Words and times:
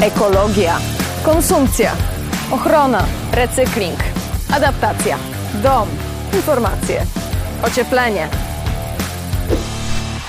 ekologia, 0.00 0.78
konsumpcja, 1.22 1.92
ochrona, 2.50 3.04
recykling, 3.32 3.98
adaptacja, 4.50 5.18
dom, 5.62 5.88
informacje, 6.32 7.02
ocieplenie. 7.62 8.28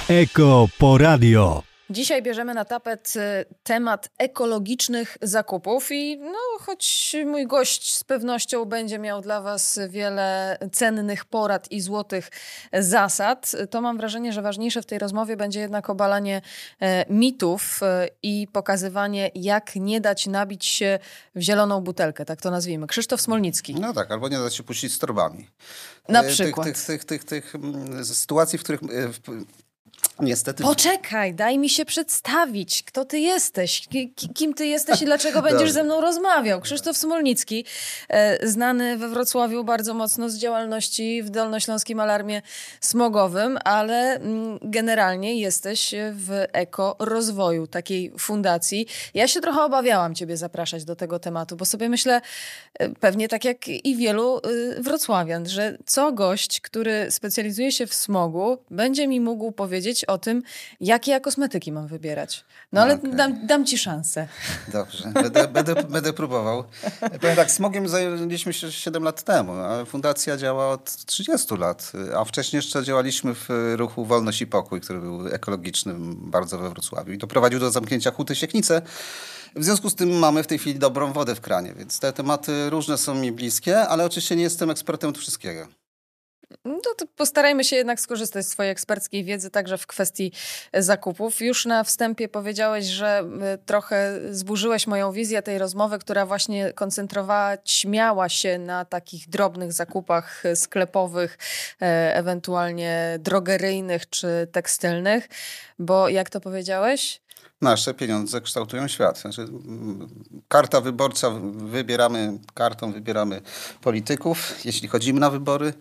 Eko 0.10 0.68
Poradio. 0.80 1.69
Dzisiaj 1.90 2.24
bierzemy 2.24 2.54
na 2.54 2.66
tapet 2.66 3.14
y, 3.16 3.46
temat 3.64 4.10
ekologicznych 4.18 5.18
zakupów 5.22 5.92
i 5.92 6.18
no, 6.18 6.40
choć 6.60 7.16
mój 7.26 7.48
gość 7.48 7.94
z 7.94 8.04
pewnością 8.04 8.66
będzie 8.66 9.00
miał 9.00 9.22
dla 9.22 9.42
Was 9.42 9.80
wiele 9.90 10.58
cennych 10.72 11.26
porad 11.26 11.72
i 11.72 11.82
złotych 11.82 12.30
zasad, 12.74 13.52
to 13.70 13.82
mam 13.82 13.98
wrażenie, 13.98 14.34
że 14.34 14.42
ważniejsze 14.42 14.82
w 14.82 14.86
tej 14.86 15.00
rozmowie 15.00 15.38
będzie 15.38 15.60
jednak 15.60 15.90
obalanie 15.90 16.42
e, 16.80 17.06
mitów 17.14 17.84
e, 17.84 18.08
i 18.24 18.48
pokazywanie, 18.52 19.32
jak 19.36 19.76
nie 19.76 20.02
dać 20.02 20.28
nabić 20.28 20.66
się 20.66 21.00
w 21.36 21.42
zieloną 21.42 21.82
butelkę, 21.82 22.26
tak 22.26 22.42
to 22.42 22.52
nazwijmy. 22.52 22.88
Krzysztof 22.88 23.22
Smolnicki. 23.22 23.76
No 23.76 23.94
tak, 23.94 24.12
albo 24.12 24.30
nie 24.30 24.38
dać 24.38 24.56
się 24.56 24.64
puścić 24.64 24.94
z 24.94 25.00
torbami. 25.00 25.48
Na 26.10 26.24
E, 26.24 26.30
przykład. 26.30 26.68
Tych, 26.68 26.86
tych, 26.86 27.06
tych, 27.06 27.24
tych, 27.24 27.52
tych 27.52 27.56
mm, 27.56 28.06
sytuacji, 28.06 28.60
w 28.60 28.64
których 28.64 28.80
niestety... 30.22 30.64
Poczekaj, 30.64 31.34
daj 31.34 31.58
mi 31.58 31.70
się 31.70 31.86
przedstawić. 31.86 32.84
Kto 32.84 33.06
ty 33.06 33.20
jesteś? 33.20 33.88
Ki- 33.88 34.14
ki- 34.16 34.30
Kim 34.30 34.54
ty 34.54 34.66
jesteś 34.66 35.02
i 35.02 35.06
dlaczego 35.06 35.42
będziesz 35.50 35.72
ze 35.72 35.84
mną 35.84 36.02
rozmawiał? 36.02 36.62
Krzysztof 36.62 36.98
Smolnicki, 36.98 37.66
e, 38.10 38.48
znany 38.48 38.98
we 38.98 39.10
Wrocławiu 39.10 39.64
bardzo 39.64 39.94
mocno 39.94 40.30
z 40.30 40.38
działalności 40.38 41.24
w 41.24 41.30
Dolnośląskim 41.30 42.00
Alarmie 42.00 42.42
Smogowym, 42.82 43.58
ale 43.64 44.16
mm, 44.16 44.60
generalnie 44.62 45.40
jesteś 45.40 45.96
w 46.14 46.46
Eko 46.54 46.96
Rozwoju, 47.00 47.68
takiej 47.68 48.12
fundacji. 48.20 48.88
Ja 49.14 49.28
się 49.28 49.42
trochę 49.42 49.62
obawiałam 49.64 50.16
ciebie 50.16 50.38
zapraszać 50.38 50.86
do 50.86 50.96
tego 50.96 51.20
tematu, 51.20 51.56
bo 51.56 51.66
sobie 51.66 51.90
myślę, 51.90 52.22
e, 52.80 52.90
pewnie 52.90 53.28
tak 53.28 53.46
jak 53.46 53.68
i 53.68 53.96
wielu 53.96 54.38
y, 54.38 54.82
wrocławian, 54.84 55.50
że 55.50 55.78
co 55.86 56.12
gość, 56.12 56.62
który 56.62 57.12
specjalizuje 57.12 57.72
się 57.72 57.88
w 57.88 57.94
smogu, 57.94 58.58
będzie 58.72 59.08
mi 59.08 59.20
mógł 59.20 59.52
powiedzieć 59.52 60.06
o 60.10 60.18
tym, 60.18 60.44
jakie 60.80 61.12
ja 61.12 61.20
kosmetyki 61.20 61.72
mam 61.72 61.88
wybierać. 61.88 62.46
No 62.72 62.82
ale 62.82 62.94
Okej. 62.94 63.16
dam, 63.16 63.48
dam 63.48 63.66
ci 63.66 63.78
szansę. 63.78 64.28
Dobrze, 64.74 65.12
będę, 65.14 65.48
będę, 65.48 65.76
będę 65.76 66.14
próbował. 66.14 66.64
Powiem 67.22 67.36
tak, 67.36 67.52
smogiem 67.52 67.90
zajęliśmy 67.90 68.54
się 68.54 68.72
7 68.72 69.04
lat 69.04 69.24
temu, 69.24 69.54
a 69.54 69.86
fundacja 69.86 70.38
działa 70.38 70.70
od 70.70 71.06
30 71.06 71.56
lat, 71.56 71.92
a 72.18 72.26
wcześniej 72.26 72.58
jeszcze 72.58 72.84
działaliśmy 72.84 73.36
w 73.36 73.48
ruchu 73.76 74.06
Wolność 74.06 74.42
i 74.42 74.48
Pokój, 74.48 74.82
który 74.82 75.00
był 75.00 75.28
ekologiczny 75.28 75.94
bardzo 76.16 76.58
we 76.58 76.70
Wrocławiu 76.70 77.12
i 77.12 77.18
doprowadził 77.18 77.60
do 77.60 77.72
zamknięcia 77.72 78.12
Huty 78.12 78.36
Sieknice. 78.36 78.82
W 79.56 79.64
związku 79.64 79.90
z 79.90 79.96
tym 79.96 80.20
mamy 80.20 80.44
w 80.44 80.48
tej 80.48 80.60
chwili 80.60 80.80
dobrą 80.80 81.14
wodę 81.14 81.36
w 81.36 81.42
kranie, 81.42 81.74
więc 81.74 82.00
te 82.00 82.14
tematy 82.14 82.70
różne 82.70 82.98
są 82.98 83.16
mi 83.16 83.32
bliskie, 83.32 83.80
ale 83.80 84.06
oczywiście 84.06 84.36
nie 84.36 84.44
jestem 84.44 84.70
ekspertem 84.70 85.10
od 85.10 85.18
wszystkiego. 85.18 85.79
No 86.66 86.80
to 86.98 87.06
postarajmy 87.16 87.64
się 87.64 87.76
jednak 87.76 88.00
skorzystać 88.00 88.46
z 88.46 88.50
Twojej 88.50 88.72
eksperckiej 88.72 89.24
wiedzy 89.24 89.50
także 89.50 89.78
w 89.78 89.88
kwestii 89.88 90.32
e, 90.72 90.84
zakupów. 90.84 91.42
Już 91.42 91.66
na 91.66 91.84
wstępie 91.84 92.30
powiedziałeś, 92.30 92.86
że 92.86 93.24
e, 93.42 93.58
trochę 93.58 94.20
zburzyłeś 94.32 94.88
moją 94.88 95.12
wizję 95.12 95.42
tej 95.42 95.58
rozmowy, 95.58 96.00
która 96.00 96.26
właśnie 96.26 96.74
koncentrowała, 96.74 97.58
śmiała 97.66 98.30
się 98.30 98.60
na 98.60 98.86
takich 98.86 99.30
drobnych 99.30 99.74
zakupach 99.74 100.46
e, 100.46 100.56
sklepowych, 100.56 101.38
ewentualnie 102.14 103.18
drogeryjnych 103.20 104.10
czy 104.10 104.48
tekstylnych, 104.52 105.30
bo 105.80 106.10
jak 106.10 106.30
to 106.30 106.42
powiedziałeś? 106.42 107.22
Nasze 107.62 107.94
pieniądze 107.94 108.42
kształtują 108.42 108.88
świat. 108.88 109.20
Znaczy, 109.20 109.48
karta 110.48 110.82
wyborcza, 110.82 111.30
wybieramy 111.56 112.40
kartą, 112.54 112.92
wybieramy 112.92 113.42
polityków, 113.82 114.66
jeśli 114.66 114.88
chodzimy 114.88 115.20
na 115.20 115.30
wybory. 115.30 115.74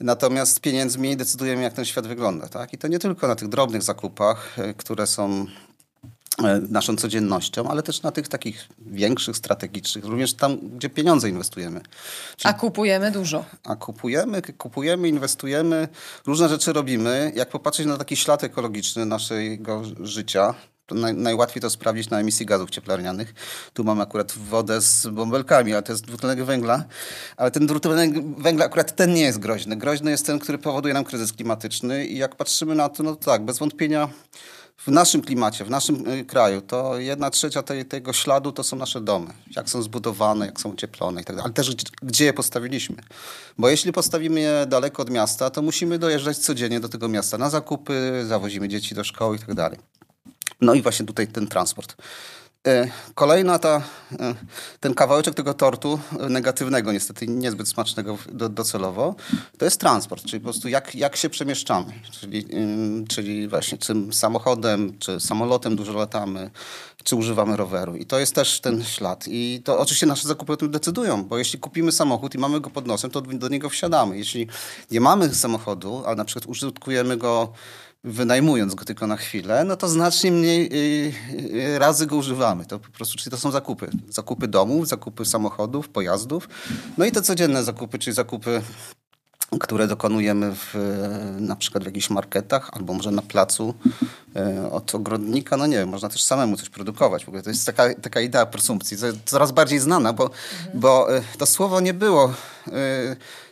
Natomiast 0.00 0.60
pieniędzmi 0.60 1.16
decydujemy, 1.16 1.62
jak 1.62 1.72
ten 1.72 1.84
świat 1.84 2.06
wygląda. 2.06 2.48
Tak? 2.48 2.72
I 2.72 2.78
to 2.78 2.88
nie 2.88 2.98
tylko 2.98 3.28
na 3.28 3.34
tych 3.34 3.48
drobnych 3.48 3.82
zakupach, 3.82 4.58
e, 4.58 4.74
które 4.74 5.06
są 5.06 5.46
e, 6.44 6.60
naszą 6.70 6.96
codziennością, 6.96 7.68
ale 7.68 7.82
też 7.82 8.02
na 8.02 8.12
tych 8.12 8.28
takich 8.28 8.68
większych, 8.78 9.36
strategicznych, 9.36 10.04
również 10.04 10.34
tam, 10.34 10.58
gdzie 10.76 10.90
pieniądze 10.90 11.28
inwestujemy. 11.28 11.80
A 12.44 12.52
kupujemy 12.52 13.10
dużo. 13.10 13.44
A 13.64 13.76
kupujemy, 13.76 14.42
kupujemy, 14.42 15.08
inwestujemy, 15.08 15.88
różne 16.26 16.48
rzeczy 16.48 16.72
robimy. 16.72 17.32
Jak 17.34 17.48
popatrzeć 17.48 17.86
na 17.86 17.96
taki 17.96 18.16
ślad 18.16 18.44
ekologiczny 18.44 19.06
naszego 19.06 19.82
życia, 20.00 20.54
naj, 20.94 21.14
najłatwiej 21.14 21.62
to 21.62 21.70
sprawdzić 21.70 22.10
na 22.10 22.20
emisji 22.20 22.46
gazów 22.46 22.70
cieplarnianych. 22.70 23.34
Tu 23.72 23.84
mamy 23.84 24.02
akurat 24.02 24.32
wodę 24.32 24.80
z 24.80 25.06
bąbelkami, 25.06 25.72
ale 25.72 25.82
to 25.82 25.92
jest 25.92 26.04
dwutlenek 26.04 26.44
węgla. 26.44 26.84
Ale 27.36 27.50
ten 27.50 27.66
dwutlenek 27.66 28.36
węgla, 28.38 28.64
akurat 28.64 28.96
ten 28.96 29.14
nie 29.14 29.22
jest 29.22 29.38
groźny. 29.38 29.76
Groźny 29.76 30.10
jest 30.10 30.26
ten, 30.26 30.38
który 30.38 30.58
powoduje 30.58 30.94
nam 30.94 31.04
kryzys 31.04 31.32
klimatyczny 31.32 32.06
i 32.06 32.18
jak 32.18 32.36
patrzymy 32.36 32.74
na 32.74 32.88
to, 32.88 33.02
no 33.02 33.16
to 33.16 33.24
tak, 33.30 33.44
bez 33.44 33.58
wątpienia 33.58 34.08
w 34.78 34.88
naszym 34.88 35.22
klimacie, 35.22 35.64
w 35.64 35.70
naszym 35.70 36.08
y, 36.08 36.24
kraju, 36.24 36.60
to 36.60 36.98
jedna 36.98 37.30
trzecia 37.30 37.62
tej, 37.62 37.84
tego 37.84 38.12
śladu 38.12 38.52
to 38.52 38.64
są 38.64 38.76
nasze 38.76 39.00
domy. 39.00 39.26
Jak 39.56 39.70
są 39.70 39.82
zbudowane, 39.82 40.46
jak 40.46 40.60
są 40.60 40.72
ocieplone 40.72 41.20
i 41.20 41.24
tak. 41.24 41.38
Ale 41.38 41.52
też 41.52 41.74
gdzie- 42.02 42.24
je 42.24 42.32
postawiliśmy. 42.32 42.96
Bo 43.58 43.68
jeśli 43.68 43.92
postawimy 43.92 44.40
je 44.40 44.66
daleko 44.68 45.02
od 45.02 45.10
miasta, 45.10 45.50
to 45.50 45.62
musimy 45.62 45.98
dojeżdżać 45.98 46.38
codziennie 46.38 46.80
do 46.80 46.88
tego 46.88 47.08
miasta 47.08 47.38
na 47.38 47.50
zakupy, 47.50 48.24
zawozimy 48.28 48.68
dzieci 48.68 48.94
do 48.94 49.04
szkoły 49.04 49.36
i 49.52 49.56
tak. 49.56 49.76
No 50.60 50.74
i 50.74 50.82
właśnie 50.82 51.06
tutaj 51.06 51.28
ten 51.28 51.46
transport. 51.46 51.96
E, 52.66 52.88
Kolejna 53.14 53.58
ta, 53.58 53.82
e, 54.20 54.34
ten 54.80 54.94
kawałeczek 54.94 55.34
tego 55.34 55.54
tortu, 55.54 56.00
e, 56.20 56.28
negatywnego 56.28 56.92
niestety, 56.92 57.26
niezbyt 57.26 57.68
smacznego 57.68 58.18
docelowo, 58.32 59.14
to 59.58 59.64
jest 59.64 59.80
transport, 59.80 60.24
czyli 60.24 60.40
po 60.40 60.44
prostu 60.44 60.68
jak, 60.68 60.94
jak 60.94 61.16
się 61.16 61.30
przemieszczamy. 61.30 61.92
Czyli, 62.10 62.46
czyli 63.08 63.48
właśnie 63.48 63.78
czym 63.78 64.12
samochodem, 64.12 64.98
czy 64.98 65.20
samolotem 65.20 65.76
dużo 65.76 65.92
latamy, 65.92 66.50
czy 67.04 67.16
używamy 67.16 67.56
roweru. 67.56 67.96
I 67.96 68.06
to 68.06 68.18
jest 68.18 68.34
też 68.34 68.60
ten 68.60 68.84
ślad. 68.84 69.24
I 69.28 69.62
to 69.64 69.78
oczywiście 69.78 70.06
nasze 70.06 70.28
zakupy 70.28 70.52
o 70.52 70.56
tym 70.56 70.70
decydują, 70.70 71.24
bo 71.24 71.38
jeśli 71.38 71.58
kupimy 71.58 71.92
samochód 71.92 72.34
i 72.34 72.38
mamy 72.38 72.60
go 72.60 72.70
pod 72.70 72.86
nosem, 72.86 73.10
to 73.10 73.20
do 73.20 73.48
niego 73.48 73.68
wsiadamy. 73.68 74.18
Jeśli 74.18 74.48
nie 74.90 75.00
mamy 75.00 75.34
samochodu, 75.34 76.02
a 76.06 76.14
na 76.14 76.24
przykład 76.24 76.46
użytkujemy 76.46 77.16
go 77.16 77.52
wynajmując 78.04 78.74
go 78.74 78.84
tylko 78.84 79.06
na 79.06 79.16
chwilę, 79.16 79.64
no 79.64 79.76
to 79.76 79.88
znacznie 79.88 80.32
mniej 80.32 80.68
y, 80.72 81.12
y, 81.74 81.78
razy 81.78 82.06
go 82.06 82.16
używamy. 82.16 82.66
To 82.66 82.78
po 82.78 82.90
prostu, 82.90 83.18
czyli 83.18 83.30
to 83.30 83.36
są 83.36 83.50
zakupy. 83.50 83.90
Zakupy 84.08 84.48
domów, 84.48 84.88
zakupy 84.88 85.24
samochodów, 85.24 85.88
pojazdów. 85.88 86.48
No 86.98 87.04
i 87.04 87.12
te 87.12 87.22
codzienne 87.22 87.64
zakupy, 87.64 87.98
czyli 87.98 88.14
zakupy 88.14 88.62
które 89.60 89.86
dokonujemy 89.86 90.54
w, 90.54 90.74
na 91.40 91.56
przykład 91.56 91.82
w 91.84 91.86
jakichś 91.86 92.10
marketach 92.10 92.70
albo 92.72 92.92
może 92.94 93.10
na 93.10 93.22
placu 93.22 93.74
e, 94.36 94.70
od 94.72 94.94
ogrodnika, 94.94 95.56
no 95.56 95.66
nie 95.66 95.76
wiem, 95.76 95.88
można 95.88 96.08
też 96.08 96.22
samemu 96.22 96.56
coś 96.56 96.68
produkować. 96.68 97.24
W 97.24 97.28
ogóle 97.28 97.42
to 97.42 97.50
jest 97.50 97.66
taka, 97.66 97.94
taka 97.94 98.20
idea 98.20 98.46
prosumpcji, 98.46 98.96
co- 98.96 99.06
coraz 99.24 99.52
bardziej 99.52 99.78
znana, 99.78 100.12
bo, 100.12 100.30
bo 100.74 101.08
to 101.38 101.46
słowo 101.46 101.80
nie 101.80 101.94
było, 101.94 102.32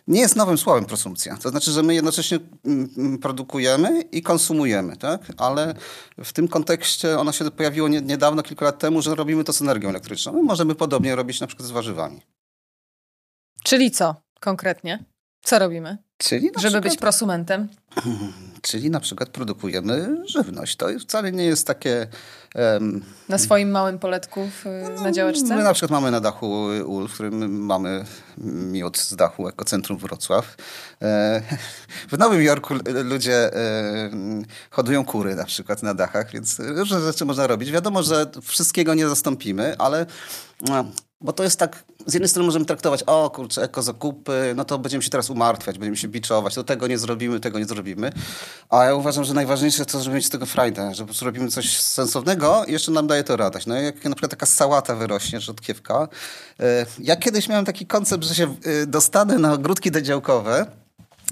nie 0.07 0.21
jest 0.21 0.37
nowym 0.37 0.59
słowem 0.59 0.85
prosumpcja. 0.85 1.37
To 1.37 1.49
znaczy, 1.49 1.71
że 1.71 1.83
my 1.83 1.95
jednocześnie 1.95 2.39
mm, 2.65 2.89
mm, 2.99 3.19
produkujemy 3.19 4.01
i 4.01 4.23
konsumujemy, 4.23 4.97
tak? 4.97 5.21
Ale 5.37 5.75
w 6.25 6.33
tym 6.33 6.49
kontekście 6.49 7.19
ono 7.19 7.33
się 7.33 7.51
pojawiło 7.51 7.89
nie, 7.89 8.01
niedawno, 8.01 8.43
kilka 8.43 8.65
lat 8.65 8.79
temu, 8.79 9.03
że 9.03 9.15
robimy 9.15 9.45
to 9.45 9.53
z 9.53 9.63
energią 9.63 9.89
elektryczną. 9.89 10.33
My 10.33 10.43
możemy 10.43 10.75
podobnie 10.75 11.17
robić 11.17 11.41
na 11.41 11.47
przykład 11.47 11.69
z 11.69 11.71
warzywami. 11.71 12.23
Czyli 13.65 13.91
co 13.91 14.15
konkretnie? 14.41 15.05
Co 15.47 15.59
robimy, 15.59 15.99
Czyli 16.19 16.47
żeby 16.47 16.59
przykład... 16.59 16.83
być 16.83 16.97
prosumentem? 16.97 17.69
Czyli 18.63 18.91
na 18.91 19.01
przykład 19.01 19.29
produkujemy 19.29 20.23
żywność. 20.29 20.77
To 20.77 20.87
wcale 21.01 21.33
nie 21.33 21.45
jest 21.45 21.67
takie. 21.67 22.07
em, 22.55 23.05
Na 23.29 23.39
swoim 23.39 23.71
małym 23.71 23.99
poletku 23.99 24.49
w, 24.51 24.65
na 25.03 25.13
działeczce? 25.13 25.57
My 25.57 25.63
na 25.63 25.73
przykład 25.73 25.91
mamy 25.91 26.11
na 26.11 26.21
dachu 26.21 26.47
ul, 26.87 27.09
w 27.09 27.15
którym 27.15 27.61
mamy 27.65 28.05
miód 28.73 28.99
z 28.99 29.17
dachu 29.17 29.49
Ekocentrum 29.49 29.99
Wrocław. 29.99 30.57
E, 31.03 31.43
w 32.13 32.19
Nowym 32.19 32.43
Jorku 32.43 32.75
ludzie 33.05 33.55
e, 33.57 34.11
hodują 34.71 35.05
kury 35.05 35.35
na 35.35 35.45
przykład 35.45 35.83
na 35.83 35.95
dachach, 35.95 36.31
więc 36.31 36.59
różne 36.59 37.01
rzeczy 37.01 37.25
można 37.25 37.47
robić. 37.47 37.71
Wiadomo, 37.71 38.03
że 38.03 38.27
wszystkiego 38.43 38.95
nie 38.95 39.09
zastąpimy, 39.09 39.75
ale 39.79 40.07
no, 40.61 40.85
bo 41.21 41.33
to 41.33 41.43
jest 41.43 41.59
tak, 41.59 41.85
z 42.07 42.15
jednej 42.15 42.29
strony 42.29 42.47
możemy 42.47 42.65
traktować, 42.65 43.03
o 43.03 43.31
kurczę, 43.31 43.63
ekozakupy, 43.63 44.53
no 44.57 44.65
to 44.65 44.79
będziemy 44.79 45.03
się 45.03 45.11
teraz 45.11 45.31
umartwiać, 45.31 45.79
będziemy 45.79 45.97
się 45.97 46.09
biczować, 46.09 46.55
to 46.55 46.65
tego 46.65 46.87
nie 46.87 46.99
zrobimy, 46.99 47.41
tego 47.41 47.59
nie 47.59 47.65
zrobimy. 47.65 48.13
A 48.71 48.85
ja 48.85 48.95
uważam, 48.95 49.25
że 49.25 49.35
najważniejsze 49.35 49.87
to, 49.87 50.01
żeby 50.01 50.17
mieć 50.17 50.27
z 50.27 50.31
tego 50.31 50.47
frajdę, 50.47 50.95
że 50.95 51.07
robimy 51.23 51.49
coś 51.49 51.81
sensownego 51.81 52.65
i 52.65 52.73
jeszcze 52.73 52.93
nam 52.93 53.07
daje 53.07 53.25
to 53.25 53.37
radość. 53.37 53.67
No 53.67 53.75
jak 53.75 54.05
na 54.05 54.15
przykład 54.15 54.31
taka 54.31 54.47
sałata 54.47 54.95
wyrośnie, 54.97 55.41
rzodkiewka. 55.41 56.09
E, 56.61 56.87
Ja 56.99 57.17
kiedyś 57.17 57.49
miałem 57.49 57.65
taki 57.65 57.87
koncept, 57.87 58.25
że 58.25 58.35
się 58.35 58.45
e, 58.65 58.87
dostanę 58.87 59.39
na 59.39 59.53
ogródki 59.53 59.91
dodziałkowe 59.91 60.67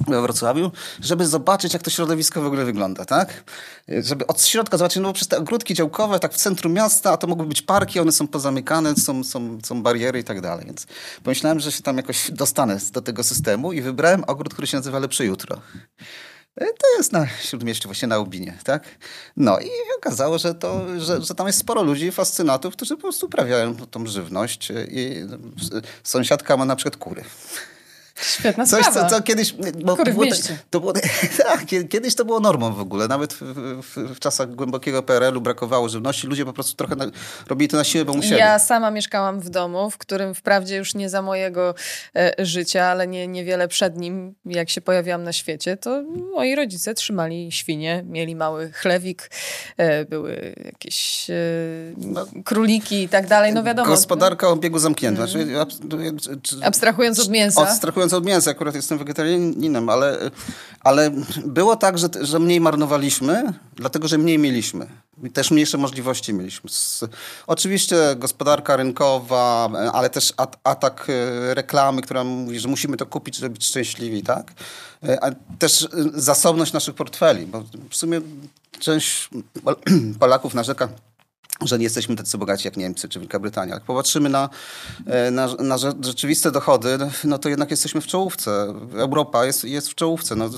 we 0.00 0.22
Wrocławiu, 0.22 0.70
żeby 1.00 1.26
zobaczyć, 1.26 1.72
jak 1.72 1.82
to 1.82 1.90
środowisko 1.90 2.42
w 2.42 2.46
ogóle 2.46 2.64
wygląda, 2.64 3.04
tak? 3.04 3.44
Żeby 3.88 4.26
od 4.26 4.42
środka 4.42 4.78
zobaczyć, 4.78 5.02
no 5.02 5.08
bo 5.08 5.12
przez 5.12 5.28
te 5.28 5.38
ogródki 5.38 5.74
działkowe, 5.74 6.20
tak 6.20 6.34
w 6.34 6.36
centrum 6.36 6.72
miasta, 6.72 7.12
a 7.12 7.16
to 7.16 7.26
mogły 7.26 7.46
być 7.46 7.62
parki, 7.62 8.00
one 8.00 8.12
są 8.12 8.28
pozamykane, 8.28 8.96
są, 8.96 9.24
są, 9.24 9.58
są 9.64 9.82
bariery 9.82 10.18
i 10.18 10.24
tak 10.24 10.40
dalej. 10.40 10.66
Więc 10.66 10.86
pomyślałem, 11.22 11.60
że 11.60 11.72
się 11.72 11.82
tam 11.82 11.96
jakoś 11.96 12.30
dostanę 12.30 12.78
do 12.92 13.02
tego 13.02 13.24
systemu 13.24 13.72
i 13.72 13.80
wybrałem 13.80 14.24
ogród, 14.26 14.52
który 14.52 14.66
się 14.66 14.76
nazywa 14.76 14.98
Lepsze 14.98 15.24
Jutro. 15.24 15.60
E, 16.56 16.66
to 16.66 16.96
jest 16.96 17.12
na 17.12 17.26
Śródmieściu, 17.26 17.88
właśnie 17.88 18.08
na 18.08 18.18
Ubinie, 18.18 18.58
tak? 18.64 18.84
No 19.36 19.60
i 19.60 19.68
okazało, 19.98 20.38
że, 20.38 20.54
to, 20.54 21.00
że, 21.00 21.22
że 21.22 21.34
tam 21.34 21.46
jest 21.46 21.58
sporo 21.58 21.82
ludzi, 21.82 22.12
fascynatów, 22.12 22.76
którzy 22.76 22.96
po 22.96 23.02
prostu 23.02 23.26
uprawiają 23.26 23.76
tą 23.76 24.06
żywność 24.06 24.72
i 24.88 25.14
sąsiadka 26.02 26.56
ma 26.56 26.64
na 26.64 26.76
przykład 26.76 26.96
kury. 26.96 27.24
Świetna 28.20 28.66
Coś, 28.66 28.86
sprawa. 28.86 29.08
co, 29.08 29.16
co 29.16 29.22
kiedyś... 29.22 29.52
Bo 29.84 29.96
Kury 29.96 30.12
było, 30.12 30.24
to 30.70 30.80
było, 30.80 30.92
tak, 31.42 31.64
kiedyś 31.88 32.14
to 32.14 32.24
było 32.24 32.40
normą 32.40 32.72
w 32.74 32.80
ogóle. 32.80 33.08
Nawet 33.08 33.32
w, 33.32 33.40
w, 33.82 34.14
w 34.14 34.18
czasach 34.18 34.54
głębokiego 34.54 35.02
PRL-u 35.02 35.40
brakowało 35.40 35.88
żywności. 35.88 36.26
Ludzie 36.26 36.44
po 36.44 36.52
prostu 36.52 36.76
trochę 36.76 36.96
na, 36.96 37.06
robili 37.46 37.68
to 37.68 37.76
na 37.76 37.84
siłę, 37.84 38.04
bo 38.04 38.14
musieli. 38.14 38.38
Ja 38.38 38.58
sama 38.58 38.90
mieszkałam 38.90 39.40
w 39.40 39.50
domu, 39.50 39.90
w 39.90 39.98
którym 39.98 40.34
wprawdzie 40.34 40.76
już 40.76 40.94
nie 40.94 41.08
za 41.08 41.22
mojego 41.22 41.74
e, 42.16 42.34
życia, 42.38 42.84
ale 42.84 43.06
nie, 43.06 43.26
niewiele 43.28 43.68
przed 43.68 43.96
nim, 43.96 44.34
jak 44.46 44.70
się 44.70 44.80
pojawiłam 44.80 45.22
na 45.22 45.32
świecie, 45.32 45.76
to 45.76 46.02
moi 46.34 46.54
rodzice 46.54 46.94
trzymali 46.94 47.52
świnie, 47.52 48.04
mieli 48.06 48.36
mały 48.36 48.72
chlewik, 48.72 49.30
e, 49.76 50.04
były 50.04 50.54
jakieś 50.64 51.30
e, 51.30 51.34
króliki 52.44 53.02
i 53.02 53.08
tak 53.08 53.26
dalej, 53.26 53.52
no 53.52 53.62
wiadomo. 53.62 53.88
Gospodarka 53.88 54.48
o 54.48 54.50
obiegu 54.50 54.78
zamknięta. 54.78 55.26
Czyli, 55.26 55.54
Abstrahując 56.62 57.20
od 57.20 57.28
mięsa. 57.28 57.62
Abstrahując 57.62 58.03
od 58.12 58.26
mięsa, 58.26 58.50
akurat 58.50 58.74
jestem 58.74 58.98
wegetarianinem, 58.98 59.88
ale, 59.88 60.30
ale 60.80 61.10
było 61.46 61.76
tak, 61.76 61.98
że, 61.98 62.08
że 62.20 62.38
mniej 62.38 62.60
marnowaliśmy, 62.60 63.52
dlatego 63.76 64.08
że 64.08 64.18
mniej 64.18 64.38
mieliśmy. 64.38 64.86
I 65.22 65.30
też 65.30 65.50
mniejsze 65.50 65.78
możliwości 65.78 66.32
mieliśmy. 66.32 66.70
Z, 66.70 67.04
oczywiście 67.46 67.96
gospodarka 68.16 68.76
rynkowa, 68.76 69.70
ale 69.92 70.10
też 70.10 70.34
at, 70.36 70.56
atak 70.64 71.06
e, 71.08 71.54
reklamy, 71.54 72.02
która 72.02 72.24
mówi, 72.24 72.60
że 72.60 72.68
musimy 72.68 72.96
to 72.96 73.06
kupić, 73.06 73.36
żeby 73.36 73.52
być 73.52 73.66
szczęśliwi, 73.66 74.22
tak? 74.22 74.52
A 75.20 75.30
też 75.58 75.88
zasobność 76.14 76.72
naszych 76.72 76.94
portfeli, 76.94 77.46
bo 77.46 77.64
w 77.90 77.96
sumie 77.96 78.20
część 78.78 79.30
Polaków 80.20 80.54
narzeka 80.54 80.88
że 81.60 81.78
nie 81.78 81.84
jesteśmy 81.84 82.16
tacy 82.16 82.38
bogaci 82.38 82.68
jak 82.68 82.76
Niemcy 82.76 83.08
czy 83.08 83.20
Wielka 83.20 83.38
Brytania. 83.38 83.74
Jak 83.74 83.84
popatrzymy 83.84 84.28
na, 84.28 84.48
na, 85.32 85.54
na 85.54 85.78
rzeczywiste 85.78 86.50
dochody, 86.50 86.98
no 87.24 87.38
to 87.38 87.48
jednak 87.48 87.70
jesteśmy 87.70 88.00
w 88.00 88.06
czołówce. 88.06 88.74
Europa 88.96 89.46
jest, 89.46 89.64
jest 89.64 89.88
w 89.88 89.94
czołówce. 89.94 90.36
No, 90.36 90.50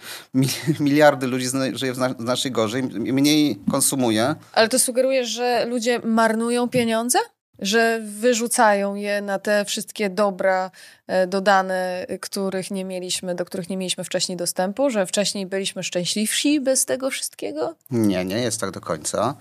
miliardy 0.80 1.26
ludzi 1.26 1.46
żyje 1.72 1.94
znacznie 2.18 2.50
gorzej, 2.50 2.82
mniej 2.82 3.58
konsumuje. 3.70 4.34
Ale 4.52 4.68
to 4.68 4.78
sugeruje, 4.78 5.26
że 5.26 5.66
ludzie 5.68 6.00
marnują 6.04 6.68
pieniądze? 6.68 7.18
Że 7.58 8.00
wyrzucają 8.04 8.94
je 8.94 9.20
na 9.22 9.38
te 9.38 9.64
wszystkie 9.64 10.10
dobra 10.10 10.70
dodane, 11.28 12.06
których 12.20 12.70
nie 12.70 12.84
mieliśmy, 12.84 13.34
do 13.34 13.44
których 13.44 13.70
nie 13.70 13.76
mieliśmy 13.76 14.04
wcześniej 14.04 14.36
dostępu, 14.38 14.90
że 14.90 15.06
wcześniej 15.06 15.46
byliśmy 15.46 15.82
szczęśliwsi 15.82 16.60
bez 16.60 16.84
tego 16.84 17.10
wszystkiego? 17.10 17.74
Nie, 17.90 18.24
nie 18.24 18.38
jest 18.38 18.60
tak 18.60 18.70
do 18.70 18.80
końca. 18.80 19.34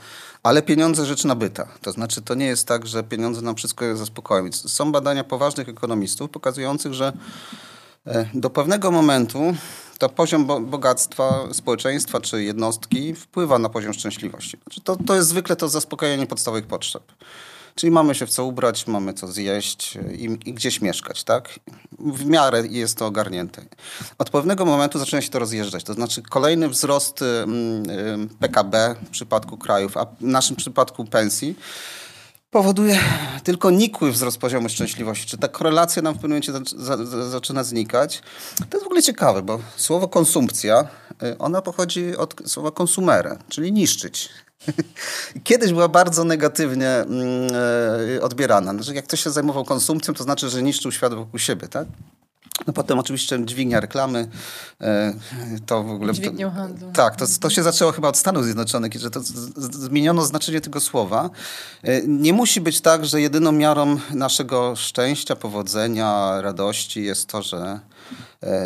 Ale 0.44 0.62
pieniądze 0.62 1.06
rzecz 1.06 1.24
nabyta. 1.24 1.68
To 1.82 1.92
znaczy, 1.92 2.22
to 2.22 2.36
nie 2.36 2.46
jest 2.46 2.68
tak, 2.68 2.88
że 2.88 3.04
pieniądze 3.04 3.42
nam 3.42 3.56
wszystko 3.56 3.96
zaspokoją. 3.98 4.52
Są 4.52 4.92
badania 4.92 5.24
poważnych 5.24 5.70
ekonomistów 5.70 6.30
pokazujących, 6.30 6.94
że 6.94 7.14
do 8.34 8.50
pewnego 8.50 8.92
momentu 8.92 9.56
to 9.98 10.10
poziom 10.10 10.46
bogactwa 10.70 11.54
społeczeństwa 11.54 12.22
czy 12.22 12.44
jednostki 12.44 13.16
wpływa 13.16 13.60
na 13.60 13.70
poziom 13.70 13.94
szczęśliwości. 13.94 14.58
Znaczy 14.64 14.82
to, 14.82 14.96
to 14.96 15.16
jest 15.16 15.28
zwykle 15.28 15.56
to 15.56 15.70
zaspokojenie 15.70 16.28
podstawowych 16.28 16.68
potrzeb. 16.68 17.04
Czyli 17.76 17.92
mamy 17.92 18.16
się 18.16 18.26
w 18.26 18.30
co 18.30 18.46
ubrać, 18.46 18.88
mamy 18.88 19.14
co 19.14 19.28
zjeść 19.28 19.98
i, 20.12 20.24
i, 20.24 20.54
gdzieś 20.54 20.82
mieszkać, 20.82 21.24
tak? 21.24 21.60
W 22.00 22.26
miarę 22.26 22.64
jest 22.68 22.98
to 22.98 23.06
ogarnięte. 23.06 23.62
Od 24.18 24.30
pewnego 24.30 24.66
momentu 24.66 25.00
zaczyna 25.00 25.22
się 25.22 25.30
to 25.30 25.40
rozjeżdżać. 25.40 25.84
To 25.84 25.94
znaczy 25.94 26.22
kolejny 26.22 26.70
wzrost 26.70 27.24
PKB 28.40 28.96
w 29.06 29.10
przypadku 29.10 29.58
krajów, 29.58 29.98
a 29.98 30.06
w 30.06 30.22
naszym 30.22 30.56
przypadku 30.56 31.06
pensji 31.06 31.56
powoduje 32.52 33.00
tylko 33.44 33.72
nikły 33.72 34.12
wzrost 34.12 34.38
poziomu 34.38 34.70
szczęśliwości. 34.70 35.26
Czy 35.26 35.38
ta 35.38 35.48
korelacja 35.48 36.02
nam 36.02 36.14
w 36.14 36.18
pewnym 36.18 36.32
momencie 36.32 36.52
za, 36.76 36.96
za, 37.06 37.30
zaczyna 37.30 37.64
znikać? 37.64 38.22
To 38.58 38.78
jest 38.78 38.84
w 38.84 38.86
ogóle 38.86 39.04
ciekawe, 39.04 39.42
bo 39.42 39.60
słowo 39.76 40.08
konsumpcja, 40.08 40.88
ona 41.40 41.62
pochodzi 41.62 42.18
od 42.18 42.36
słowa 42.46 42.72
konsumere, 42.72 43.38
czyli 43.50 43.72
niszczyć. 43.72 44.30
Kiedyś 45.44 45.74
była 45.74 45.88
bardzo 45.88 46.24
negatywnie 46.24 46.90
mm, 46.90 47.50
odbierana. 48.22 48.74
Znaczy, 48.74 48.94
jak 48.94 49.06
ktoś 49.06 49.24
się 49.24 49.30
zajmował 49.30 49.66
konsumpcją, 49.66 50.14
to 50.14 50.24
znaczy, 50.24 50.50
że 50.50 50.64
niszczył 50.64 50.92
świat 50.92 51.14
wokół 51.14 51.40
siebie, 51.40 51.68
tak? 51.68 51.88
No 52.68 52.74
potem 52.74 53.00
oczywiście 53.00 53.46
dźwignia 53.46 53.80
reklamy, 53.80 54.28
to 55.66 55.84
w 55.84 55.92
ogóle... 55.92 56.14
Dźwignią 56.14 56.52
handlu. 56.52 56.92
Tak, 56.92 57.16
to, 57.16 57.26
to 57.40 57.50
się 57.50 57.64
zaczęło 57.64 57.92
chyba 57.92 58.08
od 58.08 58.18
Stanów 58.18 58.44
Zjednoczonych, 58.44 58.94
że 58.94 59.12
to 59.12 59.20
zmieniono 59.72 60.26
znaczenie 60.26 60.62
tego 60.62 60.80
słowa. 60.80 61.30
Nie 62.08 62.34
musi 62.34 62.62
być 62.62 62.82
tak, 62.82 63.06
że 63.06 63.22
jedyną 63.22 63.52
miarą 63.52 63.98
naszego 64.14 64.76
szczęścia, 64.76 65.36
powodzenia, 65.36 66.42
radości 66.42 67.04
jest 67.04 67.28
to, 67.28 67.42
że 67.42 67.80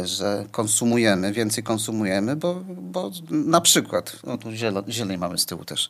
że 0.04 0.46
konsumujemy, 0.52 1.34
więcej 1.34 1.64
konsumujemy, 1.64 2.36
bo, 2.36 2.62
bo 2.68 3.12
na 3.30 3.62
przykład, 3.62 4.16
no 4.24 4.38
tu 4.38 4.52
zieleń 4.90 5.18
mamy 5.18 5.38
z 5.38 5.46
tyłu 5.46 5.66
też, 5.66 5.90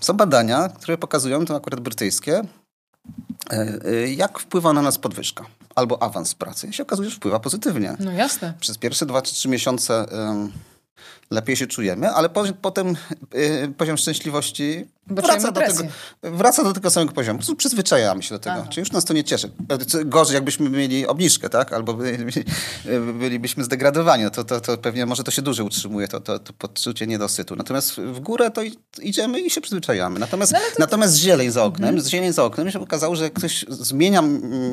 są 0.00 0.12
badania, 0.12 0.68
które 0.68 0.98
pokazują, 0.98 1.44
to 1.44 1.56
akurat 1.56 1.80
brytyjskie, 1.80 2.42
jak 4.16 4.38
wpływa 4.38 4.72
na 4.72 4.82
nas 4.82 4.98
podwyżka 4.98 5.44
albo 5.74 6.02
awans 6.02 6.34
pracy. 6.34 6.66
I 6.66 6.72
się 6.72 6.82
okazuje, 6.82 7.10
że 7.10 7.16
wpływa 7.16 7.40
pozytywnie. 7.40 7.96
No 8.00 8.12
jasne. 8.12 8.54
Przez 8.60 8.78
pierwsze 8.78 9.06
dwa 9.06 9.22
czy 9.22 9.34
trzy 9.34 9.48
miesiące 9.48 10.06
lepiej 11.30 11.56
się 11.56 11.66
czujemy, 11.66 12.10
ale 12.10 12.28
potem 12.62 12.96
poziom 13.76 13.96
szczęśliwości 13.96 14.86
wraca 15.06 15.52
do, 15.52 15.60
tego, 15.60 15.82
wraca 16.22 16.64
do 16.64 16.72
tego 16.72 16.90
samego 16.90 17.12
poziomu. 17.12 17.38
Po 17.38 17.40
prostu 17.40 17.56
przyzwyczajamy 17.56 18.22
się 18.22 18.34
do 18.34 18.38
tego. 18.38 18.56
Aha. 18.58 18.68
Czyli 18.70 18.80
już 18.80 18.92
nas 18.92 19.04
to 19.04 19.14
nie 19.14 19.24
cieszy. 19.24 19.50
Gorzej, 20.04 20.34
jakbyśmy 20.34 20.70
mieli 20.70 21.06
obniżkę, 21.06 21.48
tak? 21.48 21.72
Albo 21.72 21.94
bylibyśmy 23.20 23.64
zdegradowani. 23.64 24.24
No 24.24 24.30
to, 24.30 24.44
to, 24.44 24.60
to 24.60 24.78
pewnie 24.78 25.06
może 25.06 25.24
to 25.24 25.30
się 25.30 25.42
dłużej 25.42 25.66
utrzymuje, 25.66 26.08
to, 26.08 26.20
to, 26.20 26.38
to 26.38 26.52
poczucie 26.52 27.06
niedosytu. 27.06 27.56
Natomiast 27.56 28.00
w 28.00 28.20
górę 28.20 28.50
to 28.50 28.62
idziemy 29.02 29.40
i 29.40 29.50
się 29.50 29.60
przyzwyczajamy. 29.60 30.20
Natomiast, 30.20 30.52
no 30.52 30.58
to... 30.58 30.76
natomiast 30.78 31.16
zieleń 31.16 31.50
za 31.50 31.64
oknem, 31.64 31.88
mhm. 31.88 32.08
zieleń 32.08 32.32
za 32.32 32.44
oknem 32.44 32.70
się 32.70 32.80
okazało, 32.80 33.16
że 33.16 33.24
jak 33.24 33.32
ktoś 33.32 33.64
zmienia 33.68 34.22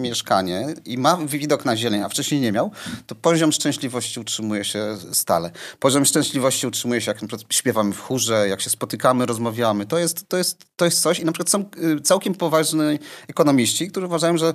mieszkanie 0.01 0.67
i 0.85 0.97
ma 0.97 1.17
widok 1.17 1.65
na 1.65 1.77
zieleń, 1.77 2.01
a 2.01 2.09
wcześniej 2.09 2.41
nie 2.41 2.51
miał, 2.51 2.71
to 3.07 3.15
poziom 3.15 3.51
szczęśliwości 3.51 4.19
utrzymuje 4.19 4.63
się 4.63 4.97
stale. 5.11 5.51
Poziom 5.79 6.05
szczęśliwości 6.05 6.67
utrzymuje 6.67 7.01
się, 7.01 7.11
jak 7.11 7.21
na 7.21 7.27
przykład 7.27 7.53
śpiewamy 7.53 7.93
w 7.93 7.99
chórze, 7.99 8.47
jak 8.47 8.61
się 8.61 8.69
spotykamy, 8.69 9.25
rozmawiamy. 9.25 9.85
To 9.85 9.97
jest 9.97 10.18
to 10.27 10.37
jest, 10.37 10.65
to 10.75 10.85
jest 10.85 11.01
coś 11.01 11.19
i 11.19 11.25
na 11.25 11.31
przykład 11.31 11.49
są 11.49 11.65
y, 11.97 12.01
całkiem 12.01 12.35
poważni 12.35 12.79
ekonomiści, 13.27 13.87
którzy 13.87 14.05
uważają, 14.05 14.37
że 14.37 14.53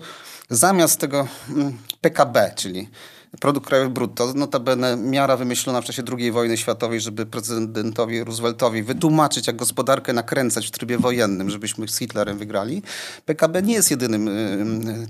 zamiast 0.51 1.01
tego 1.01 1.29
mm, 1.51 1.79
PKB, 2.01 2.53
czyli 2.57 2.89
produkt 3.41 3.67
krajowy 3.67 3.91
brutto, 3.91 4.33
notabene 4.35 4.97
miara 4.97 5.37
wymyślona 5.37 5.81
w 5.81 5.85
czasie 5.85 6.03
II 6.19 6.33
wojny 6.33 6.57
światowej, 6.57 7.01
żeby 7.01 7.27
prezydentowi 7.27 8.25
Rooseveltowi 8.25 8.83
wytłumaczyć, 8.83 9.47
jak 9.47 9.57
gospodarkę 9.57 10.13
nakręcać 10.13 10.67
w 10.67 10.71
trybie 10.71 10.99
wojennym, 10.99 11.51
żebyśmy 11.51 11.89
z 11.89 11.99
Hitlerem 11.99 12.39
wygrali. 12.39 12.83
PKB 13.25 13.63
nie 13.63 13.75
jest 13.75 13.91
jedynym 13.91 14.29
y, 14.29 15.07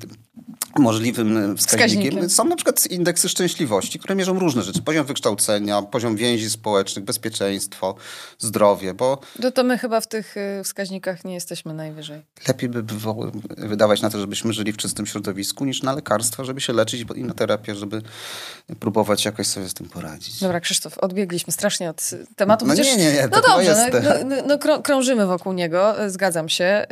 możliwym 0.78 1.56
wskaźnikiem. 1.56 2.02
wskaźnikiem. 2.02 2.30
Są 2.30 2.44
na 2.44 2.56
przykład 2.56 2.86
indeksy 2.86 3.28
szczęśliwości, 3.28 3.98
które 3.98 4.14
mierzą 4.14 4.38
różne 4.38 4.62
rzeczy. 4.62 4.82
Poziom 4.82 5.06
wykształcenia, 5.06 5.82
poziom 5.82 6.16
więzi 6.16 6.50
społecznych, 6.50 7.04
bezpieczeństwo, 7.04 7.94
zdrowie, 8.38 8.94
bo... 8.94 9.18
To, 9.42 9.52
to 9.52 9.64
my 9.64 9.78
chyba 9.78 10.00
w 10.00 10.06
tych 10.06 10.36
y, 10.36 10.64
wskaźnikach 10.64 11.24
nie 11.24 11.34
jesteśmy 11.34 11.74
najwyżej. 11.74 12.22
Lepiej 12.48 12.68
by 12.68 12.82
było 12.82 13.32
wydawać 13.56 14.02
na 14.02 14.10
to, 14.10 14.20
żebyśmy 14.20 14.52
żyli 14.52 14.72
w 14.72 14.76
czystym 14.76 15.06
środowisku, 15.06 15.64
niż 15.64 15.82
na 15.82 15.92
lekarstwa, 15.92 16.44
żeby 16.44 16.60
się 16.60 16.72
leczyć 16.72 17.04
i 17.16 17.24
na 17.24 17.34
terapię, 17.34 17.74
żeby 17.74 18.02
próbować 18.80 19.24
jakoś 19.24 19.46
sobie 19.46 19.68
z 19.68 19.74
tym 19.74 19.88
poradzić. 19.88 20.40
Dobra, 20.40 20.60
Krzysztof, 20.60 20.98
odbiegliśmy 20.98 21.52
strasznie 21.52 21.90
od 21.90 22.10
tematu. 22.36 22.66
No 22.66 22.74
nie, 22.74 22.96
nie, 22.96 23.12
nie. 23.12 23.28
No 23.32 23.40
dobrze, 23.40 23.90
no, 23.92 24.36
no, 24.46 24.58
no, 24.66 24.82
krążymy 24.82 25.26
wokół 25.26 25.52
niego, 25.52 26.04
y, 26.04 26.10
zgadzam 26.10 26.48
się. 26.48 26.86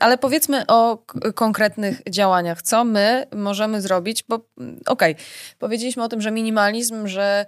Ale 0.00 0.18
powiedzmy 0.18 0.66
o 0.66 0.98
konkretnych 1.34 2.02
działaniach. 2.10 2.62
Co 2.62 2.84
my 2.84 3.15
możemy 3.32 3.80
zrobić, 3.80 4.24
bo 4.28 4.40
mm, 4.58 4.80
okej, 4.86 5.12
okay, 5.12 5.24
powiedzieliśmy 5.58 6.02
o 6.02 6.08
tym, 6.08 6.20
że 6.20 6.30
minimalizm, 6.30 7.06
że 7.06 7.46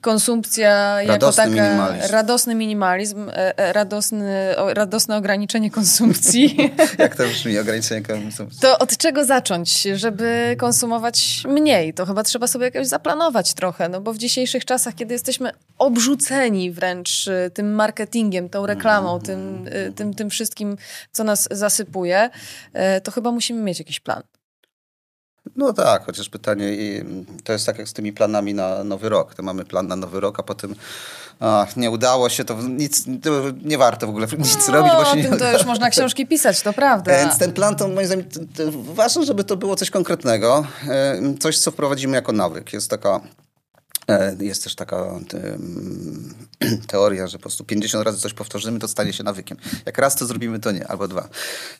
konsumpcja 0.00 0.96
radosny 1.02 1.42
jako 1.42 1.56
taka 1.56 1.68
minimalizm. 1.68 2.12
radosny 2.12 2.54
minimalizm, 2.54 3.28
e, 3.28 3.58
e, 3.58 3.72
radosny, 3.72 4.54
o, 4.56 4.74
radosne 4.74 5.16
ograniczenie 5.16 5.70
konsumpcji. 5.70 6.56
Jak 6.98 7.16
to 7.16 7.22
brzmi, 7.24 7.58
ograniczenie 7.58 8.02
konsumpcji? 8.02 8.60
To 8.60 8.78
od 8.78 8.96
czego 8.96 9.24
zacząć, 9.24 9.82
żeby 9.82 10.56
konsumować 10.58 11.42
mniej? 11.48 11.94
To 11.94 12.06
chyba 12.06 12.22
trzeba 12.22 12.46
sobie 12.46 12.64
jakoś 12.64 12.86
zaplanować 12.86 13.54
trochę, 13.54 13.88
no 13.88 14.00
bo 14.00 14.12
w 14.12 14.18
dzisiejszych 14.18 14.64
czasach, 14.64 14.94
kiedy 14.94 15.14
jesteśmy 15.14 15.50
obrzuceni 15.78 16.70
wręcz 16.70 17.26
y, 17.26 17.50
tym 17.54 17.74
marketingiem, 17.74 18.48
tą 18.48 18.66
reklamą, 18.66 19.20
tym, 19.20 19.68
y, 19.68 19.92
tym, 19.92 20.14
tym 20.14 20.30
wszystkim, 20.30 20.76
co 21.12 21.24
nas 21.24 21.48
zasypuje, 21.50 22.30
to 23.02 23.10
chyba 23.10 23.32
musimy 23.32 23.62
mieć 23.62 23.78
jakiś 23.78 24.00
plan. 24.00 24.22
No 25.56 25.72
tak, 25.72 26.06
chociaż 26.06 26.28
pytanie, 26.28 26.72
i 26.72 27.04
to 27.44 27.52
jest 27.52 27.66
tak 27.66 27.78
jak 27.78 27.88
z 27.88 27.92
tymi 27.92 28.12
planami 28.12 28.54
na 28.54 28.84
nowy 28.84 29.08
rok. 29.08 29.34
To 29.34 29.42
mamy 29.42 29.64
plan 29.64 29.86
na 29.86 29.96
nowy 29.96 30.20
rok, 30.20 30.40
a 30.40 30.42
potem 30.42 30.74
a, 31.40 31.66
nie 31.76 31.90
udało 31.90 32.28
się, 32.28 32.44
to 32.44 32.62
nic, 32.62 33.04
to 33.22 33.30
nie 33.64 33.78
warto 33.78 34.06
w 34.06 34.10
ogóle 34.10 34.26
nic 34.38 34.68
no, 34.68 34.74
robić, 34.74 34.92
bo 34.92 35.04
się 35.04 35.16
nie 35.16 35.24
tym 35.24 35.38
to 35.38 35.52
już 35.52 35.64
można 35.64 35.90
książki 35.90 36.26
pisać, 36.26 36.62
to 36.62 36.72
prawda. 36.72 37.18
Więc 37.18 37.38
ten 37.38 37.52
plan 37.52 37.76
to 37.76 37.88
moim 37.88 38.06
zdaniem 38.06 38.24
to, 38.24 38.40
to 38.40 38.72
ważne, 38.72 39.24
żeby 39.24 39.44
to 39.44 39.56
było 39.56 39.76
coś 39.76 39.90
konkretnego, 39.90 40.66
e, 40.88 41.20
coś 41.40 41.58
co 41.58 41.70
wprowadzimy 41.70 42.14
jako 42.14 42.32
nawyk. 42.32 42.72
Jest 42.72 42.90
taka 42.90 43.20
jest 44.40 44.64
też 44.64 44.74
taka 44.74 44.96
em, 44.96 46.34
teoria, 46.86 47.26
że 47.26 47.38
po 47.38 47.42
prostu 47.42 47.64
50 47.64 48.04
razy 48.04 48.20
coś 48.20 48.32
powtórzymy, 48.32 48.78
to 48.78 48.88
stanie 48.88 49.12
się 49.12 49.24
nawykiem. 49.24 49.58
Jak 49.86 49.98
raz 49.98 50.16
to 50.16 50.26
zrobimy, 50.26 50.60
to 50.60 50.72
nie, 50.72 50.86
albo 50.86 51.08
dwa. 51.08 51.28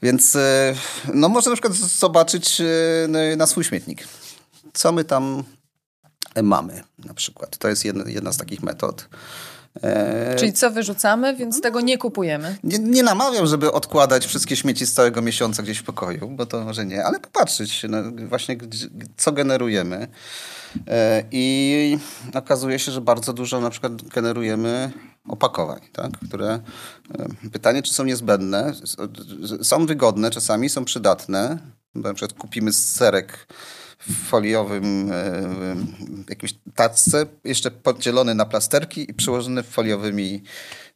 Więc 0.03 0.37
e, 0.37 0.75
no 1.15 1.29
można 1.29 1.51
na 1.51 1.57
przykład 1.57 1.75
zobaczyć 1.75 2.61
e, 2.61 3.37
na 3.37 3.47
swój 3.47 3.65
śmietnik. 3.65 4.09
Co 4.73 4.93
my 4.93 5.05
tam 5.05 5.45
mamy 6.43 6.83
na 6.99 7.15
przykład. 7.15 7.57
To 7.59 7.69
jest 7.69 7.85
jedna, 7.85 8.05
jedna 8.11 8.33
z 8.33 8.37
takich 8.37 8.63
metod. 8.63 9.09
E, 9.83 10.37
Czyli 10.39 10.53
co 10.53 10.71
wyrzucamy, 10.71 11.37
więc 11.37 11.61
tego 11.61 11.81
nie 11.81 11.99
kupujemy. 11.99 12.57
nie, 12.65 12.79
nie 12.79 13.03
namawiam, 13.03 13.47
żeby 13.47 13.73
odkładać 13.73 14.27
wszystkie 14.27 14.57
śmieci 14.57 14.87
z 14.87 14.93
całego 14.93 15.23
miesiąca 15.23 15.63
gdzieś 15.63 15.79
w 15.79 15.83
pokoju, 15.83 16.29
bo 16.29 16.47
to 16.47 16.65
może 16.65 16.87
nie, 16.87 17.05
ale 17.05 17.21
popatrzeć 17.21 17.87
no, 17.89 17.99
właśnie, 18.29 18.57
co 19.17 19.33
generujemy. 19.33 20.09
E, 20.89 21.23
I 21.31 21.99
okazuje 22.35 22.79
się, 22.79 22.93
że 22.93 23.01
bardzo 23.01 23.33
dużo 23.33 23.61
na 23.61 23.71
przykład 23.71 24.03
generujemy 24.03 24.93
opakowań, 25.29 25.81
tak? 25.93 26.11
które 26.29 26.61
e, 27.19 27.51
pytanie, 27.53 27.83
czy 27.83 27.95
są 27.95 28.05
niezbędne, 28.05 28.73
są 29.63 29.87
wygodne 29.87 30.31
czasami, 30.31 30.69
są 30.69 30.85
przydatne. 30.85 31.59
Bo 31.95 32.09
Na 32.09 32.15
przykład 32.15 32.39
kupimy 32.41 32.73
serek 32.73 33.47
w 34.09 34.15
foliowym 34.15 35.11
e, 35.13 35.77
jakimś 36.31 36.55
tacce, 36.75 37.27
jeszcze 37.45 37.71
podzielony 37.71 38.35
na 38.35 38.47
plasterki 38.47 39.11
i 39.11 39.15
przyłożony 39.15 39.63
foliowymi 39.63 40.43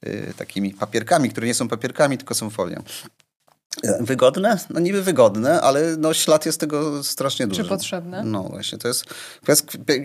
e, 0.00 0.34
takimi 0.34 0.74
papierkami, 0.74 1.30
które 1.30 1.46
nie 1.46 1.54
są 1.54 1.68
papierkami, 1.68 2.18
tylko 2.18 2.34
są 2.34 2.50
folią. 2.50 2.82
Wygodne? 4.00 4.58
No 4.70 4.80
niby 4.80 5.02
wygodne, 5.02 5.60
ale 5.60 5.96
no 5.98 6.14
ślad 6.14 6.46
jest 6.46 6.60
tego 6.60 7.04
strasznie 7.04 7.46
duży. 7.46 7.64
potrzebne? 7.64 8.24
No 8.24 8.42
właśnie, 8.42 8.78
to 8.78 8.88
jest... 8.88 9.04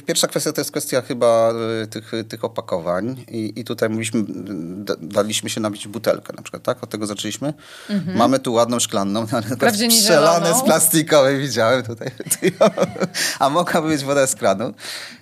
Pierwsza 0.06 0.28
kwestia 0.28 0.52
to 0.52 0.62
jest 0.62 0.72
kwestia 0.72 1.02
chyba 1.02 1.54
e, 1.84 1.88
tych, 1.88 2.12
tych 2.30 2.44
opakowań 2.44 3.26
i, 3.28 3.54
i 3.56 3.64
tutaj 3.64 3.90
mówiliśmy, 3.90 4.24
da, 4.86 4.94
daliśmy 5.02 5.50
się 5.50 5.62
nabić 5.62 5.88
butelkę 5.88 6.34
na 6.34 6.42
przykład, 6.42 6.64
tak? 6.64 6.84
Od 6.84 6.90
tego 6.90 7.08
zaczęliśmy. 7.08 7.54
Mamy 8.16 8.40
tu 8.40 8.54
ładną 8.54 8.80
szklanną, 8.80 9.26
ale 9.60 9.90
zieloną. 9.90 10.60
z 10.60 10.64
plastikowej 10.64 11.40
widziałem 11.40 11.84
tutaj. 11.84 12.12
A 13.40 13.50
mogłaby 13.50 13.88
być 13.88 14.04
woda 14.04 14.28
z 14.28 14.36
kranu. 14.36 14.74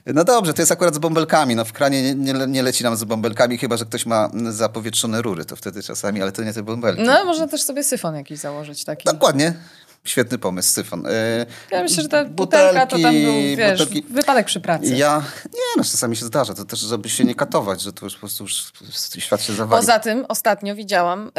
No 0.06 0.24
dobrze, 0.24 0.54
to 0.54 0.62
jest 0.62 0.72
akurat 0.72 0.96
z 0.96 0.98
bąbelkami. 0.98 1.56
No 1.56 1.66
w 1.66 1.74
kranie 1.74 2.16
nie, 2.16 2.34
nie, 2.34 2.48
nie 2.48 2.64
leci 2.64 2.84
nam 2.84 2.96
z 2.96 3.04
bąbelkami, 3.04 3.58
chyba 3.58 3.78
że 3.78 3.86
ktoś 3.86 4.06
ma 4.06 4.30
zapowietrzone 4.50 5.22
rury, 5.22 5.46
to 5.46 5.56
wtedy 5.56 5.84
czasami, 5.84 6.22
ale 6.22 6.32
to 6.32 6.44
nie 6.44 6.54
te 6.54 6.64
bąbelki. 6.64 7.04
No, 7.04 7.26
można 7.26 7.48
też 7.48 7.64
sobie 7.64 7.84
syfon 7.84 8.16
jakiś 8.16 8.33
założyć 8.38 8.86
taki. 8.86 9.04
Dokładnie. 9.06 9.54
Świetny 10.06 10.38
pomysł, 10.38 10.70
syfon. 10.74 11.08
E, 11.08 11.46
Ja 11.72 11.84
myślę, 11.84 12.04
że 12.04 12.10
ta 12.10 12.26
butelka 12.26 12.86
to 12.88 13.00
tam 13.00 13.14
był, 13.14 13.34
wiesz, 13.58 13.80
butelki- 13.82 14.04
wypadek 14.10 14.46
przy 14.46 14.60
pracy. 14.62 14.96
Ja, 14.96 15.24
nie 15.54 15.60
no, 15.78 15.84
czasami 15.84 16.16
się 16.16 16.26
zdarza, 16.26 16.54
to 16.54 16.66
też, 16.66 16.80
żeby 16.80 17.10
się 17.10 17.24
nie 17.24 17.36
katować, 17.36 17.82
że 17.82 17.94
to 17.94 18.06
już 18.06 18.14
po 18.14 18.20
prostu 18.20 18.44
już 18.44 18.72
świat 19.24 19.42
się 19.44 19.54
zawali. 19.54 19.82
Poza 19.82 20.00
tym 20.00 20.26
ostatnio 20.30 20.76
widziałam 20.76 21.32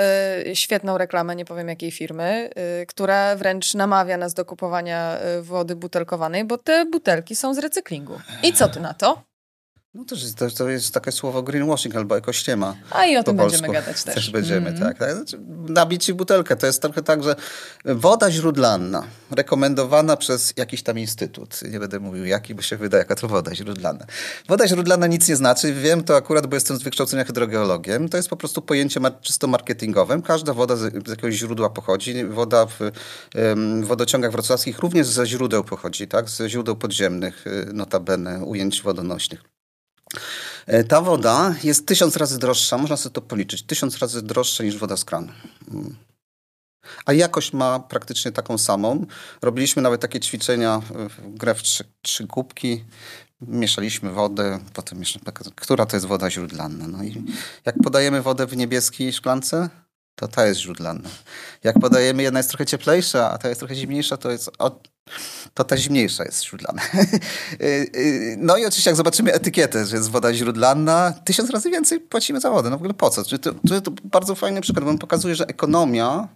y, 0.51 0.57
świetną 0.57 0.99
reklamę, 0.99 1.37
nie 1.37 1.45
powiem 1.45 1.69
jakiej 1.69 1.91
firmy, 1.91 2.51
y, 2.83 2.87
która 2.87 3.37
wręcz 3.37 3.75
namawia 3.75 4.17
nas 4.17 4.35
do 4.35 4.45
kupowania 4.45 5.17
wody 5.43 5.77
butelkowanej, 5.77 6.45
bo 6.45 6.59
te 6.59 6.87
butelki 6.87 7.37
są 7.37 7.55
z 7.55 7.59
recyklingu. 7.59 8.19
I 8.43 8.53
co 8.53 8.69
ty 8.69 8.81
na 8.81 8.95
to? 8.95 9.23
No 9.95 10.05
to, 10.05 10.15
jest- 10.15 10.57
to, 10.59 10.69
jest 10.69 10.95
takie 10.95 11.13
słowo 11.13 11.43
greenwashing 11.43 11.97
albo 11.97 12.17
ekościema. 12.17 12.77
A 12.91 13.05
i 13.07 13.17
o 13.17 13.23
tym 13.25 13.37
polsku. 13.37 13.63
będziemy 13.63 13.81
gadać 13.81 14.03
też. 14.05 14.15
Też 14.25 14.31
będziemy, 14.31 14.71
Mhm. 14.71 14.89
tak. 14.89 14.99
tak. 14.99 15.17
Znaczy, 15.17 15.39
nabić 15.69 16.05
ci 16.05 16.15
butelkę. 16.15 16.57
To 16.57 16.67
jest 16.67 16.83
trochę 16.83 17.03
tak, 17.03 17.23
że 17.25 17.37
woda 17.85 18.31
źródlana, 18.31 19.05
rekomendowana 19.31 20.17
przez 20.17 20.55
jakiś 20.57 20.83
tam 20.83 20.99
instytut. 20.99 21.61
Nie 21.71 21.81
będę 21.81 22.01
mówił 22.01 22.25
jaki, 22.25 22.55
bo 22.55 22.63
się 22.63 22.77
wydaje, 22.77 22.99
jaka 23.03 23.15
to 23.15 23.29
woda 23.29 23.55
źródlana. 23.55 24.07
Woda 24.49 24.69
źródlana 24.69 25.07
nic 25.07 25.29
nie 25.29 25.37
znaczy. 25.37 25.75
Wiem 25.75 26.05
to 26.05 26.17
akurat, 26.17 26.47
bo 26.47 26.57
jestem 26.57 26.77
z 26.77 26.83
wykształcenia 26.83 27.25
hydrogeologiem. 27.25 28.09
To 28.09 28.17
jest 28.17 28.29
po 28.29 28.37
prostu 28.37 28.63
pojęcie 28.63 29.01
czysto 29.23 29.47
marketingowym. 29.47 30.23
Każda 30.23 30.53
woda 30.55 30.77
z, 30.77 30.95
jakiegoś 31.09 31.35
źródła 31.35 31.71
pochodzi. 31.71 32.25
Woda 32.25 32.67
w 32.67 32.91
wodociągach 33.87 34.33
wrocławskich 34.33 34.79
również 34.79 35.07
ze 35.07 35.27
źródeł 35.27 35.65
pochodzi, 35.65 36.09
tak? 36.09 36.29
Ze 36.31 36.51
źródeł 36.51 36.77
podziemnych, 36.77 37.47
y, 37.47 37.73
notabene, 37.73 38.45
ujęć 38.45 38.83
wodonośnych. 38.83 39.54
E, 40.67 40.85
Ta 40.85 41.01
woda 41.01 41.55
jest 41.65 41.87
tysiąc 41.87 42.17
razy 42.17 42.39
droższa, 42.39 42.79
można 42.79 42.97
sobie 42.97 43.15
to 43.15 43.21
policzyć, 43.21 43.63
tysiąc 43.63 43.99
razy 43.99 44.23
droższa 44.23 44.65
niż 44.65 44.79
woda 44.79 44.97
z 44.97 45.05
kranu. 45.05 45.33
Mm. 45.71 45.97
A 47.07 47.13
jakość 47.13 47.53
ma 47.53 47.81
praktycznie 47.81 48.33
taką 48.33 48.59
samą. 48.59 49.07
Robiliśmy 49.43 49.83
nawet 49.83 50.01
takie 50.01 50.21
ćwiczenia, 50.21 50.83
grę 51.25 51.55
w 51.55 51.63
trzy, 51.63 51.85
trzy 52.03 52.27
kubki, 52.27 52.85
mieszaliśmy 53.41 54.11
wodę, 54.11 54.59
potem 54.73 54.99
jeszcze, 54.99 55.21
która 55.55 55.87
to 55.87 55.97
jest 55.97 56.07
woda 56.07 56.31
źródlana. 56.31 56.89
No 56.89 57.05
i 57.05 57.25
jak 57.65 57.75
podajemy 57.83 58.23
wodę 58.23 58.47
w 58.47 58.57
niebieskiej 58.57 59.13
szklance, 59.13 59.69
to 60.15 60.29
ta 60.29 60.47
jest 60.47 60.61
źródlana. 60.61 61.09
Jak 61.65 61.79
podajemy, 61.79 62.23
jedna 62.23 62.39
jest 62.39 62.49
trochę 62.49 62.67
cieplejsza, 62.67 63.31
a 63.31 63.39
ta 63.39 63.49
jest 63.49 63.59
trochę 63.59 63.75
zimniejsza, 63.75 64.17
to 64.17 64.31
jest 64.31 64.51
od, 64.59 64.89
to 65.55 65.65
ta 65.65 65.77
zimniejsza 65.77 66.25
jest 66.25 66.45
źródlana. 66.45 66.83
Y, 67.61 67.91
y, 67.97 68.37
no 68.39 68.57
i 68.57 68.67
oczywiście 68.67 68.91
jak 68.91 68.97
zobaczymy 68.97 69.33
etykietę, 69.33 69.87
że 69.87 69.97
jest 69.97 70.11
woda 70.11 70.35
źródlana, 70.35 71.15
tysiąc 71.25 71.51
razy 71.51 71.71
więcej 71.71 72.01
płacimy 72.01 72.41
za 72.41 72.51
wodę. 72.51 72.71
No 72.71 72.77
w 72.77 72.81
ogóle 72.81 72.95
po 72.95 73.11
co? 73.11 73.25
To, 73.25 73.39
to, 73.39 73.81
to 73.81 73.91
bardzo 74.05 74.35
fajny 74.35 74.61
przykład, 74.61 74.85
bo 74.85 74.91
on 74.91 74.99
pokazuje, 74.99 75.35
że 75.35 75.47
ekonomia 75.47 76.29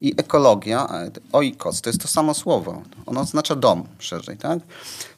i 0.00 0.14
ekologia, 0.16 0.88
oikos, 1.32 1.80
to 1.80 1.90
jest 1.90 2.02
to 2.02 2.08
samo 2.08 2.34
słowo. 2.34 2.82
Ono 3.06 3.20
oznacza 3.20 3.56
dom 3.56 3.88
szerzej, 3.98 4.36
tak? 4.36 4.58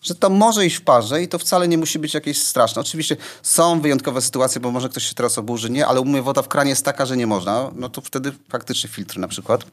Że 0.02 0.14
to 0.14 0.30
może 0.30 0.66
iść 0.66 0.76
w 0.76 0.82
parze 0.82 1.22
i 1.22 1.28
to 1.28 1.38
wcale 1.38 1.68
nie 1.68 1.78
musi 1.78 1.98
być 1.98 2.14
jakieś 2.14 2.42
straszne. 2.42 2.80
Oczywiście 2.80 3.16
są 3.42 3.80
wyjątkowe 3.80 4.22
sytuacje, 4.22 4.60
bo 4.60 4.70
może 4.70 4.88
ktoś 4.88 5.04
się 5.04 5.14
teraz 5.14 5.38
oburzy, 5.38 5.70
nie, 5.70 5.86
ale 5.86 6.00
u 6.00 6.04
mnie 6.04 6.22
woda 6.22 6.42
w 6.42 6.48
kranie 6.48 6.70
jest 6.70 6.84
taka, 6.84 7.06
że 7.06 7.16
nie 7.16 7.26
można, 7.26 7.70
no 7.74 7.88
to 7.88 8.00
wtedy 8.00 8.32
faktycznie 8.48 8.90
filtry 8.90 9.20
na 9.20 9.28
przykład. 9.28 9.64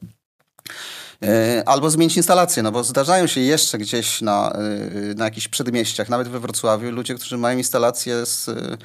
E, 1.23 1.63
Albo 1.65 1.89
zmienić 1.89 2.17
instalację, 2.17 2.63
no 2.63 2.71
bo 2.71 2.83
zdarzają 2.83 3.27
się 3.27 3.41
jeszcze 3.41 3.77
gdzieś 3.77 4.21
na, 4.21 4.51
e, 4.51 5.13
na 5.15 5.25
jakichś 5.25 5.47
przedmieściach, 5.47 6.09
nawet 6.09 6.27
we 6.27 6.39
Wrocławiu, 6.39 6.91
ludzie, 6.91 7.15
którzy 7.15 7.37
mają 7.37 7.57
instalacje 7.57 8.25
z, 8.25 8.49
e, 8.49 8.77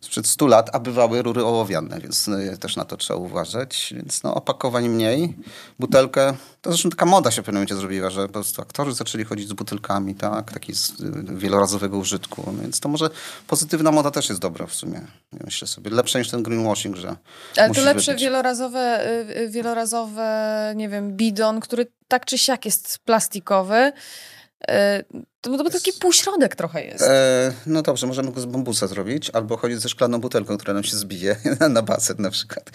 sprzed 0.00 0.26
100 0.26 0.46
lat, 0.46 0.70
a 0.72 0.78
bywały 0.78 1.22
rury 1.22 1.44
ołowiane, 1.44 2.00
więc 2.00 2.30
też 2.60 2.76
na 2.76 2.84
to 2.84 2.96
trzeba 2.96 3.20
uważać. 3.20 3.94
Więc 3.96 4.22
no, 4.22 4.34
opakowań 4.34 4.88
mniej. 4.88 5.36
Butelkę, 5.78 6.34
to 6.62 6.70
zresztą 6.70 6.90
taka 6.90 7.06
moda 7.06 7.30
się 7.30 7.42
w 7.42 7.44
pewnym 7.44 7.58
momencie 7.58 7.74
zrobiła, 7.76 8.10
że 8.10 8.26
po 8.26 8.32
prostu 8.32 8.62
aktorzy 8.62 8.92
zaczęli 8.92 9.24
chodzić 9.24 9.48
z 9.48 9.52
butelkami, 9.52 10.14
tak, 10.14 10.52
taki 10.52 10.74
z 10.74 10.90
e, 10.90 10.94
wielorazowego 11.36 11.98
użytku, 11.98 12.54
więc 12.62 12.80
to 12.80 12.88
może 12.88 13.10
pozytywna 13.46 13.90
moda 13.92 14.10
też 14.10 14.28
jest 14.28 14.40
dobra 14.40 14.66
w 14.66 14.74
sumie. 14.74 15.00
Myślę 15.44 15.68
sobie, 15.68 15.90
lepsze 15.90 16.18
niż 16.18 16.30
ten 16.30 16.42
greenwashing, 16.42 16.96
że 16.96 17.16
Ale 17.56 17.74
to 17.74 17.80
lepsze 17.80 18.12
wypić. 18.12 18.24
wielorazowe, 18.24 19.06
y, 19.30 19.38
y, 19.38 19.48
wielorazowe, 19.48 20.72
nie 20.76 20.88
wiem, 20.88 21.16
bidon, 21.16 21.60
który 21.60 21.86
tak 22.08 22.26
czy 22.26 22.38
siak 22.38 22.64
jest 22.64 22.98
plastikowy. 22.98 23.92
Y, 24.70 25.24
To, 25.40 25.58
to 25.58 25.70
taki 25.70 25.92
półśrodek 25.92 26.56
trochę 26.56 26.84
jest. 26.84 27.02
E, 27.04 27.52
no 27.66 27.82
dobrze, 27.82 28.06
możemy 28.06 28.32
go 28.32 28.40
z 28.40 28.44
bambusa 28.46 28.86
zrobić, 28.86 29.30
albo 29.30 29.56
chodzić 29.56 29.80
ze 29.80 29.88
szklaną 29.88 30.20
butelką, 30.20 30.56
która 30.58 30.74
nam 30.74 30.84
się 30.84 30.96
zbije 30.96 31.36
na 31.70 31.82
basen 31.82 32.16
na 32.18 32.30
przykład. 32.30 32.70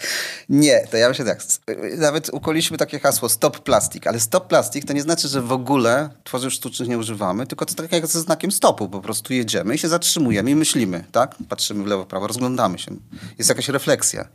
Nie, 0.48 0.86
to 0.90 0.96
ja 0.96 1.08
myślę 1.08 1.24
tak, 1.24 1.38
s- 1.38 1.60
nawet 1.98 2.28
ukoliliśmy 2.32 2.78
takie 2.78 2.98
hasło 3.00 3.28
stop 3.28 3.58
plastik, 3.60 4.06
ale 4.06 4.20
stop 4.20 4.46
plastik 4.48 4.84
to 4.84 4.92
nie 4.92 5.02
znaczy, 5.02 5.28
że 5.28 5.42
w 5.42 5.52
ogóle 5.52 6.08
tworzyw 6.24 6.52
sztucznych 6.52 6.88
nie 6.88 6.98
używamy, 6.98 7.46
tylko 7.46 7.66
to 7.66 7.74
tak 7.74 7.92
jak 7.92 8.06
ze 8.06 8.20
znakiem 8.20 8.52
stopu, 8.52 8.88
po 8.88 9.00
prostu 9.00 9.32
jedziemy 9.32 9.74
i 9.74 9.78
się 9.78 9.88
zatrzymujemy 9.88 10.50
i 10.50 10.54
myślimy, 10.54 11.04
tak? 11.12 11.34
Patrzymy 11.48 11.84
w 11.84 11.86
lewo, 11.86 12.04
w 12.04 12.06
prawo, 12.06 12.26
rozglądamy 12.26 12.78
się. 12.78 12.96
Jest 13.38 13.50
jakaś 13.50 13.68
refleksja. 13.68 14.28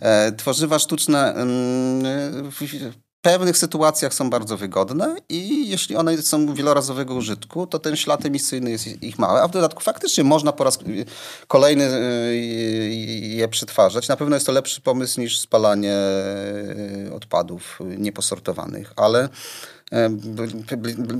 E, 0.00 0.32
tworzywa 0.32 0.78
sztuczne 0.78 1.34
mm, 1.34 2.50
w- 2.50 3.05
pewnych 3.26 3.58
sytuacjach 3.58 4.14
są 4.14 4.30
bardzo 4.30 4.56
wygodne 4.56 5.16
i 5.28 5.68
jeśli 5.68 5.96
one 5.96 6.22
są 6.22 6.54
wielorazowego 6.54 7.14
użytku, 7.14 7.66
to 7.66 7.78
ten 7.78 7.96
ślad 7.96 8.26
emisyjny 8.26 8.70
jest 8.70 9.02
ich 9.02 9.18
mały, 9.18 9.42
a 9.42 9.48
w 9.48 9.50
dodatku 9.50 9.82
faktycznie 9.82 10.24
można 10.24 10.52
po 10.52 10.64
raz 10.64 10.78
kolejny 11.48 11.84
je 13.20 13.48
przetwarzać. 13.48 14.08
Na 14.08 14.16
pewno 14.16 14.36
jest 14.36 14.46
to 14.46 14.52
lepszy 14.52 14.80
pomysł 14.80 15.20
niż 15.20 15.38
spalanie 15.38 15.96
odpadów 17.14 17.78
nieposortowanych, 17.98 18.92
ale 18.96 19.28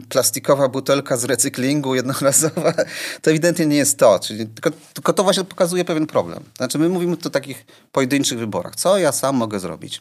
plastikowa 0.08 0.68
butelka 0.68 1.16
z 1.16 1.24
recyklingu 1.24 1.94
jednorazowa, 1.94 2.72
to 3.22 3.30
ewidentnie 3.30 3.66
nie 3.66 3.76
jest 3.76 3.98
to. 3.98 4.18
Czyli 4.18 4.46
tylko, 4.46 4.70
tylko 4.94 5.12
to 5.12 5.22
właśnie 5.22 5.44
pokazuje 5.44 5.84
pewien 5.84 6.06
problem. 6.06 6.44
Znaczy 6.56 6.78
my 6.78 6.88
mówimy 6.88 7.16
tu 7.16 7.28
o 7.28 7.30
takich 7.30 7.66
pojedynczych 7.92 8.38
wyborach. 8.38 8.76
Co 8.76 8.98
ja 8.98 9.12
sam 9.12 9.36
mogę 9.36 9.60
zrobić? 9.60 10.00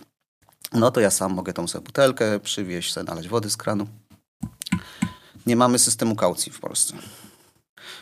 No 0.76 0.92
to 0.92 1.00
ja 1.00 1.12
sam 1.12 1.34
mogę 1.34 1.54
tą 1.54 1.68
sobie 1.68 1.84
butelkę 1.86 2.40
przywieźć, 2.40 2.94
sobie 2.94 3.04
nalać 3.04 3.28
wody 3.28 3.50
z 3.50 3.58
kranu. 3.58 3.88
Nie 5.46 5.56
mamy 5.56 5.80
systemu 5.80 6.16
kaucji 6.16 6.52
w 6.52 6.60
Polsce. 6.60 6.94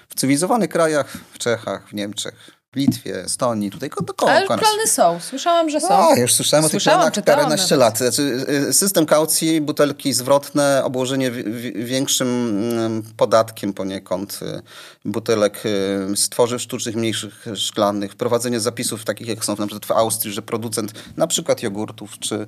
W 0.09 0.15
cywilizowanych 0.15 0.69
krajach, 0.69 1.17
w 1.33 1.37
Czechach, 1.37 1.89
w 1.89 1.93
Niemczech, 1.93 2.51
Litwie, 2.75 3.23
Estonii, 3.23 3.71
tutaj 3.71 3.89
koło 3.89 4.31
Ale 4.31 4.47
plany 4.47 4.87
są, 4.87 5.19
słyszałam, 5.19 5.69
że 5.69 5.81
są. 5.81 6.09
A, 6.09 6.15
już 6.15 6.33
słyszałem 6.33 6.65
o 6.65 6.69
tych 6.69 6.83
planach 6.83 7.13
paręnaście 7.25 7.75
lat. 7.75 7.97
Znaczy, 7.97 8.45
y, 8.69 8.73
system 8.73 9.05
kaucji, 9.05 9.61
butelki 9.61 10.13
zwrotne, 10.13 10.81
obłożenie 10.83 11.31
większym 11.75 12.27
mm, 12.27 13.03
podatkiem 13.17 13.73
poniekąd 13.73 14.39
y, 14.41 14.61
butelek 15.05 15.65
y, 15.65 16.17
z 16.17 16.29
tworzyw 16.29 16.61
sztucznych, 16.61 16.95
mniejszych, 16.95 17.45
szklanych, 17.55 18.11
wprowadzenie 18.11 18.59
zapisów 18.59 19.05
takich 19.05 19.27
jak 19.27 19.45
są 19.45 19.55
na 19.55 19.67
przykład 19.67 19.85
w 19.85 19.91
Austrii, 19.91 20.33
że 20.33 20.41
producent 20.41 20.93
na 21.17 21.27
przykład 21.27 21.63
jogurtów 21.63 22.19
czy, 22.19 22.45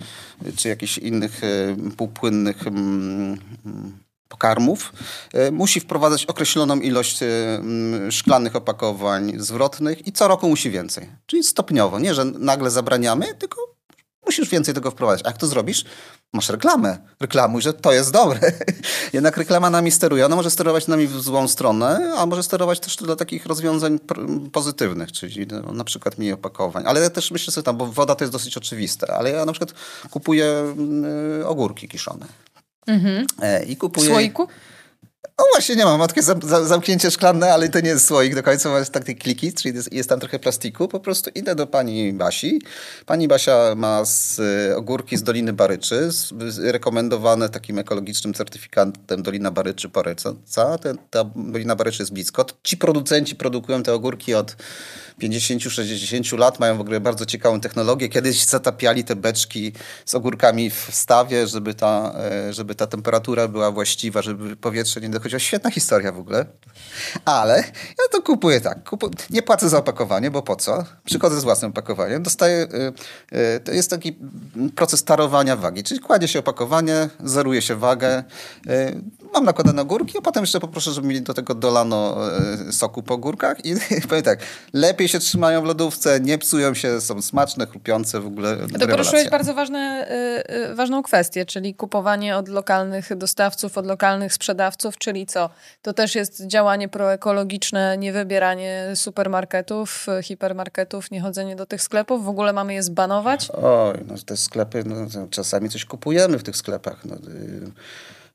czy 0.56 0.70
jakichś 0.70 0.98
innych 0.98 1.42
półpłynnych 1.98 2.68
mm, 2.68 3.38
pokarmów 4.28 4.94
e, 5.34 5.52
musi 5.52 5.80
wprowadzać 5.80 6.26
określoną 6.26 6.80
ilość 6.80 7.24
e, 7.24 7.28
szklanych 8.12 8.56
opakowań 8.56 9.34
zwrotnych 9.38 10.08
i 10.08 10.12
co 10.12 10.28
roku 10.28 10.50
musi 10.50 10.72
więcej. 10.72 11.10
Czyli 11.26 11.44
stopniowo. 11.44 12.00
Nie, 12.00 12.14
że 12.14 12.26
nagle 12.26 12.72
zabraniamy, 12.72 13.34
tylko 13.34 13.76
musisz 14.26 14.50
więcej 14.50 14.74
tego 14.74 14.92
wprowadzić. 14.92 15.26
A 15.26 15.30
jak 15.30 15.38
to 15.38 15.48
zrobisz? 15.48 15.86
Masz 16.34 16.50
reklamę. 16.50 16.98
Reklamuj, 17.20 17.62
że 17.62 17.74
to 17.74 17.94
jest 17.94 18.12
dobre. 18.12 18.40
Jednak 19.14 19.38
reklama 19.38 19.70
nami 19.70 19.92
steruje. 19.92 20.26
Ona 20.26 20.36
może 20.36 20.52
sterować 20.52 20.88
nami 20.88 21.08
w 21.08 21.22
złą 21.22 21.48
stronę, 21.48 22.14
a 22.18 22.26
może 22.26 22.44
sterować 22.44 22.80
też 22.80 22.96
do 22.96 23.16
takich 23.16 23.46
rozwiązań 23.46 24.00
pozytywnych, 24.52 25.12
czyli 25.12 25.48
no, 25.48 25.74
na 25.74 25.84
przykład 25.84 26.18
mniej 26.18 26.34
opakowań. 26.34 26.84
Ale 26.88 27.02
ja 27.02 27.10
też 27.10 27.32
myślę 27.32 27.54
sobie 27.54 27.66
tam, 27.66 27.78
bo 27.78 27.86
woda 27.86 28.16
to 28.16 28.24
jest 28.24 28.32
dosyć 28.32 28.58
oczywiste, 28.58 29.14
ale 29.14 29.30
ja 29.30 29.46
na 29.46 29.52
przykład 29.52 29.74
kupuję 30.12 30.76
y, 31.42 31.48
ogórki 31.48 31.88
kiszone. 31.88 32.26
Mhm. 32.88 33.26
E, 33.42 33.64
I 33.66 33.78
kupuję... 33.78 34.06
W 34.06 34.10
słoiku? 34.10 34.48
No 35.40 35.46
właśnie 35.54 35.76
nie 35.76 35.86
mam, 35.86 36.00
mam 36.00 36.08
takie 36.08 36.22
zamknięcie 36.66 37.12
szklane, 37.12 37.54
ale 37.54 37.70
to 37.70 37.80
nie 37.80 37.90
jest 37.90 38.08
słoik 38.08 38.36
do 38.36 38.44
końca, 38.44 38.80
jest 38.80 38.92
takie 38.92 39.16
kliki, 39.16 39.54
czyli 39.54 39.76
jest, 39.92 40.10
tam 40.10 40.20
trochę 40.20 40.40
plastiku. 40.40 40.88
Po 40.88 41.00
prostu 41.00 41.30
idę 41.36 41.56
do 41.56 41.68
pani 41.68 42.14
Basi. 42.14 42.62
Pani 43.06 43.28
Basia 43.28 43.76
ma 43.76 44.06
z, 44.06 44.40
e, 44.40 44.78
ogórki 44.78 45.18
z 45.18 45.24
Doliny 45.24 45.54
Baryczy, 45.54 46.12
z, 46.12 46.60
rekomendowane 46.60 47.50
takim 47.50 47.80
ekologicznym 47.80 48.34
certyfikatem 48.34 49.24
Dolina 49.24 49.52
Baryczy 49.52 49.90
Poryca. 49.90 50.34
ta 51.10 51.24
Dolina 51.36 51.76
Baryczy 51.76 52.02
jest 52.02 52.14
blisko. 52.14 52.46
Ci 52.64 52.78
producenci 52.78 53.36
produkują 53.36 53.84
te 53.84 53.94
ogórki 53.94 54.34
od 54.34 54.56
50-60 55.22 56.38
lat, 56.38 56.60
mają 56.60 56.78
w 56.78 56.82
ogóle 56.82 57.00
bardzo 57.00 57.26
ciekawą 57.26 57.60
technologię. 57.60 58.10
Kiedyś 58.10 58.46
zatapiali 58.46 59.04
te 59.04 59.16
beczki 59.16 59.72
z 60.06 60.16
ogórkami 60.16 60.70
w 60.70 60.88
stawie, 60.92 61.48
żeby 61.48 61.74
ta, 61.74 62.16
e, 62.18 62.54
żeby 62.54 62.76
ta 62.76 62.88
temperatura 62.88 63.48
była 63.48 63.72
właściwa, 63.72 64.22
żeby 64.22 64.56
powietrze 64.56 65.02
nie 65.02 65.10
dochodziło. 65.30 65.40
Świetna 65.40 65.72
historia 65.72 66.12
w 66.12 66.20
ogóle. 66.20 66.46
Ale 67.26 67.58
ja 67.90 68.06
to 68.12 68.22
kupuję 68.22 68.62
tak. 68.62 68.90
Kupuję. 68.90 69.14
Nie 69.30 69.42
płacę 69.42 69.70
za 69.70 69.78
opakowanie, 69.78 70.32
bo 70.32 70.42
po 70.42 70.56
co? 70.56 70.84
Przychodzę 71.06 71.40
z 71.40 71.44
własnym 71.44 71.72
opakowaniem. 71.72 72.24
Dostaję, 72.24 72.68
y, 73.34 73.38
y, 73.38 73.60
to 73.60 73.72
jest 73.72 73.90
taki 73.90 74.18
proces 74.76 75.04
tarowania 75.04 75.56
wagi, 75.56 75.84
czyli 75.84 76.00
kładzie 76.00 76.28
się 76.28 76.40
opakowanie, 76.40 77.10
zeruje 77.24 77.62
się 77.62 77.76
wagę. 77.76 78.24
Y, 78.68 79.02
mam 79.34 79.46
nakładane 79.46 79.82
ogórki, 79.82 80.18
a 80.18 80.22
potem 80.22 80.44
jeszcze 80.44 80.60
poproszę, 80.60 80.92
żeby 80.92 81.08
mi 81.08 81.22
do 81.22 81.34
tego 81.34 81.56
dolano 81.56 82.18
soku 82.72 83.04
po 83.04 83.14
ogórkach 83.14 83.66
i 83.66 83.76
powiem 84.10 84.24
tak, 84.24 84.40
lepiej 84.74 85.08
się 85.08 85.20
trzymają 85.20 85.62
w 85.62 85.66
lodówce, 85.66 86.20
nie 86.20 86.38
psują 86.38 86.74
się, 86.74 87.02
są 87.02 87.22
smaczne, 87.22 87.68
chrupiące 87.68 88.20
w 88.20 88.28
ogóle. 88.28 88.58
To 88.80 88.88
poruszyłeś 88.88 89.30
bardzo 89.30 89.54
ważne, 89.54 90.08
ważną 90.76 91.04
kwestię, 91.04 91.46
czyli 91.46 91.76
kupowanie 91.76 92.38
od 92.38 92.48
lokalnych 92.48 93.18
dostawców, 93.18 93.78
od 93.78 93.86
lokalnych 93.86 94.34
sprzedawców, 94.34 94.98
czyli 94.98 95.26
co? 95.26 95.50
To 95.82 95.94
też 95.94 96.16
jest 96.16 96.48
działanie 96.48 96.90
proekologiczne, 96.90 97.98
nie 97.98 98.14
wybieranie 98.14 98.92
supermarketów, 98.96 100.08
hipermarketów, 100.24 101.12
nie 101.12 101.22
chodzenie 101.22 101.56
do 101.56 101.66
tych 101.66 101.82
sklepów? 101.82 102.26
W 102.26 102.30
ogóle 102.30 102.54
mamy 102.54 102.74
je 102.74 102.84
zbanować? 102.84 103.50
Oj, 103.52 104.04
no 104.08 104.16
te 104.26 104.38
sklepy, 104.38 104.84
no, 104.86 105.28
czasami 105.30 105.70
coś 105.70 105.86
kupujemy 105.86 106.40
w 106.40 106.44
tych 106.44 106.58
sklepach. 106.58 107.06
No, 107.06 107.16
y, 107.16 107.72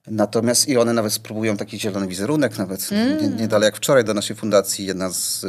Natomiast 0.06 0.68
i 0.68 0.76
one 0.76 0.92
nawet 0.92 1.12
spróbują 1.12 1.56
taki 1.56 1.80
zielony 1.80 2.08
wizerunek, 2.08 2.58
nawet 2.58 2.88
mm. 2.92 3.36
nie, 3.36 3.48
dalej 3.48 3.66
jak 3.66 3.76
wczoraj 3.76 4.04
do 4.04 4.14
naszej 4.14 4.36
fundacji 4.36 4.86
jedna 4.86 5.10
z, 5.10 5.40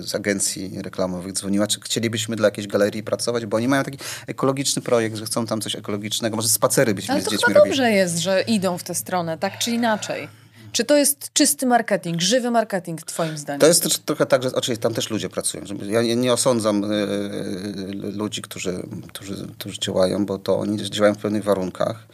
z, 0.00 0.14
agencji 0.14 0.82
reklamowych 0.82 1.32
dzwoniła, 1.32 1.66
czy 1.66 1.80
chcielibyśmy 1.80 2.36
dla 2.36 2.48
jakiejś 2.48 2.66
galerii 2.66 3.02
pracować, 3.02 3.46
bo 3.46 3.56
oni 3.56 3.68
mają 3.68 3.84
taki 3.84 3.98
ekologiczny 4.26 4.82
projekt, 4.82 5.16
że 5.16 5.24
chcą 5.24 5.46
tam 5.46 5.60
coś 5.60 5.76
ekologicznego, 5.76 6.36
może 6.36 6.48
spacery 6.48 6.94
byśmy 6.94 7.14
Ale 7.14 7.22
z 7.22 7.24
to 7.24 7.30
dziećmi 7.30 7.54
chyba 7.54 7.64
dobrze 7.64 7.92
jest, 7.92 8.18
że 8.18 8.42
idą 8.42 8.78
w 8.78 8.82
tę 8.82 8.94
stronę, 8.94 9.38
tak 9.38 9.58
czy 9.58 9.70
inaczej. 9.70 10.28
Czy 10.72 10.84
to 10.84 10.96
jest 10.96 11.32
czysty 11.32 11.66
marketing, 11.66 12.20
żywy 12.20 12.50
marketing 12.50 13.02
twoim 13.02 13.38
zdaniem? 13.38 13.60
To 13.60 13.66
jest 13.66 13.82
też 13.82 13.98
trochę 13.98 14.26
tak, 14.26 14.42
że 14.42 14.52
oczywiście 14.54 14.82
tam 14.82 14.94
też 14.94 15.10
ludzie 15.10 15.28
pracują. 15.28 15.64
Ja 15.82 16.02
nie 16.02 16.32
osądzam 16.32 16.84
y, 16.84 16.94
y, 16.94 18.12
ludzi, 18.12 18.42
którzy, 18.42 18.82
którzy, 19.08 19.46
którzy 19.58 19.78
działają, 19.78 20.26
bo 20.26 20.38
to 20.38 20.58
oni 20.58 20.90
działają 20.90 21.14
w 21.14 21.18
pewnych 21.18 21.44
warunkach. 21.44 22.06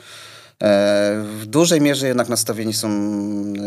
E, 0.62 1.22
w 1.40 1.46
dużej 1.46 1.80
mierze 1.80 2.06
jednak 2.06 2.28
nastawieni 2.28 2.72
są 2.72 2.88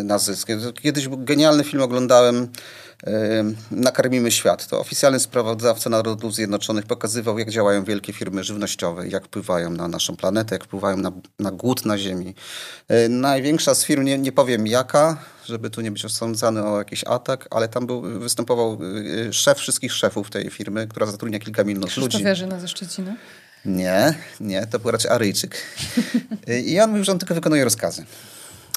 na 0.03 0.17
zysk. 0.17 0.47
Kiedyś 0.81 1.09
genialny 1.09 1.63
film 1.63 1.83
oglądałem 1.83 2.47
Nakarmimy 3.71 4.31
świat. 4.31 4.67
To 4.67 4.79
oficjalny 4.79 5.19
sprawozdawca 5.19 5.89
Narodów 5.89 6.35
Zjednoczonych 6.35 6.85
pokazywał, 6.85 7.39
jak 7.39 7.49
działają 7.49 7.83
wielkie 7.83 8.13
firmy 8.13 8.43
żywnościowe, 8.43 9.07
jak 9.07 9.25
wpływają 9.25 9.69
na 9.69 9.87
naszą 9.87 10.15
planetę, 10.15 10.55
jak 10.55 10.63
wpływają 10.63 10.97
na, 10.97 11.11
na 11.39 11.51
głód 11.51 11.85
na 11.85 11.97
Ziemi. 11.97 12.35
E, 12.87 13.09
największa 13.09 13.75
z 13.75 13.85
firm, 13.85 14.03
nie, 14.03 14.17
nie 14.17 14.31
powiem 14.31 14.67
jaka, 14.67 15.17
żeby 15.45 15.69
tu 15.69 15.81
nie 15.81 15.91
być 15.91 16.05
osądzany 16.05 16.63
o 16.63 16.77
jakiś 16.77 17.03
atak, 17.03 17.47
ale 17.51 17.67
tam 17.67 17.87
był, 17.87 18.01
występował 18.01 18.79
e, 19.29 19.33
szef 19.33 19.57
wszystkich 19.57 19.93
szefów 19.93 20.29
tej 20.29 20.49
firmy, 20.49 20.87
która 20.87 21.05
zatrudnia 21.05 21.39
kilka 21.39 21.63
milionów 21.63 21.89
Krzysztof 21.89 22.13
ludzi. 22.13 22.25
Jarzyna 22.25 22.59
ze 22.59 22.67
Szczecina? 22.67 23.15
Nie, 23.65 24.13
nie, 24.39 24.67
to 24.67 24.79
był 24.79 24.91
raczej 24.91 25.11
Aryjczyk. 25.11 25.61
I 26.65 26.79
on 26.79 26.89
mówił, 26.89 27.03
że 27.03 27.11
on 27.11 27.19
tylko 27.19 27.35
wykonuje 27.35 27.63
rozkazy. 27.63 28.05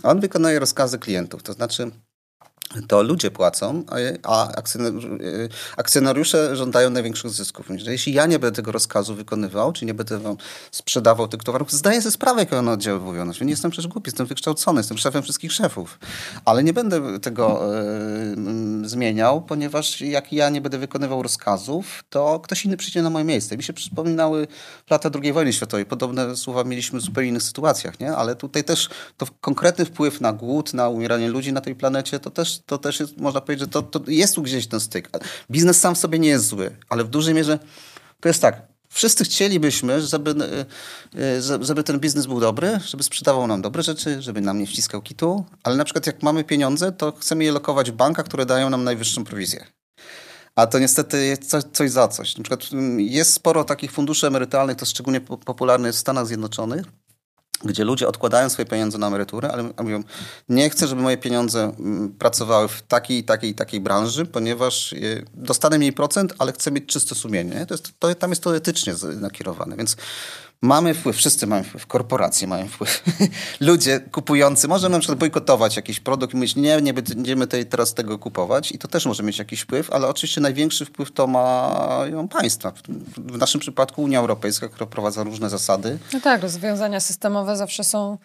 On 0.02 0.20
wykonuje 0.20 0.58
rozkazy 0.58 0.98
klientów, 0.98 1.42
to 1.42 1.52
znaczy 1.52 1.90
to 2.88 3.02
ludzie 3.02 3.30
płacą, 3.30 3.84
a 4.22 4.48
akcjonariusze 5.76 6.56
żądają 6.56 6.90
największych 6.90 7.30
zysków. 7.30 7.66
Jeśli 7.86 8.12
ja 8.12 8.26
nie 8.26 8.38
będę 8.38 8.56
tego 8.56 8.72
rozkazu 8.72 9.14
wykonywał, 9.14 9.72
czy 9.72 9.84
nie 9.84 9.94
będę 9.94 10.18
wam 10.18 10.36
sprzedawał 10.70 11.28
tych 11.28 11.42
towarów, 11.42 11.72
zdaję 11.72 12.02
sobie 12.02 12.12
sprawę, 12.12 12.40
jak 12.40 12.52
one 12.52 12.72
oddziaływują. 12.72 13.24
Znaczy, 13.24 13.44
nie 13.44 13.50
jestem 13.50 13.70
przecież 13.70 13.88
głupi, 13.88 14.08
jestem 14.08 14.26
wykształcony, 14.26 14.80
jestem 14.80 14.98
szefem 14.98 15.22
wszystkich 15.22 15.52
szefów. 15.52 15.98
Ale 16.44 16.64
nie 16.64 16.72
będę 16.72 17.20
tego 17.20 17.76
e, 17.78 17.88
zmieniał, 18.82 19.42
ponieważ 19.42 20.00
jak 20.00 20.32
ja 20.32 20.48
nie 20.48 20.60
będę 20.60 20.78
wykonywał 20.78 21.22
rozkazów, 21.22 22.04
to 22.10 22.40
ktoś 22.40 22.64
inny 22.64 22.76
przyjdzie 22.76 23.02
na 23.02 23.10
moje 23.10 23.24
miejsce. 23.24 23.56
Mi 23.56 23.62
się 23.62 23.72
przypominały 23.72 24.46
lata 24.90 25.10
II 25.22 25.32
wojny 25.32 25.52
światowej. 25.52 25.86
Podobne 25.86 26.36
słowa 26.36 26.64
mieliśmy 26.64 27.00
w 27.00 27.02
zupełnie 27.02 27.28
innych 27.28 27.42
sytuacjach, 27.42 28.00
nie? 28.00 28.16
ale 28.16 28.36
tutaj 28.36 28.64
też 28.64 28.88
to 29.16 29.26
konkretny 29.40 29.84
wpływ 29.84 30.20
na 30.20 30.32
głód, 30.32 30.74
na 30.74 30.88
umieranie 30.88 31.28
ludzi 31.28 31.52
na 31.52 31.60
tej 31.60 31.74
planecie, 31.74 32.20
to 32.20 32.30
też 32.30 32.57
to 32.66 32.78
też 32.78 33.00
jest, 33.00 33.16
można 33.16 33.40
powiedzieć, 33.40 33.60
że 33.60 33.68
to, 33.68 33.82
to 33.82 34.00
jest 34.06 34.34
tu 34.34 34.42
gdzieś 34.42 34.66
ten 34.66 34.80
styk. 34.80 35.10
Biznes 35.50 35.80
sam 35.80 35.94
w 35.94 35.98
sobie 35.98 36.18
nie 36.18 36.28
jest 36.28 36.46
zły, 36.46 36.76
ale 36.88 37.04
w 37.04 37.08
dużej 37.08 37.34
mierze 37.34 37.58
to 38.20 38.28
jest 38.28 38.42
tak. 38.42 38.62
Wszyscy 38.88 39.24
chcielibyśmy, 39.24 40.02
żeby, 40.02 40.30
e, 40.30 41.20
e, 41.20 41.64
żeby 41.64 41.82
ten 41.82 42.00
biznes 42.00 42.26
był 42.26 42.40
dobry, 42.40 42.80
żeby 42.86 43.02
sprzedawał 43.02 43.46
nam 43.46 43.62
dobre 43.62 43.82
rzeczy, 43.82 44.22
żeby 44.22 44.40
nam 44.40 44.58
nie 44.58 44.66
wciskał 44.66 45.02
kitu, 45.02 45.44
ale 45.62 45.76
na 45.76 45.84
przykład 45.84 46.06
jak 46.06 46.22
mamy 46.22 46.44
pieniądze, 46.44 46.92
to 46.92 47.12
chcemy 47.12 47.44
je 47.44 47.52
lokować 47.52 47.90
w 47.90 47.94
bankach, 47.94 48.26
które 48.26 48.46
dają 48.46 48.70
nam 48.70 48.84
najwyższą 48.84 49.24
prowizję. 49.24 49.66
A 50.54 50.66
to 50.66 50.78
niestety 50.78 51.26
jest 51.26 51.50
coś, 51.50 51.64
coś 51.72 51.90
za 51.90 52.08
coś. 52.08 52.36
Na 52.36 52.44
przykład 52.44 52.72
mm, 52.72 53.00
jest 53.00 53.32
sporo 53.32 53.64
takich 53.64 53.92
funduszy 53.92 54.26
emerytalnych, 54.26 54.76
to 54.76 54.86
szczególnie 54.86 55.20
popularne 55.20 55.88
jest 55.88 55.98
w 55.98 56.00
Stanach 56.00 56.26
Zjednoczonych, 56.26 56.86
gdzie 57.64 57.84
ludzie 57.84 58.08
odkładają 58.08 58.48
swoje 58.48 58.66
pieniądze 58.66 58.98
na 58.98 59.06
emeryturę, 59.06 59.52
ale 59.52 59.62
mówią, 59.82 60.02
nie 60.48 60.70
chcę, 60.70 60.86
żeby 60.86 61.02
moje 61.02 61.16
pieniądze 61.16 61.72
mm, 61.78 62.12
pracowały 62.12 62.68
w 62.68 62.82
takiej, 62.82 63.24
takiej, 63.24 63.54
takiej 63.54 63.80
branży, 63.80 64.26
ponieważ 64.26 64.94
dostanę 65.34 65.78
mniej 65.78 65.92
procent, 65.92 66.34
ale 66.38 66.52
chcę 66.52 66.70
mieć 66.70 66.86
czyste 66.86 67.14
sumienie. 67.14 67.66
To 67.66 67.74
jest, 67.74 67.92
to, 67.98 68.14
tam 68.14 68.30
jest 68.30 68.42
to 68.42 68.56
etycznie 68.56 68.94
nakierowane, 69.20 69.76
więc 69.76 69.96
Mamy 70.62 70.94
wpływ, 70.94 71.16
wszyscy 71.16 71.46
mamy 71.46 71.64
wpływ, 71.64 71.86
korporacje 71.86 72.46
mają 72.48 72.68
wpływ. 72.68 73.02
Ludzie 73.60 74.00
kupujący, 74.00 74.68
możemy 74.68 74.92
na 74.92 74.98
przykład 74.98 75.18
bojkotować 75.18 75.76
jakiś 75.76 76.00
produkt 76.00 76.34
i 76.34 76.36
mówić, 76.36 76.56
nie, 76.56 76.82
nie 76.82 76.94
będziemy 76.94 77.46
tej, 77.46 77.66
teraz 77.66 77.94
tego 77.94 78.18
kupować 78.18 78.72
i 78.72 78.78
to 78.78 78.88
też 78.88 79.06
może 79.06 79.22
mieć 79.22 79.38
jakiś 79.38 79.60
wpływ, 79.60 79.90
ale 79.90 80.08
oczywiście 80.08 80.40
największy 80.40 80.84
wpływ 80.84 81.12
to 81.12 81.26
mają 81.26 82.28
państwa. 82.28 82.72
W 83.16 83.38
naszym 83.38 83.60
przypadku 83.60 84.02
Unia 84.02 84.18
Europejska, 84.18 84.68
która 84.68 84.86
wprowadza 84.86 85.22
różne 85.22 85.50
zasady. 85.50 85.98
No 86.12 86.20
tak, 86.20 86.42
rozwiązania 86.42 87.00
systemowe 87.00 87.56
zawsze 87.56 87.84
są 87.84 88.18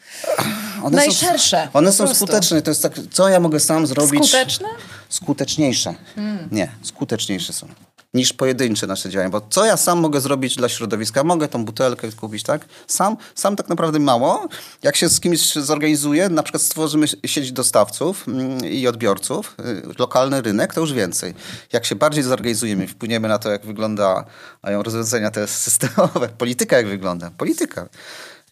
one 0.83 0.97
najszersze. 0.97 1.63
Są, 1.73 1.79
one 1.79 1.91
są 1.91 2.15
skuteczne. 2.15 2.61
To 2.61 2.71
jest 2.71 2.83
tak, 2.83 2.93
co 3.11 3.29
ja 3.29 3.39
mogę 3.39 3.59
sam 3.59 3.87
zrobić? 3.87 4.25
Skuteczne? 4.25 4.67
Skuteczniejsze. 5.09 5.93
Hmm. 6.15 6.47
Nie, 6.51 6.71
skuteczniejsze 6.81 7.53
są 7.53 7.67
niż 8.13 8.33
pojedyncze 8.33 8.87
nasze 8.87 9.09
działania. 9.09 9.29
Bo 9.29 9.41
co 9.49 9.65
ja 9.65 9.77
sam 9.77 9.99
mogę 9.99 10.21
zrobić 10.21 10.55
dla 10.55 10.69
środowiska? 10.69 11.23
Mogę 11.23 11.47
tą 11.47 11.65
butelkę 11.65 12.11
kupić, 12.11 12.43
tak? 12.43 12.65
Sam, 12.87 13.17
sam 13.35 13.55
tak 13.55 13.69
naprawdę 13.69 13.99
mało. 13.99 14.47
Jak 14.83 14.95
się 14.95 15.09
z 15.09 15.19
kimś 15.19 15.53
zorganizuje, 15.53 16.29
na 16.29 16.43
przykład 16.43 16.61
stworzymy 16.61 17.07
sieć 17.25 17.51
dostawców 17.51 18.27
mm, 18.27 18.65
i 18.65 18.87
odbiorców, 18.87 19.55
y, 19.59 19.99
lokalny 19.99 20.41
rynek, 20.41 20.73
to 20.73 20.81
już 20.81 20.93
więcej. 20.93 21.33
Jak 21.73 21.85
się 21.85 21.95
bardziej 21.95 22.23
zorganizujemy, 22.23 22.87
wpłyniemy 22.87 23.27
na 23.27 23.39
to, 23.39 23.51
jak 23.51 23.65
wyglądają 23.65 24.83
rozwiązania 24.83 25.31
te 25.31 25.47
systemowe, 25.67 26.29
polityka 26.37 26.77
jak 26.77 26.87
wygląda. 26.87 27.31
Polityka. 27.37 27.89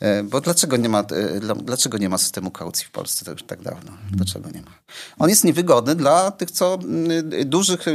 Y, 0.03 0.23
bo 0.23 0.41
dlaczego 0.41 0.77
nie, 0.77 0.89
ma, 0.89 0.99
y, 1.01 1.41
dlaczego 1.55 1.97
nie 1.97 2.09
ma 2.09 2.17
systemu 2.17 2.51
kaucji 2.51 2.85
w 2.85 2.91
Polsce 2.91 3.25
to 3.25 3.31
już 3.31 3.43
tak 3.43 3.61
dawno? 3.61 3.91
Dlaczego 4.11 4.49
nie 4.49 4.61
ma? 4.61 4.71
On 5.19 5.29
jest 5.29 5.43
niewygodny 5.43 5.95
dla 5.95 6.31
tych, 6.31 6.51
co 6.51 6.79
dużych 7.45 7.85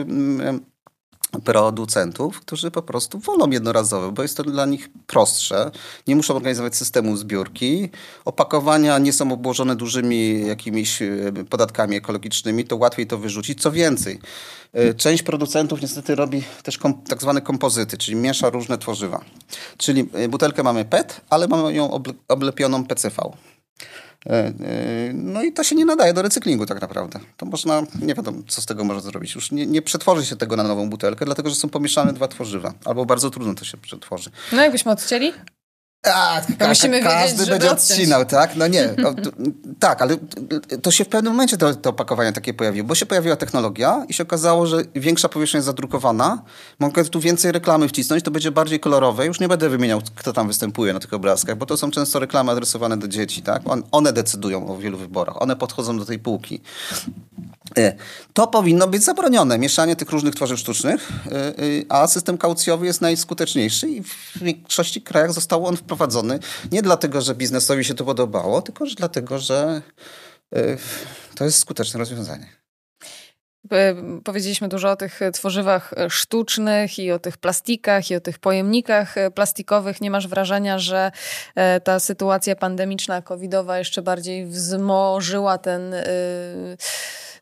producentów, 1.45 2.41
którzy 2.41 2.71
po 2.71 2.83
prostu 2.83 3.19
wolą 3.19 3.51
jednorazowe, 3.51 4.13
bo 4.13 4.23
jest 4.23 4.37
to 4.37 4.43
dla 4.43 4.67
nich 4.67 4.89
prostsze. 5.07 5.71
Nie 6.07 6.17
muszą 6.17 6.37
organizować 6.37 6.77
systemu 6.77 7.17
zbiórki. 7.17 7.91
Opakowania 8.25 8.99
nie 8.99 9.13
są 9.13 9.33
obłożone 9.33 9.77
dużymi 9.77 10.47
jakimiś 10.47 11.03
e, 11.03 11.09
podatkami 11.51 11.97
ekologicznymi, 11.97 12.65
to 12.65 12.77
łatwiej 12.77 13.07
to 13.07 13.19
wyrzucić. 13.19 13.63
Co 13.63 13.73
więcej, 13.73 14.19
e, 14.73 14.95
część 14.95 15.23
producentów 15.23 15.83
niestety 15.83 16.15
robi 16.15 16.43
też 16.63 16.79
tak 17.09 17.21
zwane 17.21 17.41
kompozyty, 17.41 17.99
czyli 17.99 18.17
miesza 18.17 18.51
różne 18.51 18.79
tworzywa. 18.79 19.25
Czyli 19.77 20.09
e, 20.13 20.29
butelkę 20.29 20.63
mamy 20.63 20.85
PET, 20.85 21.21
ale 21.31 21.49
mamy 21.49 21.75
ją 21.75 22.03
oblepioną 22.29 22.85
PCV. 22.87 23.33
E, 24.27 24.33
e, 24.35 24.53
no 25.15 25.43
i 25.43 25.53
to 25.53 25.65
się 25.65 25.77
nie 25.77 25.85
nadaje 25.85 26.13
do 26.13 26.23
recyklingu 26.23 26.67
tak 26.67 26.81
naprawdę. 26.81 27.19
To 27.37 27.47
można, 27.47 27.83
nie 28.03 28.15
wiadomo 28.15 28.39
co 28.49 28.63
z 28.63 28.67
tego 28.67 28.85
można 28.85 29.03
zrobić. 29.03 29.35
Już 29.35 29.53
nie, 29.53 29.67
nie 29.67 29.83
przetworzy 29.83 30.27
się 30.27 30.37
tego 30.37 30.57
na 30.57 30.63
nową 30.63 30.91
butelkę, 30.91 31.25
dlatego 31.25 31.51
że 31.51 31.55
są 31.55 31.69
pomieszane 31.69 32.13
dwa 32.13 32.29
tworzywa. 32.29 32.75
Albo 32.85 33.07
bardzo 33.07 33.31
trudno 33.31 33.55
to 33.55 33.65
się 33.65 33.77
przetworzy. 33.77 34.31
No 34.53 34.63
jakbyśmy 34.63 34.93
odcięli? 34.93 35.33
A, 36.03 36.41
ka 36.59 36.69
musimy 36.69 37.03
każdy 37.03 37.39
wiedzieć, 37.39 37.51
będzie 37.51 37.71
odcinał, 37.71 38.25
tak? 38.25 38.57
No 38.57 38.67
nie, 38.67 38.95
no, 39.03 39.15
to, 39.15 39.31
tak, 39.79 40.03
ale 40.03 40.17
to 40.83 40.91
się 40.91 41.05
w 41.05 41.09
pewnym 41.09 41.33
momencie 41.33 41.57
to, 41.57 41.75
to 41.75 41.91
opakowanie 41.91 42.33
takie 42.33 42.55
pojawiło, 42.55 42.87
bo 42.87 42.95
się 42.95 43.07
pojawiła 43.07 43.37
technologia 43.37 44.05
i 44.09 44.15
się 44.15 44.23
okazało, 44.23 44.67
że 44.67 44.83
większa 44.95 45.29
powierzchnia 45.29 45.59
jest 45.59 45.67
zadrukowana, 45.67 46.43
mogę 46.79 47.05
tu 47.05 47.21
więcej 47.21 47.53
reklamy 47.53 47.89
wcisnąć, 47.89 48.23
to 48.23 48.31
będzie 48.31 48.51
bardziej 48.51 48.81
kolorowe, 48.81 49.27
już 49.27 49.41
nie 49.41 49.49
będę 49.49 49.69
wymieniał, 49.69 50.01
kto 50.17 50.33
tam 50.33 50.49
występuje 50.49 50.93
na 50.93 51.01
tych 51.01 51.13
obrazkach, 51.13 51.57
bo 51.57 51.67
to 51.67 51.77
są 51.77 51.91
często 51.91 52.19
reklamy 52.19 52.53
adresowane 52.53 52.97
do 52.97 53.09
dzieci, 53.09 53.43
tak? 53.43 53.63
one 53.91 54.13
decydują 54.13 54.69
o 54.69 54.77
wielu 54.79 54.99
wyborach, 54.99 55.43
one 55.43 55.57
podchodzą 55.57 55.99
do 55.99 56.05
tej 56.05 56.19
półki. 56.19 56.61
E, 57.79 57.93
to 58.33 58.47
powinno 58.47 58.87
być 58.87 59.05
zabronione, 59.05 59.59
mieszanie 59.59 59.97
tych 59.97 60.11
różnych 60.11 60.35
tworzyw 60.35 60.59
sztucznych, 60.59 61.09
e, 61.27 61.31
e, 61.33 61.53
a 61.89 62.07
system 62.07 62.39
kaucjowy 62.39 62.87
jest 62.87 63.01
najskuteczniejszy 63.01 63.89
i 63.89 64.03
w 64.03 64.39
większości 64.43 65.03
krajach 65.03 65.33
został 65.33 65.67
on 65.67 65.77
wprowadzony 65.77 66.39
nie 66.73 66.83
dlatego, 66.83 67.21
że 67.21 67.35
biznesowi 67.35 67.85
się 67.85 67.95
to 67.95 68.05
podobało, 68.05 68.63
tylko 68.63 68.85
dlatego, 68.97 69.39
że 69.39 69.83
to 71.35 71.45
jest 71.45 71.59
skuteczne 71.59 71.99
rozwiązanie. 71.99 72.47
Powiedzieliśmy 74.25 74.69
dużo 74.69 74.91
o 74.91 74.97
tych 74.97 75.21
tworzywach 75.33 75.95
sztucznych 76.09 76.99
i 76.99 77.13
o 77.13 77.19
tych 77.19 77.37
plastikach 77.37 78.11
i 78.11 78.17
o 78.17 78.21
tych 78.21 78.39
pojemnikach 78.39 79.15
plastikowych. 79.35 80.01
Nie 80.01 80.11
masz 80.11 80.29
wrażenia, 80.29 80.79
że 80.79 81.11
ta 81.85 82.01
sytuacja 82.01 82.57
pandemiczna, 82.57 83.23
covidowa 83.23 83.79
jeszcze 83.79 84.03
bardziej 84.03 84.47
wzmożyła 84.47 85.59
ten 85.59 85.95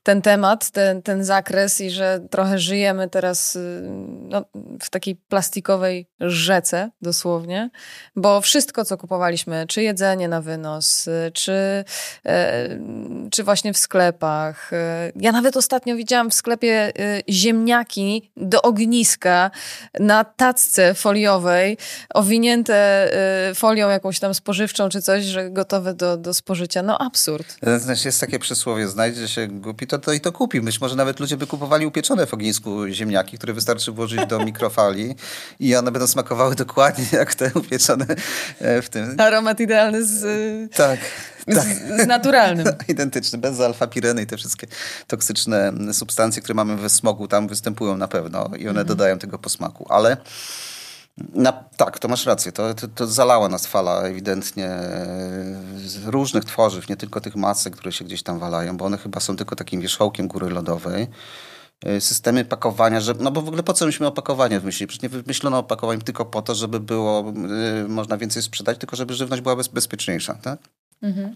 ten 0.04 0.22
temat, 0.22 0.70
ten, 0.70 1.02
ten 1.02 1.24
zakres 1.24 1.80
i 1.80 1.90
że 1.90 2.20
trochę 2.30 2.58
żyjemy 2.58 3.08
teraz 3.08 3.56
y, 3.56 3.82
no, 4.28 4.44
w 4.80 4.90
takiej 4.90 5.16
plastikowej 5.16 6.08
rzece 6.20 6.90
dosłownie, 7.02 7.70
bo 8.16 8.40
wszystko, 8.40 8.84
co 8.84 8.96
kupowaliśmy, 8.96 9.66
czy 9.68 9.82
jedzenie 9.82 10.28
na 10.28 10.40
wynos, 10.40 11.08
y, 11.08 11.30
czy, 11.34 11.84
e, 12.26 12.68
czy 13.30 13.44
właśnie 13.44 13.72
w 13.72 13.78
sklepach. 13.78 14.72
Y, 14.72 14.76
ja 15.16 15.32
nawet 15.32 15.56
ostatnio 15.56 15.96
widziałam 15.96 16.30
w 16.30 16.34
sklepie 16.34 16.92
ziemniaki 17.28 18.32
do 18.36 18.62
ogniska 18.62 19.50
na 20.00 20.24
tacce 20.24 20.94
foliowej, 20.94 21.78
owinięte 22.14 23.10
folią 23.54 23.88
jakąś 23.88 24.20
tam 24.20 24.34
spożywczą 24.34 24.88
czy 24.88 25.02
coś, 25.02 25.24
że 25.24 25.50
gotowe 25.50 25.94
do, 25.94 26.16
do 26.16 26.34
spożycia. 26.34 26.82
No 26.82 26.98
absurd. 26.98 27.56
Znaczy 27.76 28.08
jest 28.08 28.20
takie 28.20 28.38
przysłowie, 28.38 28.88
znajdzie 28.88 29.28
się 29.28 29.46
głupi, 29.46 29.86
to, 29.98 30.04
to 30.04 30.12
i 30.12 30.20
to 30.20 30.32
kupi. 30.32 30.60
Być 30.60 30.80
może 30.80 30.96
nawet 30.96 31.20
ludzie 31.20 31.36
by 31.36 31.46
kupowali 31.46 31.86
upieczone 31.86 32.26
w 32.26 32.34
ognisku 32.34 32.88
ziemniaki, 32.88 33.38
które 33.38 33.52
wystarczy 33.52 33.92
włożyć 33.92 34.26
do 34.26 34.38
mikrofali 34.44 35.14
i 35.60 35.76
one 35.76 35.92
będą 35.92 36.06
smakowały 36.06 36.54
dokładnie 36.54 37.04
jak 37.12 37.34
te 37.34 37.50
upieczone 37.54 38.06
e, 38.58 38.82
w 38.82 38.88
tym. 38.88 39.20
Aromat 39.20 39.60
idealny 39.60 40.04
z... 40.04 40.22
Tak. 40.72 41.00
Z, 41.48 41.54
tak. 41.54 41.66
z 42.04 42.06
naturalnym. 42.06 42.66
Identyczny, 42.88 43.38
bez 43.38 43.60
alfa-pireny 43.60 44.22
i 44.22 44.26
te 44.26 44.36
wszystkie 44.36 44.66
toksyczne 45.06 45.72
substancje, 45.92 46.42
które 46.42 46.54
mamy 46.54 46.76
we 46.76 46.88
smogu, 46.90 47.28
tam 47.28 47.48
występują 47.48 47.96
na 47.96 48.08
pewno 48.08 48.50
i 48.58 48.68
one 48.68 48.80
mhm. 48.80 48.86
dodają 48.86 49.18
tego 49.18 49.38
posmaku. 49.38 49.86
Ale 49.88 50.16
na, 51.16 51.52
tak, 51.52 51.98
to 51.98 52.08
masz 52.08 52.26
rację. 52.26 52.52
To, 52.52 52.74
to, 52.74 52.88
to, 52.88 53.06
zalała 53.06 53.48
nas 53.48 53.66
fala 53.66 54.02
ewidentnie 54.02 54.70
z 55.76 56.06
różnych 56.06 56.44
tworzyw, 56.44 56.88
nie 56.88 56.96
tylko 56.96 57.20
tych 57.20 57.36
masek, 57.36 57.76
które 57.76 57.92
się 57.92 58.04
gdzieś 58.04 58.22
tam 58.22 58.38
walają, 58.38 58.76
bo 58.76 58.84
one 58.84 58.98
chyba 58.98 59.20
są 59.20 59.36
tylko 59.36 59.56
takim 59.56 59.80
wierzchołkiem 59.80 60.28
góry 60.28 60.50
lodowej. 60.50 61.06
E, 61.84 62.00
systemy 62.00 62.44
pakowania, 62.44 63.00
że, 63.00 63.14
no 63.20 63.30
bo 63.30 63.42
w 63.42 63.48
ogóle 63.48 63.62
po 63.62 63.72
co 63.72 63.86
myśmy 63.86 64.06
opakowanie 64.06 64.60
wymyślili? 64.60 64.88
Przecież 64.88 65.02
nie 65.02 65.08
wymyślono 65.08 65.58
opakowań 65.58 66.00
tylko 66.00 66.24
po 66.24 66.42
to, 66.42 66.54
żeby 66.54 66.80
było, 66.80 67.32
y, 67.84 67.88
można 67.88 68.16
więcej 68.16 68.42
sprzedać, 68.42 68.78
tylko 68.78 68.96
żeby 68.96 69.14
żywność 69.14 69.42
była 69.42 69.56
bez, 69.56 69.68
bezpieczniejsza, 69.68 70.34
tak? 70.34 70.58
Mhm. 71.02 71.34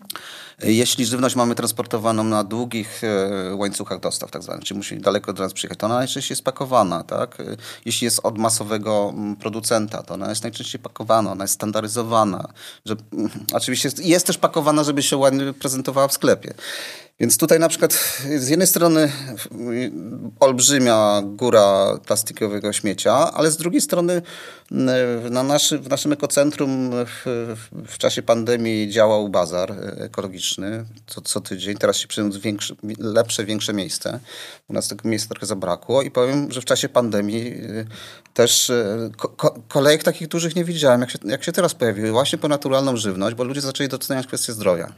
Jeśli 0.63 1.07
żywność 1.07 1.37
mamy 1.37 1.55
transportowaną 1.55 2.25
na 2.25 2.45
długich 2.45 3.05
e, 3.05 3.55
łańcuchach 3.55 4.01
dostaw, 4.01 4.31
tak 4.31 4.43
zwanych, 4.43 4.65
czyli 4.65 4.79
musi 4.79 4.99
daleko 4.99 5.33
do 5.33 5.43
nas 5.43 5.53
przyjechać, 5.53 5.79
to 5.79 5.87
ona 5.87 5.95
najczęściej 5.95 6.33
jest 6.33 6.45
pakowana. 6.45 7.05
Tak? 7.05 7.41
E, 7.41 7.45
jeśli 7.85 8.05
jest 8.05 8.21
od 8.23 8.39
masowego 8.39 9.13
mm, 9.15 9.37
producenta, 9.37 10.03
to 10.03 10.15
ona 10.15 10.29
jest 10.29 10.43
najczęściej 10.43 10.81
pakowana, 10.81 11.33
ona 11.33 11.45
jest 11.45 11.55
standaryzowana. 11.55 12.49
Że, 12.85 12.97
mm, 13.13 13.31
oczywiście 13.53 13.87
jest, 13.89 14.07
jest 14.07 14.27
też 14.27 14.39
pakowana, 14.39 14.85
żeby 14.85 15.03
się 15.03 15.17
ładnie 15.17 15.53
prezentowała 15.53 16.09
w 16.09 16.13
sklepie. 16.13 16.55
Więc 17.21 17.39
tutaj 17.39 17.59
na 17.59 17.69
przykład 17.69 17.93
z 18.39 18.49
jednej 18.49 18.69
strony 18.69 19.13
olbrzymia 20.41 21.23
góra 21.25 21.99
plastikowego 22.07 22.73
śmiecia, 22.73 23.33
ale 23.33 23.51
z 23.51 23.57
drugiej 23.57 23.81
strony 23.81 24.23
na 25.31 25.43
naszy, 25.43 25.79
w 25.79 25.89
naszym 25.89 26.13
ekocentrum 26.13 26.91
w, 26.93 27.23
w 27.89 27.99
czasie 27.99 28.23
pandemii 28.23 28.91
działał 28.91 29.29
bazar 29.29 29.75
ekologiczny 29.97 30.85
co, 31.07 31.21
co 31.21 31.41
tydzień. 31.41 31.77
Teraz 31.77 31.97
się 31.97 32.31
większe, 32.31 32.75
lepsze, 32.99 33.45
większe 33.45 33.73
miejsce. 33.73 34.21
U 34.69 34.73
nas 34.73 34.89
tego 34.89 35.09
miejsca 35.09 35.29
trochę 35.29 35.47
zabrakło 35.47 36.03
i 36.03 36.11
powiem, 36.11 36.53
że 36.53 36.61
w 36.61 36.65
czasie 36.65 36.89
pandemii 36.89 37.47
y, 37.47 37.87
też 38.35 38.71
y, 38.71 39.11
ko 39.17 39.55
kolejek 39.69 40.03
takich 40.03 40.29
dużych 40.29 40.57
nie 40.57 40.65
widziałem, 40.65 41.01
jak 41.01 41.11
się, 41.11 41.19
jak 41.25 41.45
się 41.45 41.53
teraz 41.53 41.75
pojawiły, 41.75 42.11
właśnie 42.11 42.39
po 42.39 42.49
naturalną 42.49 42.97
żywność, 42.97 43.37
bo 43.37 43.45
ludzie 43.45 43.61
zaczęli 43.61 43.89
doceniać 43.89 44.27
kwestię 44.27 44.53
zdrowia. 44.53 44.93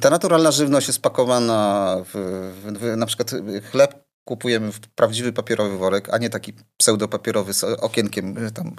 Ta 0.00 0.10
naturalna 0.10 0.50
żywność 0.50 0.86
jest 0.86 1.02
pakowana 1.02 1.96
w, 2.04 2.52
w, 2.80 2.96
na 2.96 3.06
przykład 3.06 3.30
chleb 3.70 4.10
kupujemy 4.24 4.72
w 4.72 4.80
prawdziwy 4.80 5.32
papierowy 5.32 5.78
worek, 5.78 6.08
a 6.14 6.18
nie 6.18 6.30
taki 6.30 6.52
pseudopapierowy 6.76 7.54
z 7.54 7.64
okienkiem 7.64 8.46
e, 8.46 8.50
tam, 8.50 8.76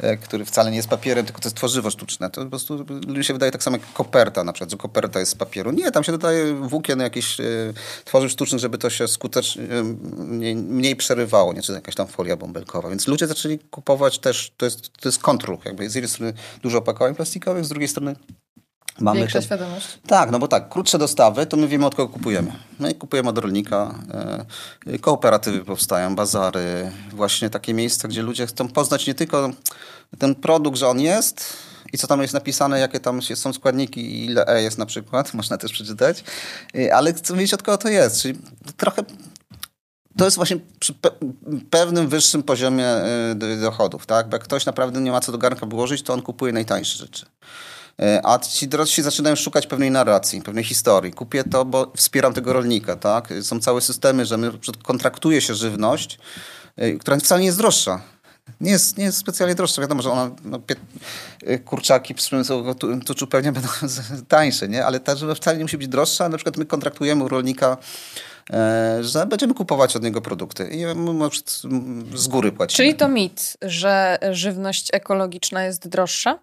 mm. 0.00 0.18
który 0.18 0.44
wcale 0.44 0.70
nie 0.70 0.76
jest 0.76 0.88
papierem, 0.88 1.26
tylko 1.26 1.40
to 1.40 1.46
jest 1.46 1.56
tworzywo 1.56 1.90
sztuczne. 1.90 2.30
To 2.30 2.44
po 2.44 2.50
prostu 2.50 2.76
ludziom 3.06 3.22
się 3.22 3.32
wydaje 3.32 3.52
tak 3.52 3.62
samo 3.62 3.76
jak 3.76 3.92
koperta 3.92 4.44
na 4.44 4.52
przykład, 4.52 4.70
że 4.70 4.76
koperta 4.76 5.20
jest 5.20 5.32
z 5.32 5.34
papieru. 5.34 5.70
Nie, 5.70 5.90
tam 5.90 6.04
się 6.04 6.12
dodaje 6.12 6.54
włókien 6.54 7.00
jakichś 7.00 7.40
e, 7.40 7.44
tworzyw 8.04 8.32
sztucznych, 8.32 8.60
żeby 8.60 8.78
to 8.78 8.90
się 8.90 9.08
skutecznie 9.08 9.62
e, 9.62 9.82
mniej, 10.16 10.56
mniej 10.56 10.96
przerywało, 10.96 11.52
nie, 11.52 11.62
czy 11.62 11.72
jakaś 11.72 11.94
tam 11.94 12.06
folia 12.06 12.36
bąbelkowa. 12.36 12.88
Więc 12.88 13.08
ludzie 13.08 13.26
zaczęli 13.26 13.58
kupować 13.58 14.18
też, 14.18 14.52
to 14.56 14.64
jest, 14.64 14.92
to 14.92 15.08
jest 15.08 15.18
kontrol, 15.18 15.58
jakby 15.64 15.90
z 15.90 15.94
jednej 15.94 16.08
strony 16.08 16.32
dużo 16.62 16.78
opakowań 16.78 17.14
plastikowych, 17.14 17.64
z 17.64 17.68
drugiej 17.68 17.88
strony 17.88 18.16
Mamy 19.00 19.20
Większa 19.20 19.42
świadomość. 19.42 19.98
Tak, 20.06 20.30
no 20.30 20.38
bo 20.38 20.48
tak, 20.48 20.68
krótsze 20.68 20.98
dostawy, 20.98 21.46
to 21.46 21.56
my 21.56 21.68
wiemy 21.68 21.86
od 21.86 21.94
kogo 21.94 22.12
kupujemy. 22.12 22.52
My 22.78 22.94
kupujemy 22.94 23.28
od 23.28 23.38
rolnika, 23.38 23.94
e, 24.86 24.98
kooperatywy 24.98 25.64
powstają, 25.64 26.16
bazary, 26.16 26.92
właśnie 27.12 27.50
takie 27.50 27.74
miejsca, 27.74 28.08
gdzie 28.08 28.22
ludzie 28.22 28.46
chcą 28.46 28.68
poznać 28.68 29.06
nie 29.06 29.14
tylko 29.14 29.50
ten 30.18 30.34
produkt, 30.34 30.78
że 30.78 30.88
on 30.88 31.00
jest 31.00 31.56
i 31.92 31.98
co 31.98 32.06
tam 32.06 32.22
jest 32.22 32.34
napisane, 32.34 32.80
jakie 32.80 33.00
tam 33.00 33.22
są 33.22 33.52
składniki 33.52 34.00
i 34.00 34.24
ile 34.24 34.46
E 34.46 34.62
jest 34.62 34.78
na 34.78 34.86
przykład, 34.86 35.34
można 35.34 35.58
też 35.58 35.72
przeczytać, 35.72 36.24
y, 36.74 36.94
ale 36.94 37.12
chcę 37.12 37.34
wiedzieć 37.34 37.54
od 37.54 37.62
kogo 37.62 37.78
to 37.78 37.88
jest, 37.88 38.22
czyli 38.22 38.38
trochę 38.76 39.02
to 40.16 40.24
jest 40.24 40.36
właśnie 40.36 40.56
przy 40.80 40.94
pe 40.94 41.10
pewnym 41.70 42.08
wyższym 42.08 42.42
poziomie 42.42 42.86
y, 43.42 43.56
dochodów, 43.60 44.06
tak? 44.06 44.28
Bo 44.28 44.34
jak 44.34 44.44
ktoś 44.44 44.66
naprawdę 44.66 45.00
nie 45.00 45.10
ma 45.10 45.20
co 45.20 45.32
do 45.32 45.38
garnka 45.38 45.66
wyłożyć, 45.66 46.02
to 46.02 46.12
on 46.12 46.22
kupuje 46.22 46.52
najtańsze 46.52 46.98
rzeczy. 46.98 47.26
Y, 48.02 48.20
a 48.24 48.38
ci 48.38 48.68
drodzy 48.68 49.02
zaczynają 49.02 49.36
szukać 49.36 49.66
pewnej 49.66 49.90
narracji, 49.90 50.42
pewnej 50.42 50.64
historii. 50.64 51.12
Kupię 51.12 51.44
to, 51.44 51.64
bo 51.64 51.92
wspieram 51.96 52.34
tego 52.34 52.52
rolnika, 52.52 52.96
tak? 52.96 53.28
Są 53.42 53.60
całe 53.60 53.80
systemy, 53.80 54.26
że 54.26 54.36
my 54.36 54.50
kontraktuje 54.82 55.40
się 55.40 55.54
żywność, 55.54 56.18
która 57.00 57.16
wcale 57.16 57.40
nie 57.40 57.46
jest 57.46 57.58
droższa. 57.58 58.02
Nie 58.60 58.70
jest, 58.70 58.98
nie 58.98 59.04
jest 59.04 59.18
specjalnie 59.18 59.54
droższa. 59.54 59.82
Wiadomo, 59.82 60.02
że 60.02 60.10
ona, 60.10 60.30
no, 60.44 60.60
y, 61.48 61.58
kurczaki 61.58 62.14
z 62.18 62.26
przemysłowego 62.26 62.74
tuczu 63.06 63.26
pewnie 63.26 63.52
będą 63.52 63.68
tańsze, 64.28 64.68
nie? 64.68 64.86
ale 64.86 65.00
ta 65.00 65.16
żywność 65.16 65.40
wcale 65.40 65.58
nie 65.58 65.64
musi 65.64 65.78
być 65.78 65.88
droższa. 65.88 66.28
Na 66.28 66.36
przykład 66.36 66.56
my 66.56 66.64
kontraktujemy 66.64 67.24
u 67.24 67.28
rolnika, 67.28 67.76
e, 68.50 68.98
że 69.00 69.26
będziemy 69.26 69.54
kupować 69.54 69.96
od 69.96 70.02
niego 70.02 70.20
produkty 70.20 70.68
i 70.72 70.84
z 72.14 72.28
góry 72.28 72.52
płacimy. 72.52 72.76
Czyli 72.76 72.94
to 72.94 73.08
mit, 73.08 73.56
że 73.62 74.18
żywność 74.32 74.88
ekologiczna 74.92 75.64
jest 75.64 75.88
droższa? 75.88 76.38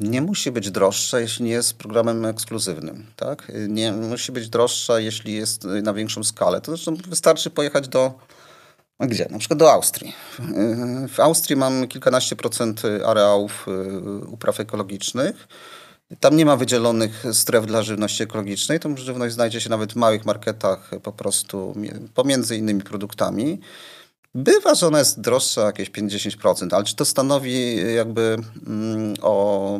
Nie 0.00 0.22
musi 0.22 0.50
być 0.50 0.70
droższa, 0.70 1.20
jeśli 1.20 1.44
nie 1.44 1.50
jest 1.50 1.74
programem 1.74 2.24
ekskluzywnym. 2.24 3.06
Tak? 3.16 3.52
Nie 3.68 3.92
musi 3.92 4.32
być 4.32 4.48
droższa, 4.48 5.00
jeśli 5.00 5.32
jest 5.32 5.64
na 5.64 5.94
większą 5.94 6.24
skalę. 6.24 6.60
To 6.60 6.72
zresztą 6.72 6.94
wystarczy 6.94 7.50
pojechać 7.50 7.88
do 7.88 8.14
gdzie? 9.00 9.28
Na 9.30 9.38
przykład 9.38 9.58
do 9.58 9.72
Austrii. 9.72 10.14
W 11.08 11.20
Austrii 11.20 11.56
mam 11.56 11.88
kilkanaście 11.88 12.36
procent 12.36 12.82
areałów 13.06 13.66
y, 13.68 14.26
upraw 14.26 14.60
ekologicznych. 14.60 15.48
Tam 16.20 16.36
nie 16.36 16.46
ma 16.46 16.56
wydzielonych 16.56 17.24
stref 17.32 17.66
dla 17.66 17.82
żywności 17.82 18.22
ekologicznej. 18.22 18.80
Tą 18.80 18.96
żywność 18.96 19.34
znajdzie 19.34 19.60
się 19.60 19.70
nawet 19.70 19.92
w 19.92 19.96
małych 19.96 20.24
marketach 20.24 20.90
po 21.02 21.12
prostu 21.12 21.74
pomiędzy 22.14 22.56
innymi 22.56 22.82
produktami. 22.82 23.60
Bywa, 24.38 24.74
że 24.74 24.86
ona 24.86 24.98
jest 24.98 25.20
droższa 25.20 25.60
jakieś 25.60 25.90
50%, 25.90 26.74
ale 26.74 26.84
czy 26.84 26.96
to 26.96 27.04
stanowi 27.04 27.76
jakby 27.94 28.38
mm, 28.66 29.14
o 29.22 29.78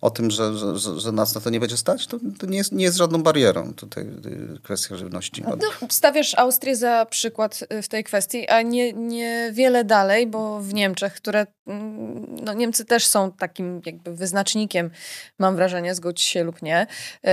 o 0.00 0.10
tym, 0.10 0.30
że, 0.30 0.76
że, 0.78 1.00
że 1.00 1.12
nas 1.12 1.34
na 1.34 1.40
to 1.40 1.50
nie 1.50 1.60
będzie 1.60 1.76
stać, 1.76 2.06
to, 2.06 2.18
to 2.38 2.46
nie, 2.46 2.58
jest, 2.58 2.72
nie 2.72 2.84
jest 2.84 2.96
żadną 2.96 3.22
barierą 3.22 3.74
tutaj 3.74 4.04
y, 4.04 4.58
kwestia 4.62 4.96
żywności. 4.96 5.42
No, 5.42 5.56
stawiasz 5.90 6.34
Austrię 6.34 6.76
za 6.76 7.06
przykład 7.06 7.64
y, 7.72 7.82
w 7.82 7.88
tej 7.88 8.04
kwestii, 8.04 8.48
a 8.48 8.62
nie, 8.62 8.92
nie 8.92 9.50
wiele 9.52 9.84
dalej, 9.84 10.26
bo 10.26 10.60
w 10.60 10.74
Niemczech, 10.74 11.14
które 11.14 11.46
mm, 11.66 12.26
no 12.44 12.52
Niemcy 12.52 12.84
też 12.84 13.06
są 13.06 13.32
takim 13.32 13.80
jakby 13.86 14.14
wyznacznikiem, 14.14 14.90
mam 15.38 15.56
wrażenie, 15.56 15.94
zgodź 15.94 16.20
się 16.20 16.44
lub 16.44 16.62
nie, 16.62 16.86
y, 17.26 17.28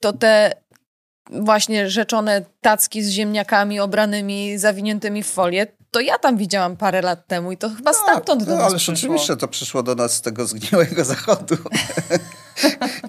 to 0.00 0.12
te 0.12 0.52
właśnie 1.30 1.90
rzeczone 1.90 2.44
tacki 2.60 3.02
z 3.02 3.08
ziemniakami 3.10 3.80
obranymi, 3.80 4.58
zawiniętymi 4.58 5.22
w 5.22 5.26
folię, 5.26 5.66
to 5.92 6.00
ja 6.00 6.18
tam 6.18 6.36
widziałam 6.36 6.76
parę 6.76 7.02
lat 7.02 7.26
temu 7.26 7.52
i 7.52 7.56
to 7.56 7.68
chyba 7.68 7.92
tak, 7.92 8.02
stamtąd 8.02 8.44
do 8.44 8.56
nas 8.56 8.70
Ależ 8.70 8.88
oczywiście 8.88 9.36
to 9.36 9.48
przyszło 9.48 9.82
do 9.82 9.94
nas 9.94 10.14
z 10.14 10.20
tego 10.20 10.46
zgniłego 10.46 11.04
zachodu. 11.04 11.56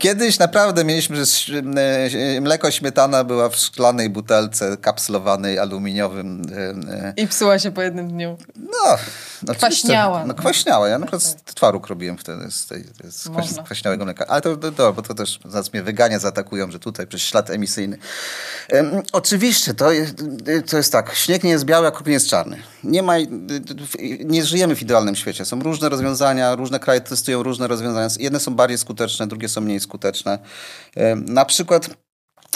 Kiedyś 0.03 0.39
naprawdę 0.39 0.83
mieliśmy, 0.83 1.25
że 1.25 1.57
e, 1.57 2.41
mleko 2.41 2.71
śmietana 2.71 3.23
była 3.23 3.49
w 3.49 3.55
szklanej 3.55 4.09
butelce 4.09 4.77
kapslowanej 4.77 5.59
aluminiowym. 5.59 6.41
E, 6.51 7.07
e. 7.07 7.13
I 7.17 7.27
psuła 7.27 7.59
się 7.59 7.71
po 7.71 7.81
jednym 7.81 8.07
dniu. 8.07 8.37
No, 8.55 8.97
no 9.47 9.55
kwaśniała. 9.55 10.25
No 10.25 10.33
kwaśniała. 10.33 10.87
Ja 10.87 10.99
na 10.99 11.05
przykład 11.05 11.53
twaruk 11.55 11.87
robiłem 11.87 12.17
wtedy 12.17 12.51
z, 12.51 12.67
tej, 12.67 12.83
z 13.09 13.63
kwaśniałego 13.65 14.05
mleka. 14.05 14.25
Ale 14.27 14.41
to, 14.41 14.57
to, 14.57 14.71
to, 14.71 14.93
bo 14.93 15.01
to 15.01 15.13
też 15.13 15.39
zaraz 15.45 15.73
mnie 15.73 15.83
wygania 15.83 16.19
zaatakują, 16.19 16.71
że 16.71 16.79
tutaj 16.79 17.07
przez 17.07 17.21
ślad 17.21 17.49
emisyjny. 17.49 17.97
Um, 18.71 19.01
oczywiście, 19.11 19.73
to 19.73 19.91
jest, 19.91 20.15
to 20.69 20.77
jest 20.77 20.91
tak. 20.91 21.15
Śnieg 21.15 21.43
nie 21.43 21.51
jest 21.51 21.65
biały, 21.65 21.87
a 21.87 21.91
kruk 21.91 22.07
nie 22.07 22.13
jest 22.13 22.27
czarny. 22.27 22.57
Nie 22.83 23.03
ma, 23.03 23.13
nie 24.25 24.45
żyjemy 24.45 24.75
w 24.75 24.81
idealnym 24.81 25.15
świecie. 25.15 25.45
Są 25.45 25.59
różne 25.59 25.89
rozwiązania, 25.89 26.55
różne 26.55 26.79
kraje 26.79 27.01
testują 27.01 27.43
różne 27.43 27.67
rozwiązania. 27.67 28.07
Jedne 28.19 28.39
są 28.39 28.55
bardziej 28.55 28.77
skuteczne, 28.77 29.27
drugie 29.27 29.49
są 29.49 29.61
mniej 29.61 29.79
skuteczne. 29.79 29.92
Na 31.15 31.45
przykład 31.45 31.89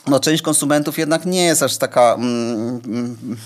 no, 0.07 0.19
część 0.19 0.41
konsumentów 0.41 0.97
jednak 0.97 1.25
nie 1.25 1.43
jest 1.43 1.63
aż 1.63 1.77
taka 1.77 2.13
mm, 2.13 2.81
mm, 2.85 3.37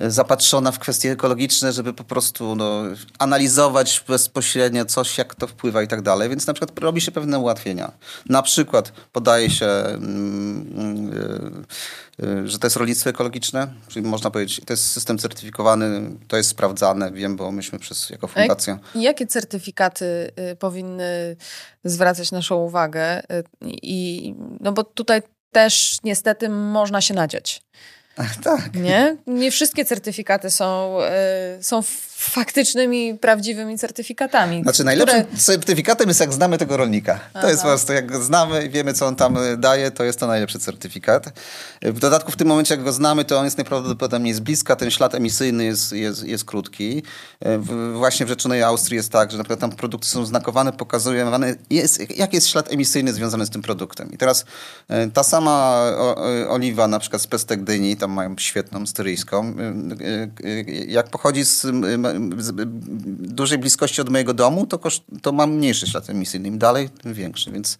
zapatrzona 0.00 0.72
w 0.72 0.78
kwestie 0.78 1.12
ekologiczne, 1.12 1.72
żeby 1.72 1.92
po 1.92 2.04
prostu 2.04 2.56
no, 2.56 2.82
analizować 3.18 4.04
bezpośrednio 4.08 4.84
coś, 4.84 5.18
jak 5.18 5.34
to 5.34 5.46
wpływa 5.46 5.82
i 5.82 5.88
tak 5.88 6.02
dalej. 6.02 6.28
Więc 6.28 6.46
na 6.46 6.54
przykład 6.54 6.78
robi 6.78 7.00
się 7.00 7.12
pewne 7.12 7.38
ułatwienia. 7.38 7.92
Na 8.28 8.42
przykład 8.42 8.92
podaje 9.12 9.50
się, 9.50 9.66
mm, 9.66 11.12
y, 12.20 12.26
y, 12.26 12.48
że 12.48 12.58
to 12.58 12.66
jest 12.66 12.76
rolnictwo 12.76 13.10
ekologiczne, 13.10 13.68
czyli 13.88 14.06
można 14.06 14.30
powiedzieć, 14.30 14.60
to 14.66 14.72
jest 14.72 14.90
system 14.90 15.18
certyfikowany, 15.18 16.10
to 16.28 16.36
jest 16.36 16.48
sprawdzane, 16.48 17.12
wiem, 17.12 17.36
bo 17.36 17.52
myśmy 17.52 17.78
przez 17.78 18.10
jako 18.10 18.28
fundacja. 18.28 18.78
Jak, 18.94 19.02
jakie 19.02 19.26
certyfikaty 19.26 20.30
y, 20.52 20.56
powinny 20.56 21.36
zwracać 21.84 22.32
naszą 22.32 22.56
uwagę? 22.56 23.22
I, 23.82 24.34
no 24.60 24.72
bo 24.72 24.84
tutaj 24.84 25.22
też 25.52 25.98
niestety 26.04 26.48
można 26.48 27.00
się 27.00 27.14
nadziać. 27.14 27.62
Ach, 28.16 28.36
tak. 28.36 28.74
Nie? 28.74 29.16
Nie 29.26 29.50
wszystkie 29.50 29.84
certyfikaty 29.84 30.50
są, 30.50 30.98
y, 31.58 31.62
są 31.62 31.82
faktycznymi, 32.30 33.18
prawdziwymi 33.18 33.78
certyfikatami. 33.78 34.62
Znaczy 34.62 34.84
najlepszym 34.84 35.22
które... 35.22 35.38
certyfikatem 35.38 36.08
jest 36.08 36.20
jak 36.20 36.32
znamy 36.32 36.58
tego 36.58 36.76
rolnika. 36.76 37.20
Aha. 37.34 37.42
To 37.42 37.48
jest 37.48 37.62
po 37.62 37.68
prostu 37.68 37.92
jak 37.92 38.06
go 38.06 38.22
znamy 38.22 38.64
i 38.64 38.70
wiemy 38.70 38.92
co 38.92 39.06
on 39.06 39.16
tam 39.16 39.38
daje, 39.58 39.90
to 39.90 40.04
jest 40.04 40.20
to 40.20 40.26
najlepszy 40.26 40.58
certyfikat. 40.58 41.32
W 41.82 41.98
dodatku 41.98 42.32
w 42.32 42.36
tym 42.36 42.48
momencie 42.48 42.74
jak 42.74 42.84
go 42.84 42.92
znamy, 42.92 43.24
to 43.24 43.38
on 43.38 43.44
jest 43.44 43.58
najprawdopodobniej 43.58 44.34
z 44.34 44.40
bliska, 44.40 44.76
ten 44.76 44.90
ślad 44.90 45.14
emisyjny 45.14 45.64
jest, 45.64 45.92
jest, 45.92 46.24
jest 46.24 46.44
krótki. 46.44 47.02
W, 47.40 47.92
właśnie 47.92 48.26
w 48.26 48.28
rzeczonej 48.28 48.62
Austrii 48.62 48.96
jest 48.96 49.12
tak, 49.12 49.30
że 49.30 49.38
na 49.38 49.44
przykład 49.44 49.60
tam 49.60 49.70
produkty 49.70 50.08
są 50.08 50.26
znakowane, 50.26 50.72
pokazują, 50.72 51.30
jest, 51.70 52.18
jaki 52.18 52.36
jest 52.36 52.48
ślad 52.48 52.72
emisyjny 52.72 53.12
związany 53.12 53.46
z 53.46 53.50
tym 53.50 53.62
produktem. 53.62 54.12
I 54.12 54.18
teraz 54.18 54.44
e, 54.88 55.10
ta 55.10 55.22
sama 55.22 55.84
oliwa 56.48 56.88
na 56.88 56.98
przykład 56.98 57.22
z 57.22 57.26
pestek 57.26 57.64
dyni, 57.64 57.96
tam 57.96 58.10
mają 58.10 58.34
świetną 58.38 58.86
styryjską, 58.86 59.44
e, 59.46 59.52
e, 60.48 60.62
jak 60.86 61.08
pochodzi 61.08 61.44
z 61.44 61.66
dużej 63.18 63.58
bliskości 63.58 64.00
od 64.00 64.08
mojego 64.08 64.34
domu, 64.34 64.66
to, 64.66 64.78
koszt, 64.78 65.02
to 65.22 65.32
mam 65.32 65.52
mniejszy 65.52 65.86
ślad 65.86 66.10
emisyjny. 66.10 66.48
Im 66.48 66.58
dalej, 66.58 66.88
tym 67.02 67.14
większy. 67.14 67.50
Więc, 67.50 67.78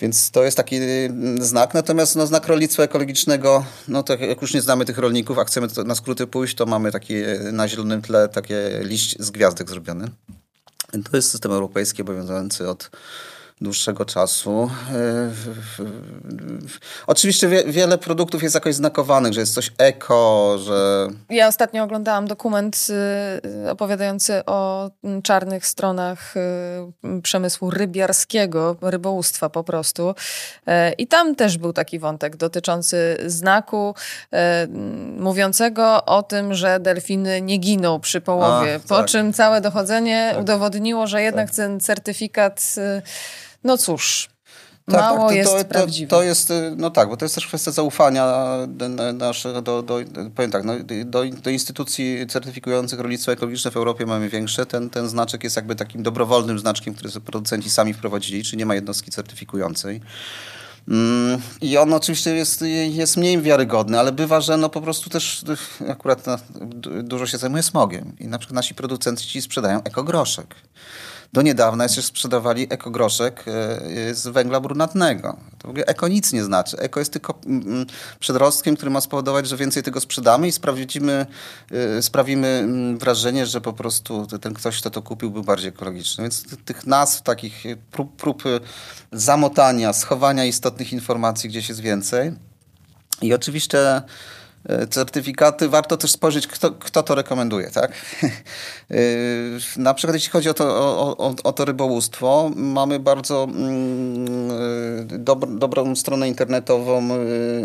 więc 0.00 0.30
to 0.30 0.42
jest 0.42 0.56
taki 0.56 0.76
mm, 0.76 1.44
znak. 1.44 1.74
Natomiast 1.74 2.16
no, 2.16 2.26
znak 2.26 2.46
rolnictwa 2.46 2.82
ekologicznego, 2.82 3.64
no 3.88 4.02
tak 4.02 4.20
jak 4.20 4.42
już 4.42 4.54
nie 4.54 4.62
znamy 4.62 4.84
tych 4.84 4.98
rolników, 4.98 5.38
a 5.38 5.44
chcemy 5.44 5.68
na 5.84 5.94
skróty 5.94 6.26
pójść, 6.26 6.54
to 6.54 6.66
mamy 6.66 6.92
takie 6.92 7.40
na 7.52 7.68
zielonym 7.68 8.02
tle 8.02 8.28
takie 8.28 8.80
liść 8.82 9.16
z 9.18 9.30
gwiazdek 9.30 9.70
zrobiony. 9.70 10.08
To 11.10 11.16
jest 11.16 11.30
system 11.30 11.52
europejski 11.52 12.02
obowiązujący 12.02 12.68
od 12.68 12.90
dłuższego 13.60 14.04
czasu. 14.04 14.70
E, 14.94 15.30
oczywiście 17.06 17.48
wie, 17.48 17.64
wiele 17.64 17.98
produktów 17.98 18.42
jest 18.42 18.54
jakoś 18.54 18.74
znakowanych, 18.74 19.32
że 19.32 19.40
jest 19.40 19.54
coś 19.54 19.72
eko, 19.78 20.56
że... 20.58 21.08
Ja 21.30 21.48
ostatnio 21.48 21.84
oglądałam 21.84 22.26
dokument 22.26 22.86
y, 23.66 23.70
opowiadający 23.70 24.44
o 24.46 24.90
czarnych 25.22 25.66
stronach 25.66 26.34
y, 26.36 27.22
przemysłu 27.22 27.70
rybiarskiego, 27.70 28.76
rybołówstwa 28.82 29.48
po 29.48 29.64
prostu. 29.64 30.14
E, 30.66 30.92
I 30.92 31.06
tam 31.06 31.34
też 31.34 31.58
był 31.58 31.72
taki 31.72 31.98
wątek 31.98 32.36
dotyczący 32.36 33.16
znaku 33.26 33.94
e, 34.32 34.66
mówiącego 35.18 36.04
o 36.04 36.22
tym, 36.22 36.54
że 36.54 36.80
delfiny 36.80 37.40
nie 37.42 37.58
giną 37.58 38.00
przy 38.00 38.20
połowie. 38.20 38.74
A, 38.74 38.88
po 38.88 38.96
tak. 38.96 39.06
czym 39.06 39.32
całe 39.32 39.60
dochodzenie 39.60 40.28
tak. 40.32 40.42
udowodniło, 40.42 41.06
że 41.06 41.22
jednak 41.22 41.46
tak. 41.46 41.56
ten 41.56 41.80
certyfikat 41.80 42.74
y, 42.78 43.02
no 43.64 43.78
cóż, 43.78 44.28
tak, 44.90 45.00
Mało 45.00 45.18
tak, 45.18 45.28
to, 45.28 45.34
jest 45.34 45.68
to, 45.68 45.86
to, 45.86 45.86
to, 46.08 46.22
jest, 46.22 46.50
y, 46.50 46.74
no 46.76 46.90
tak, 46.90 47.08
bo 47.08 47.16
to 47.16 47.24
jest 47.24 47.34
też 47.34 47.46
kwestia 47.46 47.70
zaufania 47.70 48.26
naszego 49.14 49.62
do, 49.62 49.82
do, 49.82 50.00
powiem 50.34 50.50
tak, 50.50 50.64
no, 50.64 50.72
do, 51.04 51.24
do 51.24 51.50
instytucji 51.50 52.26
certyfikujących 52.28 53.00
rolnictwo 53.00 53.32
ekologiczne 53.32 53.70
w 53.70 53.76
Europie 53.76 54.06
mamy 54.06 54.28
większe. 54.28 54.66
Ten, 54.66 54.90
ten 54.90 55.08
znaczek 55.08 55.44
jest 55.44 55.56
jakby 55.56 55.76
takim 55.76 56.02
dobrowolnym 56.02 56.58
znaczkiem, 56.58 56.94
który 56.94 57.20
producenci 57.20 57.70
sami 57.70 57.94
wprowadzili, 57.94 58.44
czy 58.44 58.56
nie 58.56 58.66
ma 58.66 58.74
jednostki 58.74 59.10
certyfikującej. 59.10 60.00
Mm, 60.88 61.40
I 61.60 61.78
on 61.78 61.92
oczywiście 61.92 62.34
jest, 62.34 62.64
jest 62.88 63.16
mniej 63.16 63.42
wiarygodny, 63.42 63.98
ale 63.98 64.12
bywa, 64.12 64.40
że 64.40 64.56
no 64.56 64.68
po 64.68 64.80
prostu 64.80 65.10
też 65.10 65.44
akurat 65.88 66.24
dużo 67.02 67.26
się 67.26 67.38
zajmuje 67.38 67.62
smogiem. 67.62 68.12
I 68.18 68.26
na 68.26 68.38
przykład 68.38 68.54
nasi 68.54 68.74
producenci 68.74 69.42
sprzedają 69.42 69.82
ekogroszek 69.82 70.54
do 71.32 71.42
niedawna 71.42 71.84
jeszcze 71.84 72.02
sprzedawali 72.02 72.66
ekogroszek 72.70 73.44
e, 73.48 74.14
z 74.14 74.28
węgla 74.28 74.60
brunatnego. 74.60 75.36
To 75.58 75.68
w 75.68 75.70
ogóle 75.70 75.86
eko 75.86 76.08
nic 76.08 76.32
nie 76.32 76.44
znaczy. 76.44 76.78
Eko 76.78 77.00
jest 77.00 77.12
tylko 77.12 77.38
mm, 77.46 77.62
mm, 77.68 77.86
przedrostkiem, 78.20 78.76
który 78.76 78.90
ma 78.90 79.00
spowodować, 79.00 79.48
że 79.48 79.56
więcej 79.56 79.82
tego 79.82 80.00
sprzedamy 80.00 80.48
i 80.48 80.52
sprawdzimy, 80.52 81.26
e, 81.70 82.02
sprawimy 82.02 82.48
mm, 82.48 82.98
wrażenie, 82.98 83.46
że 83.46 83.60
po 83.60 83.72
prostu 83.72 84.26
ten 84.40 84.54
ktoś, 84.54 84.80
kto 84.80 84.90
to 84.90 85.02
kupił, 85.02 85.30
był 85.30 85.42
bardziej 85.42 85.68
ekologiczny. 85.68 86.24
Więc 86.24 86.44
tych 86.64 86.86
nazw, 86.86 87.22
takich 87.22 87.64
prób, 87.90 88.16
prób 88.16 88.42
zamotania, 89.12 89.92
schowania 89.92 90.44
istotnych 90.44 90.92
informacji 90.92 91.50
gdzieś 91.50 91.68
jest 91.68 91.80
więcej. 91.80 92.32
I 93.22 93.34
oczywiście 93.34 93.78
E, 93.78 94.02
certyfikaty, 94.90 95.68
warto 95.68 95.96
też 95.96 96.12
spojrzeć, 96.12 96.46
kto, 96.46 96.70
kto 96.70 97.02
to 97.02 97.14
rekomenduje. 97.14 97.70
Tak? 97.70 97.92
E, 98.90 99.80
na 99.80 99.94
przykład 99.94 100.14
jeśli 100.14 100.30
chodzi 100.30 100.48
o 100.48 100.54
to, 100.54 100.64
o, 100.64 101.16
o, 101.16 101.34
o 101.44 101.52
to 101.52 101.64
rybołówstwo, 101.64 102.50
mamy 102.56 102.98
bardzo 102.98 103.44
mm, 103.44 104.50
e, 105.10 105.18
dob 105.18 105.58
dobrą 105.58 105.96
stronę 105.96 106.28
internetową 106.28 107.08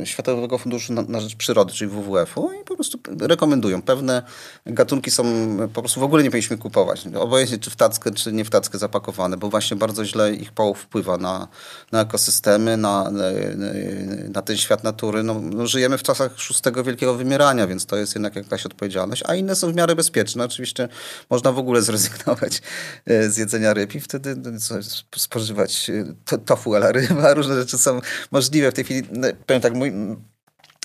Światowego 0.04 0.58
Funduszu 0.58 0.94
na, 0.94 1.02
na 1.02 1.20
Rzecz 1.20 1.36
Przyrody, 1.36 1.74
czyli 1.74 1.92
WWF-u 1.92 2.52
i 2.62 2.64
po 2.64 2.76
prostu 2.76 3.00
rekomendują. 3.20 3.82
Pewne 3.82 4.24
gatunki 4.66 5.12
są, 5.12 5.24
po 5.74 5.82
prostu 5.82 6.00
w 6.00 6.04
ogóle 6.04 6.24
nie 6.24 6.30
powinniśmy 6.30 6.58
kupować. 6.58 7.08
Obojętnie 7.16 7.58
czy 7.58 7.70
w 7.70 7.76
tackę, 7.76 8.12
czy 8.12 8.34
nie 8.34 8.46
w 8.46 8.50
tackę 8.50 8.78
zapakowane, 8.78 9.38
bo 9.38 9.50
właśnie 9.50 9.78
bardzo 9.78 10.06
źle 10.06 10.34
ich 10.34 10.52
połów 10.52 10.80
wpływa 10.80 11.18
na, 11.18 11.48
na 11.92 12.02
ekosystemy, 12.02 12.78
na, 12.78 13.12
na, 13.12 13.24
na 14.30 14.42
ten 14.42 14.58
świat 14.58 14.84
natury. 14.84 15.24
No, 15.24 15.42
no 15.44 15.68
żyjemy 15.68 15.98
w 15.98 16.04
czasach 16.04 16.40
szóstego 16.40 16.84
wielkiego 16.86 17.16
wymierania, 17.16 17.68
więc 17.68 17.86
to 17.86 17.96
jest 17.96 18.16
jednak 18.16 18.36
jakaś 18.36 18.66
odpowiedzialność, 18.66 19.24
a 19.26 19.36
inne 19.36 19.56
są 19.56 19.72
w 19.72 19.76
miarę 19.76 19.96
bezpieczne. 19.96 20.46
Oczywiście 20.46 20.88
można 21.30 21.52
w 21.52 21.60
ogóle 21.60 21.82
zrezygnować 21.82 22.62
e, 23.06 23.30
z 23.30 23.38
jedzenia 23.38 23.74
ryb 23.74 23.96
i 23.96 24.00
wtedy 24.00 24.36
no, 24.36 24.52
spożywać 25.16 25.90
e, 25.90 26.38
tofu 26.38 26.76
ale 26.76 26.92
ryba. 26.92 27.34
Różne 27.34 27.56
rzeczy 27.56 27.78
są 27.78 28.02
możliwe. 28.32 28.72
W 28.72 28.74
tej 28.74 28.84
chwili, 28.84 29.04
no, 29.12 29.28
powiem 29.46 29.62
tak, 29.62 29.74
mój 29.74 29.94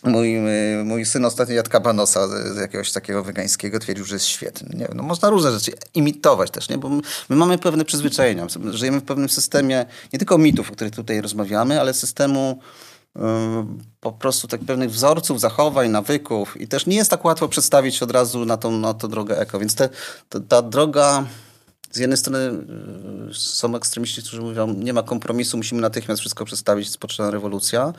Mój, 0.04 0.36
e, 0.36 0.84
mój 0.84 1.06
syn 1.06 1.24
ostatnio 1.24 1.54
jadł 1.54 1.70
kabanosa 1.70 2.28
z, 2.28 2.56
jakiegoś 2.56 2.92
takiego 2.92 3.24
wegańskiego, 3.24 3.78
twierdził, 3.78 4.04
że 4.04 4.14
jest 4.14 4.26
świetny. 4.26 4.78
Nie 4.78 4.88
no 4.94 5.02
można 5.02 5.30
różne 5.30 5.52
rzeczy 5.52 5.72
imitować 5.94 6.50
też, 6.50 6.68
nie? 6.68 6.78
bo 6.78 6.88
my, 6.88 7.02
mamy 7.28 7.58
pewne 7.58 7.84
przyzwyczajenia. 7.84 8.46
Żyjemy 8.70 9.00
w 9.00 9.04
pewnym 9.04 9.28
systemie 9.28 9.86
nie 10.12 10.18
tylko 10.18 10.38
mitów, 10.38 10.70
o 10.70 10.72
których 10.72 10.94
tutaj 10.94 11.20
rozmawiamy, 11.20 11.80
ale 11.80 11.94
systemu 11.94 12.60
po 14.00 14.12
prostu 14.12 14.48
tak 14.48 14.60
pewnych 14.60 14.90
wzorców, 14.90 15.40
zachowań, 15.40 15.90
nawyków 15.90 16.60
i 16.60 16.68
też 16.68 16.86
nie 16.86 16.96
jest 16.96 17.10
tak 17.10 17.24
łatwo 17.24 17.48
przedstawić 17.48 18.02
od 18.02 18.10
razu 18.10 18.44
na 18.44 18.56
tą, 18.56 18.70
na 18.70 18.94
tą 18.94 19.08
drogę 19.08 19.38
eko, 19.38 19.58
więc 19.58 19.74
te, 19.74 19.88
ta, 20.28 20.40
ta 20.40 20.62
droga 20.62 21.24
z 21.90 21.98
jednej 21.98 22.16
strony 22.16 22.38
y, 23.30 23.34
są 23.34 23.76
ekstremiści, 23.76 24.22
którzy 24.22 24.40
mówią, 24.42 24.74
nie 24.74 24.92
ma 24.92 25.02
kompromisu, 25.02 25.56
musimy 25.56 25.80
natychmiast 25.80 26.20
wszystko 26.20 26.44
przedstawić, 26.44 26.90
spoczyna 26.90 27.30
rewolucja, 27.30 27.92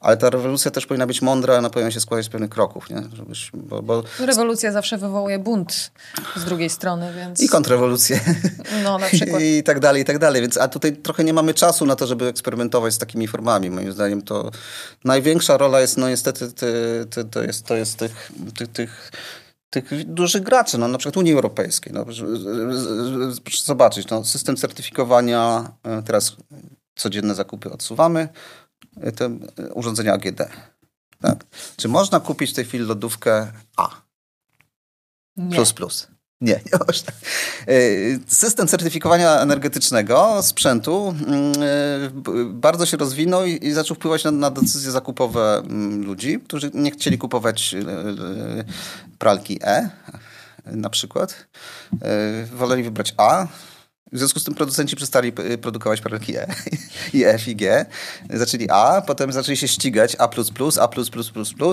ale 0.00 0.16
ta 0.16 0.30
rewolucja 0.30 0.70
też 0.70 0.86
powinna 0.86 1.06
być 1.06 1.22
mądra, 1.22 1.58
ona 1.58 1.70
powinna 1.70 1.90
się 1.90 2.00
składać 2.00 2.26
z 2.26 2.28
pewnych 2.28 2.50
kroków. 2.50 2.90
Nie? 2.90 3.02
Żebyś, 3.12 3.50
bo, 3.54 3.82
bo... 3.82 4.02
Rewolucja 4.18 4.72
zawsze 4.72 4.98
wywołuje 4.98 5.38
bunt 5.38 5.90
z 6.36 6.44
drugiej 6.44 6.70
strony, 6.70 7.12
więc... 7.16 7.42
I 7.42 7.48
kontrrewolucję. 7.48 8.20
No, 8.84 8.98
na 8.98 9.06
przykład. 9.06 9.42
I 9.58 9.62
tak 9.62 9.80
dalej, 9.80 10.02
i 10.02 10.04
tak 10.04 10.18
dalej. 10.18 10.42
Więc, 10.42 10.56
a 10.56 10.68
tutaj 10.68 10.96
trochę 10.96 11.24
nie 11.24 11.32
mamy 11.32 11.54
czasu 11.54 11.86
na 11.86 11.96
to, 11.96 12.06
żeby 12.06 12.26
eksperymentować 12.26 12.94
z 12.94 12.98
takimi 12.98 13.28
formami. 13.28 13.70
Moim 13.70 13.92
zdaniem 13.92 14.22
to 14.22 14.50
największa 15.04 15.56
rola 15.56 15.80
jest, 15.80 15.96
no 15.96 16.08
niestety, 16.08 16.52
ty, 16.52 16.66
ty, 17.10 17.24
to 17.24 17.42
jest, 17.42 17.66
to 17.66 17.76
jest 17.76 17.96
tych, 17.96 18.32
tych, 18.54 18.68
tych 18.68 19.10
tych 19.70 20.04
dużych 20.04 20.42
graczy, 20.42 20.78
no, 20.78 20.88
na 20.88 20.98
przykład 20.98 21.16
Unii 21.16 21.32
Europejskiej. 21.32 21.92
No, 21.92 22.04
proszę 22.04 22.26
zobaczyć, 23.64 24.08
no, 24.08 24.24
system 24.24 24.56
certyfikowania, 24.56 25.72
e, 25.82 26.02
teraz 26.02 26.36
codzienne 26.96 27.34
zakupy 27.34 27.72
odsuwamy, 27.72 28.28
e, 29.00 29.12
te 29.12 29.24
e, 29.24 29.72
urządzenia 29.74 30.12
AGD. 30.12 30.42
Tak? 31.20 31.44
Czy 31.76 31.88
można 31.88 32.20
kupić 32.20 32.50
w 32.50 32.54
tej 32.54 32.64
chwili 32.64 32.84
lodówkę 32.84 33.52
A? 33.76 33.90
Nie. 35.36 35.56
Plus, 35.56 35.72
plus. 35.72 36.08
Nie, 36.40 36.52
nie 36.72 36.78
można. 36.86 37.12
E, 37.66 37.74
system 38.26 38.68
certyfikowania 38.68 39.40
energetycznego 39.40 40.42
sprzętu 40.42 41.14
mm, 41.26 41.52
e, 41.62 42.44
bardzo 42.44 42.86
się 42.86 42.96
rozwinął 42.96 43.46
i 43.46 43.70
zaczął 43.70 43.96
wpływać 43.96 44.24
na, 44.24 44.30
na 44.30 44.50
decyzje 44.50 44.90
zakupowe 44.90 45.58
mm, 45.58 46.04
ludzi, 46.04 46.40
którzy 46.40 46.70
nie 46.74 46.90
chcieli 46.90 47.18
kupować 47.18 47.74
e, 47.74 47.84
pralki 49.18 49.58
E 49.62 49.90
na 50.66 50.90
przykład. 50.90 51.46
Woleli 52.52 52.82
wybrać 52.82 53.14
A, 53.16 53.46
w 54.12 54.18
związku 54.18 54.40
z 54.40 54.44
tym 54.44 54.54
producenci 54.54 54.96
przestali 54.96 55.32
produkować 55.62 56.00
pralki 56.00 56.36
E 56.36 56.46
i 57.14 57.24
F 57.24 57.48
i 57.48 57.56
G. 57.56 57.86
Zaczęli 58.30 58.66
A, 58.70 59.02
potem 59.06 59.32
zaczęli 59.32 59.56
się 59.56 59.68
ścigać 59.68 60.16
A++, 60.18 60.24
A++, 60.80 60.88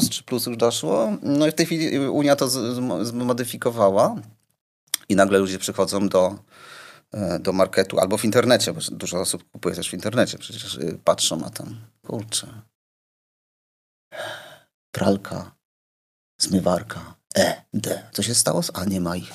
czy 0.09 0.23
plus 0.23 0.45
już 0.45 0.57
doszło. 0.57 1.17
No 1.21 1.47
i 1.47 1.51
w 1.51 1.53
tej 1.53 1.65
chwili 1.65 1.99
Unia 1.99 2.35
to 2.35 2.49
zmodyfikowała. 3.05 4.15
I 5.09 5.15
nagle 5.15 5.39
ludzie 5.39 5.59
przychodzą 5.59 6.09
do, 6.09 6.39
e, 7.11 7.39
do 7.39 7.53
marketu 7.53 7.99
albo 7.99 8.17
w 8.17 8.25
internecie, 8.25 8.73
bo 8.73 8.81
dużo 8.91 9.19
osób 9.19 9.51
kupuje 9.51 9.75
też 9.75 9.89
w 9.89 9.93
internecie. 9.93 10.37
Przecież 10.37 10.75
y, 10.75 10.99
patrzą, 11.03 11.45
a 11.45 11.49
tam, 11.49 11.81
kurczę, 12.01 12.61
pralka, 14.91 15.55
zmywarka, 16.41 17.15
E, 17.37 17.61
D. 17.73 18.03
Co 18.11 18.23
się 18.23 18.35
stało? 18.35 18.61
A 18.73 18.85
nie 18.85 19.01
ma 19.01 19.15
ich. 19.15 19.31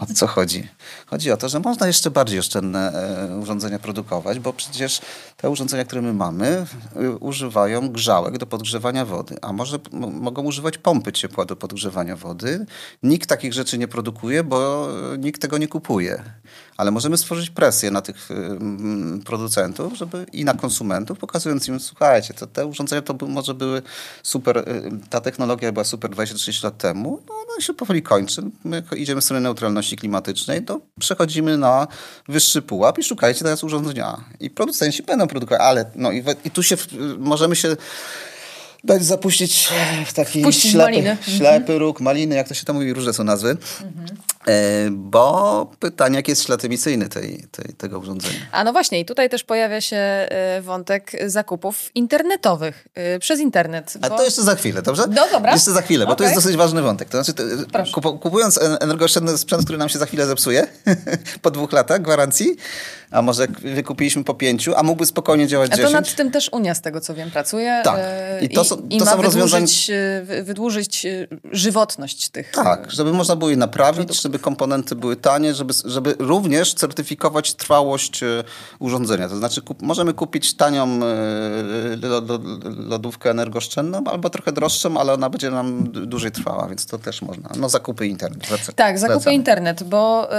O 0.00 0.06
co 0.14 0.26
chodzi? 0.26 0.68
Chodzi 1.06 1.30
o 1.30 1.36
to, 1.36 1.48
że 1.48 1.60
można 1.60 1.86
jeszcze 1.86 2.10
bardziej 2.10 2.38
oszczędne 2.38 2.92
e, 3.30 3.36
urządzenia 3.36 3.78
produkować, 3.78 4.38
bo 4.38 4.52
przecież 4.52 5.00
te 5.36 5.50
urządzenia, 5.50 5.84
które 5.84 6.02
my 6.02 6.12
mamy, 6.12 6.66
e, 6.96 7.10
używają 7.10 7.88
grzałek 7.88 8.38
do 8.38 8.46
podgrzewania 8.46 9.04
wody, 9.04 9.36
a 9.42 9.52
może 9.52 9.78
mogą 9.92 10.42
używać 10.42 10.78
pompy 10.78 11.12
ciepła 11.12 11.44
do 11.44 11.56
podgrzewania 11.56 12.16
wody. 12.16 12.66
Nikt 13.02 13.28
takich 13.28 13.52
rzeczy 13.52 13.78
nie 13.78 13.88
produkuje, 13.88 14.44
bo 14.44 14.88
nikt 15.18 15.42
tego 15.42 15.58
nie 15.58 15.68
kupuje. 15.68 16.22
Ale 16.76 16.90
możemy 16.90 17.16
stworzyć 17.18 17.50
presję 17.50 17.90
na 17.90 18.00
tych 18.00 18.28
producentów 19.24 19.94
żeby, 19.96 20.26
i 20.32 20.44
na 20.44 20.54
konsumentów, 20.54 21.18
pokazując 21.18 21.68
im, 21.68 21.80
słuchajcie, 21.80 22.34
to 22.34 22.46
te 22.46 22.66
urządzenia 22.66 23.02
to 23.02 23.14
by, 23.14 23.26
może 23.26 23.54
były 23.54 23.82
super, 24.22 24.58
e, 24.58 24.64
ta 25.10 25.20
technologia 25.20 25.72
była 25.72 25.84
super 25.84 26.10
23 26.10 26.52
lat 26.66 26.78
temu, 26.78 27.22
no 27.28 27.34
ona 27.34 27.60
się 27.60 27.74
powoli 27.74 28.02
kończy. 28.02 28.42
My 28.64 28.82
idziemy 28.96 29.20
w 29.20 29.24
stronę 29.24 29.40
neutralności 29.40 29.96
klimatycznej, 29.96 30.64
to 30.64 30.80
przechodzimy 31.00 31.58
na 31.58 31.86
wyższy 32.28 32.62
pułap 32.62 32.98
i 32.98 33.02
szukajcie 33.04 33.44
teraz 33.44 33.64
urządzenia. 33.64 34.24
I 34.40 34.50
producenci 34.50 35.02
będą 35.02 35.26
produkować, 35.26 35.60
ale 35.62 35.84
no 35.94 36.12
i, 36.12 36.24
i 36.44 36.50
tu 36.50 36.62
się 36.62 36.76
możemy 37.18 37.56
się 37.56 37.76
dać 38.84 39.04
zapuścić 39.04 39.68
w 40.06 40.12
taki 40.12 40.40
Wpuścić 40.40 40.70
ślepy, 40.72 40.84
maliny. 40.84 41.16
ślepy 41.22 41.72
Mhm. 41.72 41.78
róg, 41.78 42.00
maliny, 42.00 42.34
jak 42.34 42.48
to 42.48 42.54
się 42.54 42.64
tam 42.64 42.76
mówi, 42.76 42.92
różne 42.92 43.12
są 43.12 43.24
nazwy. 43.24 43.50
E, 43.50 43.86
bo 44.90 45.70
pytanie, 45.80 46.16
jaki 46.16 46.30
jest 46.32 46.44
ślad 46.44 46.64
emisyjny 46.64 47.08
tej, 47.08 47.44
tej, 47.50 47.74
tego 47.74 47.98
urządzenia. 47.98 48.34
A 48.52 48.64
no 48.64 48.72
właśnie, 48.72 49.00
i 49.00 49.04
tutaj 49.04 49.30
też 49.30 49.44
pojawia 49.44 49.80
się 49.80 49.96
e, 49.96 50.60
wątek 50.62 51.12
zakupów 51.26 51.90
internetowych, 51.94 52.88
e, 52.94 53.18
przez 53.18 53.40
internet. 53.40 53.94
A 54.02 54.08
bo- 54.08 54.16
to 54.16 54.24
jeszcze 54.24 54.42
za 54.42 54.54
chwilę, 54.54 54.82
dobrze? 54.82 55.02
No 55.10 55.22
dobra. 55.32 55.52
Jeszcze 55.52 55.70
za 55.72 55.82
chwilę, 55.82 56.04
bo 56.06 56.10
to 56.10 56.14
Okej. 56.14 56.24
jest 56.26 56.36
dosyć 56.36 56.56
ważny 56.56 56.82
wątek. 56.82 57.08
To 57.08 57.24
znaczy, 57.24 57.34
to, 57.34 57.78
kupu- 58.00 58.18
kupując 58.18 58.58
en- 58.58 58.76
energooszczędny 58.80 59.38
sprzęt, 59.38 59.62
który 59.64 59.78
nam 59.78 59.88
się 59.88 59.98
za 59.98 60.06
chwilę 60.06 60.26
zepsuje, 60.26 60.66
po 61.42 61.50
dwóch 61.50 61.72
latach 61.72 62.02
gwarancji, 62.02 62.56
a 63.10 63.22
może 63.22 63.46
wykupiliśmy 63.74 64.24
po 64.24 64.34
pięciu, 64.34 64.72
a 64.76 64.82
mógłby 64.82 65.06
spokojnie 65.06 65.46
działać 65.46 65.70
A 65.72 65.76
to 65.76 65.82
10. 65.82 65.92
nad 65.94 66.14
tym 66.14 66.30
też 66.30 66.48
Unia, 66.52 66.74
z 66.74 66.80
tego 66.80 67.00
co 67.00 67.14
wiem, 67.14 67.30
pracuje. 67.30 67.80
Tak. 67.84 67.96
e, 67.98 68.38
I 68.44 68.48
to 68.48 68.64
są- 68.64 68.86
i 68.90 68.98
to 68.98 69.04
ma 69.04 69.10
są 69.10 69.22
rozwiązania- 69.22 69.60
wydłużyć, 69.66 69.90
e, 69.90 70.22
wy- 70.24 70.42
wydłużyć 70.42 71.06
e, 71.06 71.26
żywotność 71.52 72.28
tych. 72.28 72.50
Tak, 72.50 72.90
żeby 72.90 73.12
można 73.12 73.36
było 73.36 73.50
je 73.50 73.56
naprawić, 73.56 73.96
produktów. 73.96 74.22
żeby 74.22 74.33
komponenty 74.38 74.94
były 74.94 75.16
tanie, 75.16 75.54
żeby, 75.54 75.74
żeby 75.84 76.14
również 76.18 76.74
certyfikować 76.74 77.54
trwałość 77.54 78.22
e, 78.22 78.44
urządzenia. 78.78 79.28
To 79.28 79.36
znaczy 79.36 79.62
kup, 79.62 79.82
możemy 79.82 80.14
kupić 80.14 80.54
tanią 80.54 80.84
e, 80.84 81.96
lo- 81.96 82.40
lodówkę 82.88 83.30
energooszczędną 83.30 84.04
albo 84.04 84.30
trochę 84.30 84.52
droższą, 84.52 84.98
ale 85.00 85.12
ona 85.12 85.30
będzie 85.30 85.50
nam 85.50 85.92
dłużej 85.92 86.30
trwała, 86.32 86.68
więc 86.68 86.86
to 86.86 86.98
też 86.98 87.22
można. 87.22 87.50
No 87.56 87.68
zakupy 87.68 88.06
internet. 88.06 88.46
Zlecam. 88.46 88.74
Tak, 88.74 88.98
zakupy 88.98 89.32
internet, 89.32 89.82
bo 89.82 90.28
y, 90.32 90.34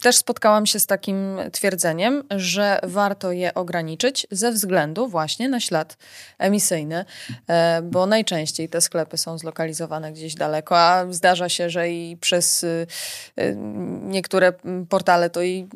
też 0.00 0.16
spotkałam 0.16 0.66
się 0.66 0.80
z 0.80 0.86
takim 0.86 1.38
twierdzeniem, 1.52 2.22
że 2.30 2.80
warto 2.82 3.32
je 3.32 3.54
ograniczyć 3.54 4.26
ze 4.30 4.52
względu 4.52 5.08
właśnie 5.08 5.48
na 5.48 5.60
ślad 5.60 5.96
emisyjny, 6.38 7.04
e, 7.48 7.82
bo 7.82 8.06
najczęściej 8.06 8.68
te 8.68 8.80
sklepy 8.80 9.18
są 9.18 9.38
zlokalizowane 9.38 10.12
gdzieś 10.12 10.34
daleko, 10.34 10.78
a 10.78 11.04
zdarza 11.10 11.48
się, 11.48 11.70
że 11.70 11.90
i 11.90 12.16
przez 12.16 12.64
y, 12.64 12.66
y, 12.70 12.86
niektóre 14.02 14.52
portale 14.88 15.30
to 15.30 15.42
i 15.42 15.68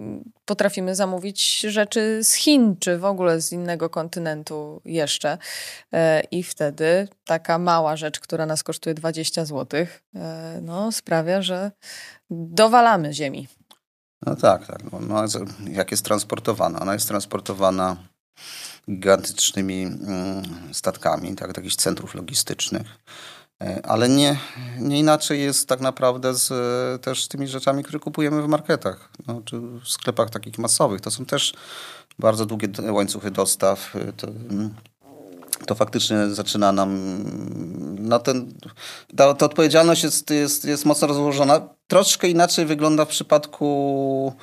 potrafimy 0.45 0.95
zamówić 0.95 1.61
rzeczy 1.61 2.25
z 2.25 2.33
Chin, 2.33 2.77
czy 2.81 2.99
w 2.99 3.05
ogóle 3.05 3.41
z 3.41 3.53
innego 3.53 3.91
kontynentu 3.91 4.81
jeszcze. 4.85 5.39
E, 5.93 6.21
I 6.31 6.43
wtedy 6.43 7.09
taka 7.25 7.59
mała 7.59 7.97
rzecz, 7.97 8.21
która 8.21 8.47
nas 8.47 8.63
kosztuje 8.63 8.95
20 8.95 9.45
zł, 9.45 9.87
no, 10.63 10.93
sprawia, 10.93 11.43
że 11.43 11.71
dowalamy 12.31 13.13
ziemi. 13.13 13.49
No 14.27 14.37
tak, 14.37 14.67
tak. 14.67 14.93
No, 14.93 15.01
no, 15.01 15.25
jak 15.71 15.91
jest 15.91 16.05
transportowana? 16.05 16.81
Ona 16.81 16.93
jest 16.93 17.09
transportowana 17.09 17.97
gigantycznymi 18.91 19.83
mm, 19.83 20.43
statkami, 20.73 21.35
tak, 21.35 21.53
do 21.53 21.61
jakichś 21.61 21.77
centrów 21.77 22.15
logistycznych. 22.15 22.87
E, 23.63 23.87
ale 23.87 24.09
nie, 24.09 24.39
nie 24.79 24.99
inaczej 24.99 25.41
jest 25.41 25.69
tak 25.69 25.81
naprawdę 25.81 26.35
z 26.35 26.53
też 27.03 27.29
tymi 27.29 27.47
rzeczami, 27.49 27.83
które 27.83 27.99
kupujemy 27.99 28.43
w 28.43 28.49
marketach, 28.49 29.09
no, 29.27 29.43
czy 29.45 29.61
w 29.61 29.89
sklepach 29.89 30.31
takich 30.31 30.59
masowych. 30.59 31.01
To 31.01 31.11
są 31.11 31.27
też 31.27 31.55
bardzo 32.19 32.47
długie 32.47 32.69
łańcuchy 32.91 33.31
dostaw. 33.31 33.95
To, 34.17 34.27
mm, 34.27 34.75
to 35.67 35.75
faktycznie 35.75 36.29
zaczyna 36.29 36.73
nam 36.73 36.99
na 37.99 38.19
ten, 38.19 38.55
ta, 39.17 39.35
ta 39.35 39.47
odpowiedzialność 39.47 40.03
jest, 40.03 40.31
jest, 40.31 40.65
jest 40.65 40.85
mocno 40.85 41.09
rozłożona. 41.09 41.61
Troszkę 41.87 42.29
inaczej 42.29 42.67
wygląda 42.67 43.05
w 43.05 43.09
przypadku, 43.09 44.35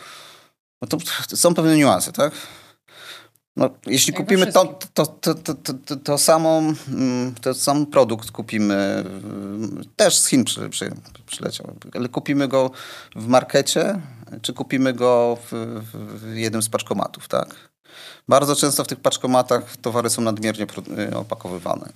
no 0.82 0.88
to 0.88 0.98
są 1.36 1.54
pewne 1.54 1.78
niuanse, 1.78 2.12
tak? 2.12 2.34
No, 3.56 3.70
jeśli 3.86 4.14
kupimy 4.14 4.52
to, 4.52 4.66
to, 4.94 5.06
to, 5.06 5.36
to, 5.36 5.54
to, 5.56 5.96
to, 5.96 6.18
samą, 6.18 6.74
mm, 6.88 7.36
to 7.42 7.54
sam 7.54 7.86
produkt 7.86 8.32
kupimy, 8.32 9.04
też 9.96 10.18
z 10.18 10.28
Chin 10.28 10.44
przy, 10.44 10.70
przy, 10.70 10.92
przyleciał, 11.26 11.76
ale 11.94 12.10
kupimy 12.10 12.48
go 12.48 12.72
w 13.16 13.28
markecie, 13.28 14.02
czy 14.42 14.54
kupimy 14.54 14.94
go 14.94 15.38
w, 15.52 15.82
w 15.94 16.36
jednym 16.36 16.62
z 16.62 16.70
paczkomatów, 16.70 17.28
tak? 17.28 17.56
Bardzo 18.28 18.56
często 18.56 18.84
w 18.84 18.88
tych 18.88 19.00
paczkomatach 19.00 19.78
towary 19.78 20.10
są 20.10 20.22
nadmiernie 20.22 20.66
y, 21.12 21.18
opakowywane. 21.18 21.90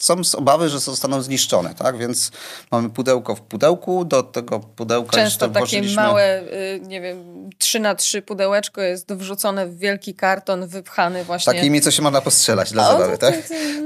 Są 0.00 0.14
obawy, 0.36 0.68
że 0.68 0.80
zostaną 0.80 1.22
zniszczone, 1.22 1.74
tak? 1.74 1.98
Więc 1.98 2.30
mamy 2.70 2.90
pudełko 2.90 3.36
w 3.36 3.40
pudełku, 3.40 4.04
do 4.04 4.22
tego 4.22 4.60
pudełka 4.60 5.16
Często 5.16 5.48
takie 5.48 5.58
włożyliśmy... 5.58 6.02
małe, 6.02 6.42
y, 6.42 6.80
nie 6.86 7.00
wiem, 7.00 7.50
3 7.58 7.80
na 7.80 7.94
3 7.94 8.22
pudełeczko 8.22 8.80
jest 8.80 9.12
wrzucone 9.12 9.66
w 9.66 9.78
wielki 9.78 10.14
karton, 10.14 10.66
wypchany 10.66 11.24
właśnie. 11.24 11.52
Takimi, 11.52 11.80
co 11.80 11.90
się 11.90 12.02
można 12.02 12.20
postrzelać 12.20 12.72
dla 12.72 12.92
zabawy, 12.92 13.18
tak? 13.18 13.34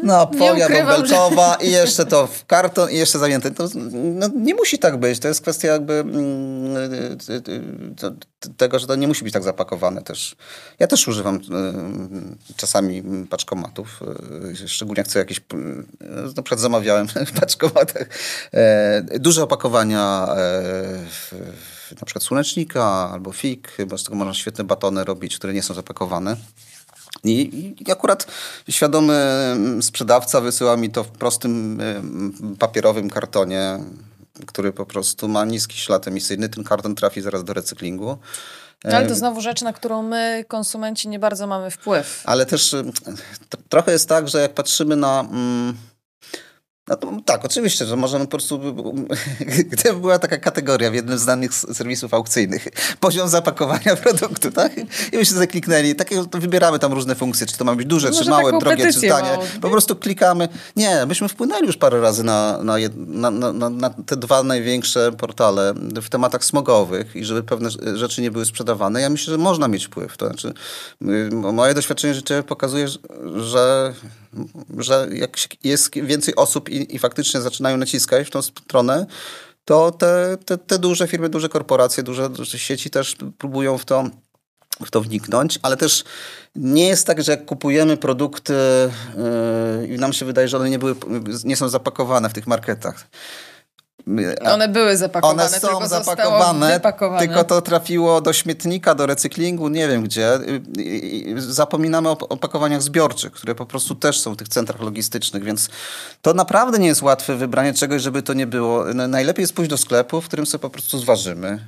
No, 0.03 0.31
folia 0.39 0.69
bąbelkowa 0.69 1.57
że... 1.61 1.67
i 1.67 1.73
jeszcze 1.73 2.07
to 2.07 2.27
w 2.27 2.47
karton 2.47 2.91
i 2.91 2.97
jeszcze 2.97 3.19
zajęte. 3.19 3.51
To, 3.51 3.69
no, 3.95 4.29
nie 4.37 4.55
musi 4.55 4.79
tak 4.79 4.97
być, 4.97 5.19
to 5.19 5.29
jest 5.29 5.41
kwestia 5.41 5.69
jakby 5.69 5.93
mm, 5.93 6.77
y, 6.91 8.57
tego, 8.57 8.79
że 8.79 8.87
to 8.87 8.95
nie 8.95 9.09
musi 9.09 9.25
być 9.25 9.33
tak 9.33 9.43
zapakowane 9.43 10.03
też. 10.03 10.37
Ja 10.79 10.87
też 10.87 11.09
używam 11.09 11.37
y, 11.37 11.41
czasami 12.57 13.03
paczkomatów, 13.31 14.01
szczególnie 14.67 15.01
jak 15.01 15.07
chcę 15.07 15.19
jakieś 15.19 15.41
na 16.37 16.43
przykład 16.43 16.61
zamawiałem 16.61 17.09
w 17.33 17.41
paczkomatach 17.41 18.09
e, 18.53 19.19
duże 19.19 19.43
opakowania 19.43 20.29
e, 20.37 21.95
na 22.01 22.05
przykład 22.07 22.23
słonecznika 22.23 22.85
albo 22.85 23.33
fig, 23.33 23.77
bo 23.87 23.99
z 23.99 24.05
tego 24.05 24.17
można 24.17 24.35
świetne 24.35 24.65
batony 24.65 25.05
robić, 25.05 25.37
które 25.37 25.53
nie 25.53 25.63
są 25.63 25.75
zapakowane. 25.75 26.37
I, 27.25 27.75
I, 27.87 27.93
akurat 27.93 28.27
świadomy 28.69 29.57
sprzedawca 29.81 30.41
wysyła 30.41 30.77
mi 30.77 30.91
to 30.91 31.05
w 31.05 31.09
prostym 31.09 31.81
e, 31.81 32.03
papierowym 32.59 33.11
kartonie, 33.11 33.79
który 34.47 34.73
po 34.73 34.87
prostu 34.87 35.29
ma 35.29 35.45
niski 35.45 35.79
ślad 35.79 36.09
emisyjny. 36.09 36.49
Ten 36.49 36.65
karton 36.65 36.95
trafi 36.95 37.21
zaraz 37.21 37.45
do 37.45 37.53
recyklingu. 37.53 38.19
No, 38.85 38.97
ale 38.97 39.09
to 39.09 39.15
znowu 39.15 39.41
rzecz, 39.41 39.63
na 39.63 39.73
którą 39.73 40.03
my, 40.03 40.45
konsumenci, 40.49 41.09
nie 41.09 41.19
bardzo 41.19 41.47
mamy 41.47 41.71
wpływ. 41.71 42.23
Ale 42.25 42.47
też 42.47 42.77
trochę 43.69 43.93
jest 43.93 44.09
tak, 44.09 44.29
że 44.29 44.41
jak 44.41 44.55
patrzymy 44.55 44.97
na. 44.97 45.21
Mm, 45.21 45.77
no 46.89 46.97
to, 46.97 47.13
tak, 47.25 47.45
oczywiście, 47.45 47.85
że 47.85 47.97
możemy 47.97 48.25
po 48.25 48.31
prostu, 48.31 48.61
gdyby 49.71 50.01
była 50.01 50.19
taka 50.19 50.39
kategoria 50.39 50.91
w 50.91 50.95
jednym 50.95 51.19
z 51.19 51.25
danych 51.25 51.55
serwisów 51.55 52.15
aukcyjnych, 52.15 52.69
poziom 53.01 53.29
zapakowania 53.29 53.97
produktu, 54.05 54.51
tak? 54.51 54.79
I 55.13 55.19
byśmy 55.19 55.35
sobie 55.35 55.47
kliknęli, 55.47 55.95
takie, 55.95 56.27
to 56.27 56.39
wybieramy 56.39 56.79
tam 56.79 56.93
różne 56.93 57.15
funkcje, 57.15 57.47
czy 57.47 57.59
to 57.59 57.65
ma 57.65 57.75
być 57.75 57.87
duże, 57.87 58.09
Może 58.09 58.25
czy 58.25 58.31
małe, 58.31 58.59
drogie, 58.59 58.93
czy 58.93 59.09
tanie. 59.09 59.39
Po 59.61 59.71
prostu 59.71 59.97
klikamy. 59.97 60.49
Nie, 60.77 61.07
myśmy 61.07 61.29
wpłynęli 61.29 61.67
już 61.67 61.77
parę 61.77 62.01
razy 62.01 62.25
na, 62.25 62.59
na, 62.63 63.31
na, 63.31 63.53
na, 63.53 63.71
na 63.71 63.91
te 63.91 64.17
dwa 64.17 64.43
największe 64.43 65.13
portale 65.13 65.75
w 66.03 66.09
tematach 66.09 66.45
smogowych 66.45 67.17
i 67.17 67.25
żeby 67.25 67.43
pewne 67.43 67.71
rzeczy 67.95 68.23
nie 68.23 68.31
były 68.31 68.45
sprzedawane. 68.45 69.01
Ja 69.01 69.11
myślę, 69.11 69.31
że 69.31 69.39
można 69.39 69.69
mieć 69.69 69.87
wpływ. 69.87 70.17
To 70.17 70.27
znaczy, 70.27 70.53
moje 71.53 71.75
doświadczenie 71.75 72.15
życiowe 72.15 72.43
pokazuje, 72.43 72.89
że 73.37 73.95
że 74.79 75.09
jak 75.13 75.65
jest 75.65 75.95
więcej 75.95 76.37
osób 76.37 76.69
i, 76.69 76.78
i 76.79 76.99
faktycznie 76.99 77.41
zaczynają 77.41 77.77
naciskać 77.77 78.27
w 78.27 78.31
tą 78.31 78.43
stronę, 78.43 79.07
to 79.65 79.91
te, 79.91 80.37
te, 80.45 80.59
te 80.59 80.79
duże 80.79 81.09
firmy, 81.09 81.29
duże 81.29 81.49
korporacje, 81.49 82.03
duże, 82.03 82.31
duże 82.31 82.59
sieci 82.59 82.91
też 82.91 83.17
próbują 83.39 83.79
w 83.79 83.85
to 83.85 84.05
w 84.87 84.91
to 84.91 85.01
wniknąć, 85.01 85.59
ale 85.63 85.77
też 85.77 86.05
nie 86.57 86.89
jest 86.89 87.07
tak, 87.07 87.23
że 87.23 87.33
jak 87.33 87.45
kupujemy 87.45 87.97
produkty 87.97 88.55
yy, 89.81 89.89
i 89.89 89.99
nam 89.99 90.13
się 90.13 90.25
wydaje, 90.25 90.49
że 90.49 90.57
one 90.57 90.71
nie, 90.71 90.79
były, 90.79 90.95
nie 91.45 91.57
są 91.57 91.69
zapakowane 91.69 92.29
w 92.29 92.33
tych 92.33 92.47
marketach, 92.47 93.07
one 94.45 94.69
były 94.69 94.97
zapakowane, 94.97 95.43
One 95.43 95.61
są 95.61 95.89
zapakowane, 95.89 96.81
tylko 97.19 97.45
to 97.45 97.63
trafiło 97.63 98.21
do 98.21 98.33
śmietnika, 98.33 98.95
do 98.95 99.07
recyklingu, 99.07 99.69
nie 99.69 99.89
wiem 99.89 100.03
gdzie. 100.03 100.39
Zapominamy 101.37 102.09
o 102.09 102.19
opakowaniach 102.19 102.83
zbiorczych, 102.83 103.33
które 103.33 103.55
po 103.55 103.67
prostu 103.67 103.95
też 103.95 104.21
są 104.21 104.35
w 104.35 104.37
tych 104.37 104.49
centrach 104.49 104.81
logistycznych, 104.81 105.45
więc 105.45 105.69
to 106.23 106.35
naprawdę 106.35 106.79
nie 106.79 106.87
jest 106.87 107.03
łatwe 107.03 107.37
wybranie 107.37 107.75
czegoś, 107.75 108.03
żeby 108.03 108.23
to 108.23 108.33
nie 108.33 108.47
było. 108.47 108.85
Najlepiej 108.95 109.43
jest 109.43 109.53
pójść 109.53 109.71
do 109.71 109.79
sklepu, 109.79 110.21
w 110.21 110.25
którym 110.29 110.47
sobie 110.47 110.63
po 110.63 110.71
prostu 110.71 110.99
zważymy, 110.99 111.67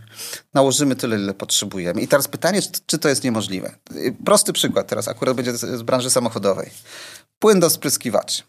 nałożymy 0.55 0.97
tyle, 0.97 1.16
ile 1.16 1.34
potrzebujemy. 1.34 2.01
I 2.01 2.09
teraz 2.09 2.28
pytanie, 2.28 2.61
czy 2.86 2.99
to 2.99 3.09
jest 3.09 3.24
niemożliwe. 3.24 3.74
Prosty 4.24 4.53
przykład 4.53 4.86
teraz, 4.86 5.09
akurat 5.09 5.36
będzie 5.36 5.57
z 5.57 5.82
branży 5.82 6.11
samochodowej. 6.11 6.70
Płyn 7.38 7.61
do 7.61 7.70
spryskiwaczy. 7.70 8.43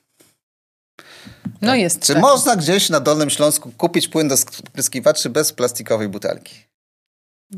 No 1.62 1.76
jest. 1.76 2.00
Czy 2.00 2.14
tak. 2.14 2.22
można 2.22 2.56
gdzieś 2.56 2.90
na 2.90 3.00
Dolnym 3.00 3.30
Śląsku 3.30 3.72
kupić 3.78 4.08
płyn 4.08 4.28
do 4.28 4.38
spryskiwaczy 4.38 5.30
bez 5.30 5.54
plastikowej 5.54 6.10
butelki? 6.10 6.72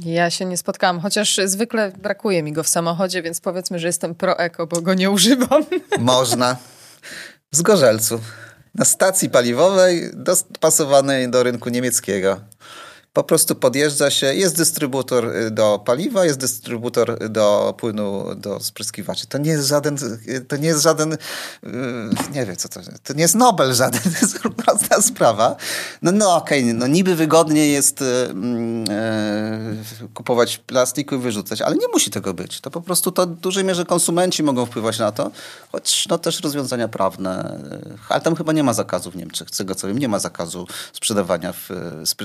Ja 0.02 0.30
się 0.30 0.46
nie 0.46 0.58
spotkałam, 0.58 1.00
chociaż 1.00 1.40
zwykle 1.46 1.92
brakuje 1.92 2.44
mi 2.44 2.54
go 2.54 2.64
w 2.64 2.70
samochodzie, 2.70 3.22
więc 3.22 3.42
powiedzmy, 3.42 3.80
że 3.80 3.88
jestem 3.88 4.16
pro-eko, 4.16 4.68
bo 4.68 4.82
go 4.82 4.94
nie 4.94 5.10
używam. 5.10 5.66
Można. 6.00 6.58
Z 7.52 7.62
Gorzelcu. 7.62 8.20
Na 8.76 8.86
stacji 8.86 9.30
paliwowej 9.30 10.12
dopasowanej 10.14 11.30
do 11.30 11.44
rynku 11.44 11.70
niemieckiego. 11.70 12.42
Po 13.14 13.24
prostu 13.24 13.56
podjeżdża 13.56 14.10
się, 14.10 14.34
jest 14.34 14.58
dystrybutor 14.58 15.36
y, 15.36 15.52
do 15.52 15.82
paliwa, 15.86 16.26
jest 16.26 16.40
dystrybutor 16.40 17.30
do 17.30 17.74
płynu 17.78 18.36
do 18.36 18.60
spryskiwaczy. 18.60 19.28
To 19.28 19.38
nie 19.38 19.52
jest 19.52 19.68
żaden, 19.68 19.98
to 20.48 20.58
nie 20.58 20.68
jest 20.68 20.84
żaden, 20.84 21.14
y, 21.14 21.18
nie 22.34 22.46
wiem 22.46 22.56
co 22.56 22.70
to, 22.70 22.80
to 23.04 23.14
nie 23.14 23.22
jest 23.22 23.36
Nobel 23.36 23.74
żaden, 23.74 24.02
to 24.14 24.20
jest 24.22 24.40
prosta 24.40 25.02
sprawa. 25.02 25.56
No, 26.02 26.12
no 26.12 26.36
okej, 26.36 26.64
okay, 26.64 26.74
no 26.74 26.88
niby 26.88 27.16
wygodnie 27.16 27.68
jest 27.68 28.02
y, 28.02 28.06
kupować 30.14 30.58
plastiku 30.58 31.16
i 31.16 31.18
wyrzucać, 31.18 31.62
ale 31.62 31.76
nie 31.76 31.88
musi 31.88 32.12
tego 32.12 32.34
być. 32.34 32.62
To 32.62 32.72
po 32.72 32.82
prostu 32.82 33.12
to 33.12 33.28
w 33.28 33.36
dużej 33.36 33.64
mierze 33.64 33.86
konsumenci 33.86 34.44
mogą 34.44 34.66
wpływać 34.66 35.00
na 35.00 35.12
to, 35.12 35.32
choć 35.72 36.08
no 36.10 36.18
też 36.18 36.42
rozwiązania 36.42 36.88
prawne, 36.88 37.60
ale 38.10 38.22
tam 38.22 38.36
chyba 38.36 38.54
nie 38.54 38.64
ma 38.64 38.74
zakazu 38.74 39.12
w 39.12 39.16
Niemczech, 39.16 39.50
z 39.52 39.58
tego 39.58 39.76
co 39.76 39.88
wiem, 39.88 39.98
nie 39.98 40.08
ma 40.08 40.20
zakazu 40.20 40.68
sprzedawania 40.94 41.54
w, 41.54 41.70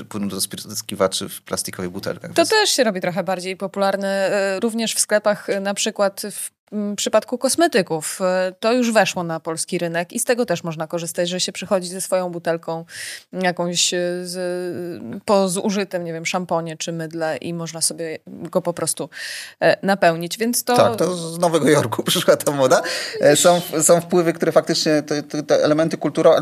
płynu 0.09 0.27
do 0.27 0.41
spryskiwaczy 0.41 0.78
opryskiwaczy 0.79 1.29
w 1.29 1.41
plastikowych 1.41 1.91
butelkach. 1.91 2.31
To 2.31 2.35
więc... 2.37 2.49
też 2.49 2.69
się 2.69 2.83
robi 2.83 3.01
trochę 3.01 3.23
bardziej 3.23 3.57
popularne, 3.57 4.07
e, 4.07 4.59
również 4.59 4.95
w 4.95 4.99
sklepach, 4.99 5.49
e, 5.49 5.59
na 5.59 5.73
przykład 5.73 6.21
w 6.31 6.51
w 6.71 6.95
przypadku 6.95 7.37
kosmetyków. 7.37 8.19
E, 8.21 8.53
to 8.59 8.73
już 8.73 8.91
weszło 8.91 9.23
na 9.23 9.39
polski 9.39 9.77
rynek 9.77 10.13
i 10.13 10.19
z 10.19 10.25
tego 10.25 10.45
też 10.45 10.63
można 10.63 10.87
korzystać, 10.87 11.29
że 11.29 11.39
się 11.39 11.51
przychodzi 11.51 11.87
ze 11.87 12.01
swoją 12.01 12.29
butelką 12.29 12.85
jakąś 13.33 13.89
z, 14.23 14.35
po 15.25 15.49
zużytym, 15.49 16.03
nie 16.03 16.13
wiem, 16.13 16.25
szamponie 16.25 16.77
czy 16.77 16.91
mydle 16.91 17.37
i 17.37 17.53
można 17.53 17.81
sobie 17.81 18.19
go 18.27 18.61
po 18.61 18.73
prostu 18.73 19.09
napełnić, 19.83 20.37
więc 20.37 20.63
to... 20.63 20.75
Tak, 20.75 20.95
to 20.95 21.15
z 21.15 21.39
Nowego 21.39 21.69
Jorku 21.69 22.03
przyszła 22.09 22.37
ta 22.37 22.51
moda. 22.51 22.81
Są, 23.35 23.61
są 23.81 24.01
wpływy, 24.01 24.33
które 24.33 24.51
faktycznie, 24.51 25.03
te, 25.03 25.23
te, 25.23 25.63
elementy 25.63 25.97
kulturowe, 25.97 26.41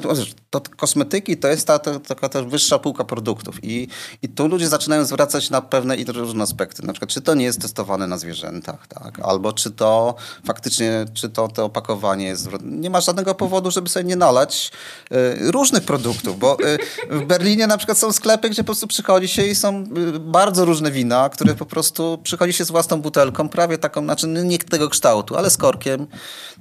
to, 0.50 0.62
kosmetyki 0.78 1.38
to 1.38 1.48
jest 1.48 1.68
ta, 1.68 1.80
ta, 1.80 2.00
taka 2.00 2.30
też 2.30 2.46
wyższa 2.46 2.80
półka 2.80 3.04
produktów 3.04 3.64
i, 3.64 3.88
i 4.22 4.30
tu 4.30 4.48
ludzie 4.48 4.68
zaczynają 4.68 5.06
zwracać 5.06 5.50
na 5.50 5.62
pewne 5.62 5.96
i 5.96 6.06
różne 6.06 6.44
aspekty, 6.44 6.86
na 6.86 6.94
przykład 6.94 7.12
czy 7.12 7.22
to 7.22 7.34
nie 7.34 7.46
jest 7.46 7.62
testowane 7.62 8.08
na 8.08 8.18
zwierzętach, 8.18 8.88
tak, 8.88 9.20
albo 9.20 9.54
czy 9.54 9.72
to 9.72 10.16
faktycznie, 10.46 11.06
czy 11.14 11.30
to, 11.30 11.48
to 11.48 11.66
opakowanie 11.66 12.26
jest... 12.26 12.50
Nie 12.62 12.90
ma 12.90 13.02
żadnego 13.02 13.36
powodu, 13.36 13.72
żeby 13.72 13.90
sobie 13.90 14.06
nie 14.06 14.16
nalać 14.16 14.72
y, 15.12 15.52
różnych 15.52 15.84
produktów, 15.84 16.40
bo 16.40 16.58
y, 16.60 16.78
w 17.10 17.26
Berlinie 17.26 17.68
na 17.68 17.78
przykład 17.78 17.98
są 17.98 18.12
sklepy, 18.12 18.50
gdzie 18.50 18.64
po 18.64 18.66
prostu 18.66 18.88
przychodzi 18.88 19.28
się 19.28 19.46
i 19.46 19.56
są 19.56 19.84
y, 20.16 20.20
bardzo 20.20 20.66
różne 20.66 20.92
wina, 20.92 21.30
które 21.30 21.56
po 21.56 21.66
prostu 21.66 22.20
przychodzi 22.24 22.54
się 22.54 22.66
z 22.66 22.72
własną 22.72 23.02
butelką, 23.02 23.50
prawie 23.50 23.78
taką, 23.78 24.04
znaczy 24.04 24.28
nie 24.28 24.60
tego 24.60 24.90
kształtu, 24.90 25.38
ale 25.38 25.50
z 25.50 25.58
korkiem. 25.58 26.08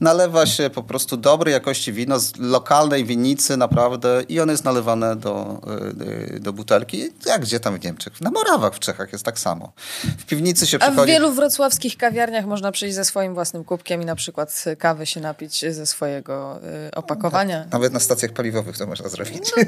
Nalewa 0.01 0.47
się 0.47 0.71
po 0.71 0.83
prostu 0.83 1.17
dobrej 1.17 1.53
jakości 1.53 1.93
wino 1.93 2.19
z 2.21 2.37
lokalnej 2.37 3.05
winnicy 3.05 3.57
naprawdę 3.57 4.23
i 4.29 4.41
one 4.41 4.53
jest 4.53 4.65
nalewane 4.65 5.17
do, 5.17 5.61
do 6.41 6.53
butelki. 6.53 7.11
Jak 7.27 7.43
gdzie 7.43 7.61
tam 7.61 7.79
w 7.79 7.85
Niemczech? 7.85 8.21
Na 8.21 8.31
Morawach 8.31 8.75
w 8.75 8.79
Czechach 8.79 9.13
jest 9.13 9.25
tak 9.25 9.39
samo. 9.39 9.73
W 10.19 10.25
piwnicy 10.25 10.67
się 10.67 10.79
przychodzi... 10.79 11.01
A 11.01 11.05
w 11.05 11.07
wielu 11.07 11.33
wrocławskich 11.33 11.97
kawiarniach 11.97 12.47
można 12.47 12.73
przyjść 12.73 12.95
ze 12.95 13.05
swoim 13.05 13.35
własnym 13.35 13.46
kubkiem 13.65 14.03
i 14.03 14.05
na 14.05 14.15
przykład 14.15 14.65
kawy 14.79 15.07
się 15.07 15.21
napić 15.21 15.75
ze 15.75 15.87
swojego 15.87 16.61
y, 16.89 16.95
opakowania. 16.95 17.67
Nawet 17.73 17.93
na 17.93 18.01
stacjach 18.01 18.33
paliwowych 18.33 18.79
to 18.79 18.87
można 18.87 19.09
zrobić. 19.09 19.53
No, 19.57 19.63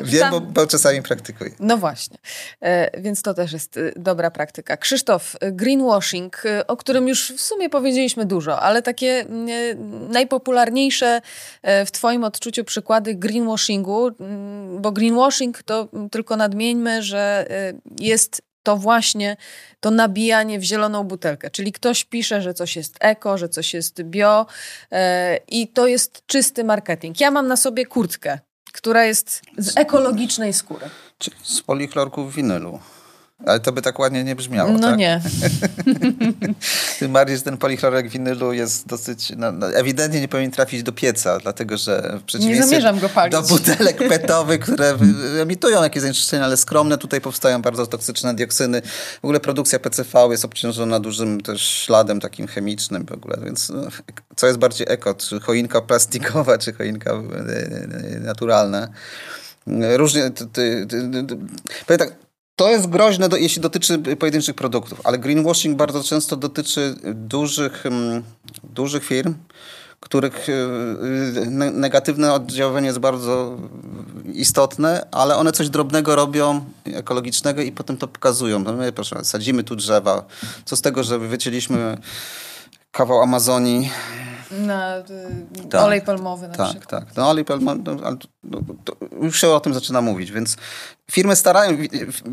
Wiem, 0.02 0.20
tam... 0.20 0.30
bo, 0.30 0.40
bo, 0.40 0.66
czasami 0.66 1.02
praktykuję. 1.02 1.50
No 1.60 1.76
właśnie. 1.76 2.18
E, 2.60 3.00
więc 3.00 3.22
to 3.22 3.34
też 3.34 3.52
jest 3.52 3.76
y, 3.76 3.92
dobra 3.96 4.30
praktyka. 4.30 4.76
Krzysztof, 4.76 5.34
y, 5.34 5.52
greenwashing, 5.52 6.42
o 6.66 6.76
którym 6.76 7.08
już 7.08 7.32
w 7.32 7.40
sumie 7.40 7.70
powiedzieliśmy 7.70 8.26
dużo, 8.26 8.60
ale 8.60 8.82
takie 8.82 9.26
najpopularniejsze 10.08 11.20
e, 11.62 11.86
w 11.86 11.92
twoim 11.92 12.24
odczuciu 12.24 12.64
przykłady 12.64 13.14
greenwashingu, 13.14 14.06
mm, 14.20 14.82
bo 14.82 14.92
greenwashing 14.92 15.62
to 15.62 15.88
tylko 16.10 16.36
nadmieńmy, 16.36 17.02
że 17.02 17.46
jest 18.00 18.42
to 18.62 18.76
właśnie 18.76 19.36
to 19.80 19.90
nabijanie 19.90 20.58
w 20.58 20.62
zieloną 20.62 21.04
butelkę. 21.04 21.50
Czyli 21.50 21.72
ktoś 21.72 22.04
pisze, 22.04 22.42
że 22.42 22.54
coś 22.54 22.76
jest 22.76 22.96
eko, 23.00 23.38
że 23.38 23.48
coś 23.48 23.74
jest 23.74 24.02
bio 24.02 24.46
yy, 24.90 24.98
i 25.48 25.68
to 25.68 25.86
jest 25.86 26.22
czysty 26.26 26.64
marketing. 26.64 27.20
Ja 27.20 27.30
mam 27.30 27.46
na 27.46 27.56
sobie 27.56 27.86
kurtkę, 27.86 28.38
która 28.72 29.04
jest 29.04 29.42
z 29.58 29.76
ekologicznej 29.76 30.52
skóry. 30.52 30.90
Z 31.42 31.62
polichlorku 31.62 32.28
winylu. 32.28 32.80
Ale 33.46 33.60
to 33.60 33.72
by 33.72 33.82
tak 33.82 33.98
ładnie 33.98 34.24
nie 34.24 34.36
brzmiało, 34.36 34.72
No 34.72 34.78
tak? 34.78 34.98
nie. 34.98 35.20
Tym 36.98 37.12
bardziej, 37.12 37.36
że 37.36 37.42
ten 37.42 37.58
polichlorek 37.58 38.08
winylu 38.08 38.52
jest 38.52 38.86
dosyć... 38.86 39.32
No, 39.36 39.52
no, 39.52 39.72
ewidentnie 39.74 40.20
nie 40.20 40.28
powinien 40.28 40.50
trafić 40.50 40.82
do 40.82 40.92
pieca, 40.92 41.38
dlatego 41.38 41.76
że 41.76 42.18
w 42.20 42.22
przeciwieństwie 42.22 42.60
nie 42.64 42.66
zamierzam 42.66 42.98
go 42.98 43.08
palić. 43.08 43.32
do 43.32 43.42
butelek 43.42 44.08
petowych, 44.08 44.60
które 44.60 44.96
emitują 45.42 45.82
jakieś 45.82 46.02
zanieczyszczenia, 46.02 46.44
ale 46.44 46.56
skromne, 46.56 46.98
tutaj 46.98 47.20
powstają 47.20 47.62
bardzo 47.62 47.86
toksyczne 47.86 48.34
dioksyny. 48.34 48.82
W 49.22 49.24
ogóle 49.24 49.40
produkcja 49.40 49.78
PCV 49.78 50.28
jest 50.30 50.44
obciążona 50.44 51.00
dużym 51.00 51.40
też 51.40 51.62
śladem 51.62 52.20
takim 52.20 52.46
chemicznym 52.46 53.06
w 53.06 53.12
ogóle, 53.12 53.36
więc 53.44 53.68
no, 53.70 53.82
co 54.36 54.46
jest 54.46 54.58
bardziej 54.58 54.86
eko? 54.90 55.14
Czy 55.14 55.40
choinka 55.40 55.80
plastikowa, 55.80 56.58
czy 56.58 56.72
choinka 56.72 57.10
e, 57.10 57.14
e, 57.16 58.20
naturalna? 58.20 58.88
Różnie... 59.96 60.30
Ty, 60.30 60.46
ty, 60.46 60.86
ty, 60.90 61.10
powiem 61.86 61.98
tak, 61.98 62.14
to 62.56 62.70
jest 62.70 62.86
groźne, 62.86 63.28
do, 63.28 63.36
jeśli 63.36 63.62
dotyczy 63.62 63.98
pojedynczych 63.98 64.54
produktów, 64.54 65.00
ale 65.04 65.18
greenwashing 65.18 65.76
bardzo 65.76 66.04
często 66.04 66.36
dotyczy 66.36 66.94
dużych, 67.14 67.86
mm, 67.86 68.22
dużych 68.64 69.04
firm, 69.04 69.34
których 70.00 70.48
y, 70.48 70.52
y, 70.52 71.50
negatywne 71.72 72.32
oddziaływanie 72.32 72.86
jest 72.86 72.98
bardzo 72.98 73.56
istotne, 74.32 75.06
ale 75.10 75.36
one 75.36 75.52
coś 75.52 75.68
drobnego 75.68 76.16
robią, 76.16 76.64
ekologicznego 76.84 77.62
i 77.62 77.72
potem 77.72 77.96
to 77.96 78.08
pokazują. 78.08 78.58
No 78.58 78.72
my, 78.72 78.92
proszę, 78.92 79.24
sadzimy 79.24 79.64
tu 79.64 79.76
drzewa. 79.76 80.24
Co 80.64 80.76
z 80.76 80.82
tego, 80.82 81.04
że 81.04 81.18
wycięliśmy 81.18 81.98
kawał 82.92 83.22
Amazonii, 83.22 83.90
na 84.50 84.98
y, 84.98 85.68
tak, 85.70 85.82
olej 85.82 86.00
palmowy 86.02 86.48
na 86.48 86.54
tak, 86.54 86.70
przykład. 86.70 86.90
Tak, 86.90 87.16
no 87.16 87.30
olej 87.30 87.44
palmowy, 87.44 87.82
no, 87.84 87.96
no, 88.44 88.58
już 89.22 89.40
się 89.40 89.48
o 89.48 89.60
tym 89.60 89.74
zaczyna 89.74 90.00
mówić, 90.00 90.32
więc 90.32 90.56
firmy 91.10 91.36
starają, 91.36 91.78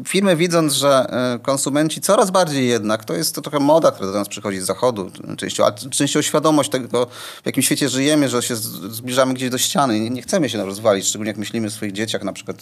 firmy 0.07 0.35
widząc, 0.35 0.73
że 0.73 0.89
e, 0.89 1.39
konsumenci 1.39 2.01
coraz 2.01 2.31
bardziej 2.31 2.67
jednak, 2.67 3.05
to 3.05 3.13
jest 3.13 3.35
to 3.35 3.41
trochę 3.41 3.59
moda, 3.59 3.91
która 3.91 4.11
do 4.11 4.17
nas 4.17 4.27
przychodzi 4.27 4.59
z 4.59 4.65
zachodu 4.65 5.11
częściowo, 5.37 5.69
ale 5.69 5.89
częściowo 5.89 6.23
świadomość 6.23 6.69
tego, 6.69 7.05
w 7.43 7.45
jakim 7.45 7.63
świecie 7.63 7.89
żyjemy, 7.89 8.29
że 8.29 8.41
się 8.41 8.55
zbliżamy 8.55 9.33
gdzieś 9.33 9.49
do 9.49 9.57
ściany. 9.57 9.99
Nie, 9.99 10.09
nie 10.09 10.21
chcemy 10.21 10.49
się 10.49 10.65
rozwalić, 10.65 11.07
szczególnie 11.07 11.29
jak 11.29 11.37
myślimy 11.37 11.67
o 11.67 11.71
swoich 11.71 11.91
dzieciach 11.91 12.23
na 12.23 12.33
przykład. 12.33 12.57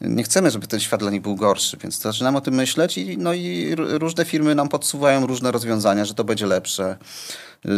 Nie 0.00 0.22
chcemy, 0.22 0.50
żeby 0.50 0.66
ten 0.66 0.80
świat 0.80 1.00
dla 1.00 1.10
nich 1.10 1.22
był 1.22 1.36
gorszy, 1.36 1.76
więc 1.82 2.00
zaczynamy 2.00 2.38
o 2.38 2.40
tym 2.40 2.54
myśleć 2.54 2.98
i, 2.98 3.18
no 3.18 3.34
i 3.34 3.74
różne 3.76 4.24
firmy 4.24 4.54
nam 4.54 4.68
podsuwają 4.68 5.26
różne 5.26 5.52
rozwiązania, 5.52 6.04
że 6.04 6.14
to 6.14 6.24
będzie 6.24 6.46
lepsze 6.46 6.96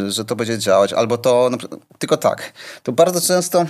że 0.09 0.24
to 0.24 0.36
będzie 0.36 0.59
działać, 0.59 0.92
albo 0.92 1.18
to, 1.18 1.48
no, 1.51 1.59
tylko 1.98 2.16
tak, 2.16 2.53
to 2.82 2.92
bardzo 2.92 3.20
często 3.20 3.66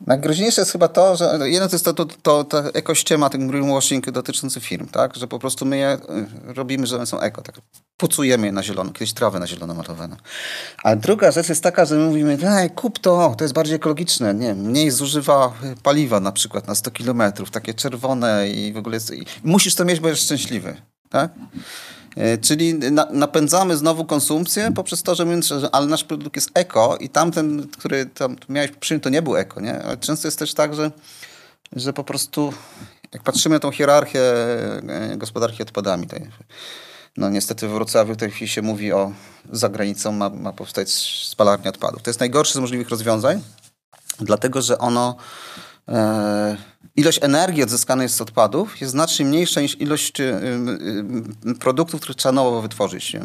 Najgroźniejsze 0.00 0.60
jest 0.60 0.72
chyba 0.72 0.88
to, 0.88 1.16
że 1.16 1.38
jedno 1.44 1.68
to 1.68 1.74
jest 1.74 1.84
to, 1.84 1.92
to, 1.92 2.04
to, 2.04 2.44
to 2.44 2.74
ekościema, 2.74 3.30
ten 3.30 3.48
greenwashing 3.48 4.10
dotyczący 4.10 4.60
firm, 4.60 4.88
tak? 4.88 5.16
Że 5.16 5.26
po 5.26 5.38
prostu 5.38 5.64
my 5.66 5.76
je 5.76 5.94
y, 5.94 6.54
robimy, 6.54 6.86
że 6.86 6.96
one 6.96 7.06
są 7.06 7.20
eko, 7.20 7.42
tak? 7.42 7.60
Pucujemy 7.96 8.46
je 8.46 8.52
na 8.52 8.62
zielono, 8.62 8.92
kiedyś 8.92 9.12
trawę 9.12 9.38
na 9.38 9.46
zielono 9.46 9.74
malowano. 9.74 10.16
A 10.82 10.96
druga 10.96 11.30
rzecz 11.30 11.48
jest 11.48 11.62
taka, 11.62 11.84
że 11.84 11.94
my 11.94 12.06
mówimy, 12.06 12.38
ej, 12.46 12.70
kup 12.70 12.98
to, 12.98 13.34
to 13.38 13.44
jest 13.44 13.54
bardziej 13.54 13.76
ekologiczne, 13.76 14.34
nie 14.34 14.54
mniej 14.54 14.90
zużywa 14.90 15.52
paliwa 15.82 16.20
na 16.20 16.32
przykład 16.32 16.68
na 16.68 16.74
100 16.74 16.90
kilometrów, 16.90 17.50
takie 17.50 17.74
czerwone 17.74 18.48
i 18.48 18.72
w 18.72 18.76
ogóle 18.76 18.96
jest, 18.96 19.12
musisz 19.44 19.74
to 19.74 19.84
mieć, 19.84 20.00
bo 20.00 20.08
jesteś 20.08 20.24
szczęśliwy, 20.24 20.76
tak? 21.10 21.30
E, 22.16 22.38
czyli 22.38 22.74
na, 22.74 23.06
napędzamy 23.10 23.76
znowu 23.76 24.04
konsumpcję 24.04 24.72
poprzez 24.74 25.02
to, 25.02 25.14
że 25.14 25.24
my, 25.24 25.40
ale 25.72 25.86
nasz 25.86 26.04
produkt 26.04 26.36
jest 26.36 26.50
eko 26.54 26.96
i 27.00 27.08
tamten, 27.08 27.68
który 27.68 28.06
tam 28.06 28.36
miałeś 28.48 28.70
przyjąć, 28.70 29.04
to 29.04 29.10
nie 29.10 29.22
był 29.22 29.36
eko. 29.36 29.60
Nie? 29.60 29.82
Ale 29.82 29.96
często 29.96 30.28
jest 30.28 30.38
też 30.38 30.54
tak, 30.54 30.74
że, 30.74 30.90
że 31.72 31.92
po 31.92 32.04
prostu 32.04 32.52
jak 33.12 33.22
patrzymy 33.22 33.56
na 33.56 33.60
tą 33.60 33.70
hierarchię 33.70 34.20
e, 34.20 35.16
gospodarki 35.16 35.62
odpadami, 35.62 36.06
no 37.16 37.30
niestety 37.30 37.68
w 37.68 37.70
Wrocławiu 37.70 38.14
w 38.14 38.16
tej 38.16 38.30
chwili 38.30 38.48
się 38.48 38.62
mówi 38.62 38.92
o 38.92 39.12
za 39.52 39.68
granicą 39.68 40.12
ma, 40.12 40.30
ma 40.30 40.52
powstać 40.52 40.90
spalarnia 41.28 41.68
odpadów. 41.68 42.02
To 42.02 42.10
jest 42.10 42.20
najgorsze 42.20 42.52
z 42.54 42.56
możliwych 42.56 42.88
rozwiązań, 42.88 43.42
dlatego 44.20 44.62
że 44.62 44.78
ono 44.78 45.16
ilość 46.96 47.18
energii 47.22 47.62
odzyskanej 47.62 48.08
z 48.08 48.20
odpadów 48.20 48.80
jest 48.80 48.90
znacznie 48.92 49.26
mniejsza 49.26 49.60
niż 49.60 49.80
ilość 49.80 50.20
e, 50.20 50.24
e, 50.24 51.54
produktów, 51.60 52.00
które 52.00 52.14
trzeba 52.14 52.32
nowo 52.32 52.62
wytworzyć. 52.62 53.16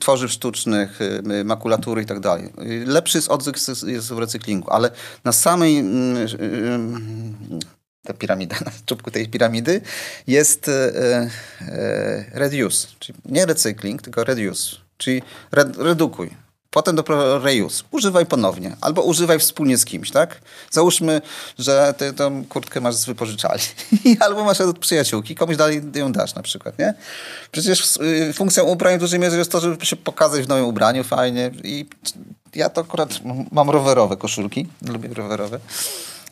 Tworzyw 0.00 0.30
sztucznych, 0.30 0.98
makulatury 1.44 2.02
i 2.02 2.06
tak 2.06 2.20
dalej. 2.20 2.52
Lepszy 2.86 3.18
jest 3.18 3.28
odzysk 3.28 3.86
jest 3.86 4.08
w 4.12 4.18
recyklingu, 4.18 4.70
ale 4.70 4.90
na 5.24 5.32
samej 5.32 5.78
mm, 5.78 6.16
ta 8.02 8.14
piramida, 8.14 8.56
na 8.64 8.72
czubku 8.86 9.10
tej 9.10 9.28
piramidy 9.28 9.80
jest 10.26 10.70
reduce, 12.32 12.88
czyli 12.98 13.18
nie 13.24 13.46
recykling, 13.46 14.02
tylko 14.02 14.24
reduce, 14.24 14.76
czyli 14.96 15.22
redukuj 15.78 16.43
Potem 16.74 16.96
dopiero 16.96 17.38
reuse. 17.38 17.84
Używaj 17.90 18.26
ponownie. 18.26 18.76
Albo 18.80 19.02
używaj 19.02 19.38
wspólnie 19.38 19.78
z 19.78 19.84
kimś, 19.84 20.10
tak? 20.10 20.40
Załóżmy, 20.70 21.22
że 21.58 21.94
ty 21.98 22.12
tą 22.12 22.44
kurtkę 22.44 22.80
masz 22.80 22.94
z 22.94 23.04
wypożyczalni. 23.04 23.64
Albo 24.20 24.44
masz 24.44 24.60
od 24.60 24.78
przyjaciółki. 24.78 25.34
Komuś 25.34 25.56
dalej 25.56 25.82
ją 25.94 26.12
dasz 26.12 26.34
na 26.34 26.42
przykład, 26.42 26.78
nie? 26.78 26.94
Przecież 27.52 27.96
y, 27.96 28.32
funkcją 28.32 28.64
ubrań 28.64 28.96
w 28.96 29.00
dużej 29.00 29.20
mierze 29.20 29.38
jest 29.38 29.52
to, 29.52 29.60
żeby 29.60 29.86
się 29.86 29.96
pokazać 29.96 30.42
w 30.42 30.48
nowym 30.48 30.64
ubraniu 30.64 31.04
fajnie. 31.04 31.50
I 31.64 31.86
ja 32.54 32.68
to 32.68 32.80
akurat 32.80 33.20
mam 33.52 33.70
rowerowe 33.70 34.16
koszulki. 34.16 34.68
Lubię 34.82 35.14
rowerowe. 35.14 35.58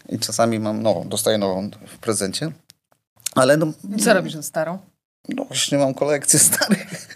I 0.09 0.19
czasami 0.19 0.59
mam 0.59 0.83
nową, 0.83 1.09
dostaję 1.09 1.39
nową 1.39 1.71
w 1.87 1.99
prezencie. 1.99 2.53
Ale 3.35 3.57
no... 3.57 3.67
Co 4.05 4.15
robisz 4.15 4.35
ze 4.35 4.43
starą? 4.43 4.79
No 5.29 5.45
właśnie 5.45 5.79
mam 5.79 5.95
kolekcję 5.95 6.39
starych. 6.39 7.09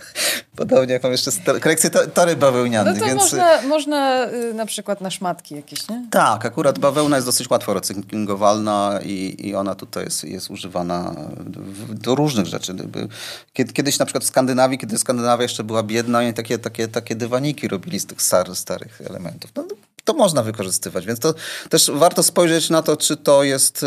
Podobnie 0.57 0.92
jak 0.92 1.02
mam 1.02 1.12
jeszcze 1.12 1.30
kolekcję 1.61 1.90
tory 1.90 2.36
bawełniane. 2.36 2.92
No 2.92 2.98
to 3.00 3.07
więc... 3.07 3.20
można, 3.20 3.62
można 3.62 4.26
y, 4.26 4.54
na 4.54 4.66
przykład 4.66 5.00
na 5.00 5.11
szmatki 5.11 5.54
jakieś, 5.54 5.88
nie? 5.88 6.07
Tak, 6.11 6.46
akurat 6.46 6.78
bawełna 6.78 7.16
jest 7.16 7.28
dosyć 7.28 7.50
łatwo 7.50 7.74
recyklingowalna 7.74 9.00
i, 9.04 9.36
i 9.48 9.54
ona 9.54 9.74
tutaj 9.74 10.04
jest, 10.04 10.24
jest 10.24 10.50
używana 10.50 11.14
do 11.88 12.14
różnych 12.14 12.46
rzeczy. 12.46 12.74
Kiedyś 13.72 13.98
na 13.98 14.07
przykład 14.07 14.24
w 14.24 14.26
Skandynawii, 14.26 14.78
kiedy 14.78 14.98
Skandynawia 14.98 15.42
jeszcze 15.42 15.64
była 15.64 15.82
biedna, 15.82 16.18
oni 16.18 16.34
takie, 16.34 16.59
takie, 16.59 16.88
takie 16.88 17.14
dywaniki 17.14 17.68
robili 17.68 18.00
z 18.00 18.07
tych 18.07 18.22
starych, 18.22 18.59
starych 18.59 19.00
elementów. 19.11 19.50
No, 19.57 19.64
to 20.07 20.14
można 20.14 20.42
wykorzystywać, 20.42 21.07
więc 21.07 21.20
to 21.20 21.34
też 21.70 21.90
warto 21.94 22.22
spojrzeć 22.22 22.70
na 22.70 22.82
to, 22.82 22.96
czy 22.96 23.16
to 23.16 23.42
jest 23.44 23.82
e, 23.82 23.86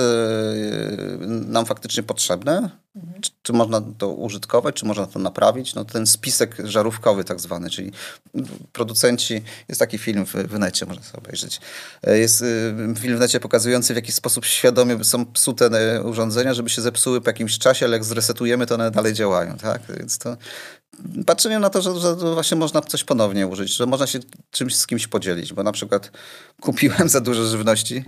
nam 1.27 1.65
faktycznie 1.65 2.03
potrzebne, 2.03 2.69
mhm. 2.95 3.21
czy, 3.21 3.31
czy, 3.41 3.53
można 3.53 3.81
to 3.97 4.09
użytkować, 4.09 4.75
czy 4.75 4.85
można 4.85 5.07
to 5.07 5.19
naprawić. 5.19 5.75
No, 5.75 5.85
ten 5.85 6.07
spisek 6.07 6.55
żarówkowy 6.63 7.23
tak 7.23 7.39
zwany, 7.39 7.69
czyli 7.69 7.91
producenci, 8.73 9.41
jest 9.67 9.79
taki 9.79 9.97
film 9.97 10.25
w, 10.25 10.33
w 10.33 10.59
necie, 10.59 10.85
można 10.85 11.03
sobie 11.03 11.17
obejrzeć. 11.17 11.61
E, 12.03 12.17
jest 12.17 12.41
e, 12.41 12.95
film 12.95 13.17
w 13.17 13.19
necie 13.19 13.39
pokazujący, 13.39 13.93
w 13.93 13.95
jaki 13.95 14.11
sposób 14.11 14.45
świadomie 14.45 15.03
są 15.03 15.25
psute 15.25 15.69
urządzenia, 16.03 16.53
żeby 16.53 16.69
się 16.69 16.81
zepsuły 16.81 17.21
po 17.21 17.29
jakimś 17.29 17.57
czasie, 17.57 17.85
ale 17.85 17.95
jak 17.95 18.03
zresetujemy, 18.03 18.65
to 18.65 18.75
one 18.75 18.91
dalej 18.91 19.13
działają. 19.13 19.57
Tak? 19.57 19.81
Więc 19.99 20.17
to 20.17 20.37
patrzymy 21.25 21.59
na 21.59 21.69
to, 21.69 21.81
że, 21.81 21.99
że 21.99 22.15
właśnie 22.15 22.57
można 22.57 22.81
coś 22.81 23.03
ponownie 23.03 23.47
użyć, 23.47 23.75
że 23.75 23.85
można 23.85 24.07
się 24.07 24.19
czymś 24.51 24.75
z 24.75 24.87
kimś 24.87 25.07
podzielić, 25.07 25.53
bo 25.53 25.63
na 25.63 25.71
przykład 25.71 26.11
kupiłem 26.61 27.09
za 27.09 27.21
dużo 27.21 27.45
żywności, 27.45 28.03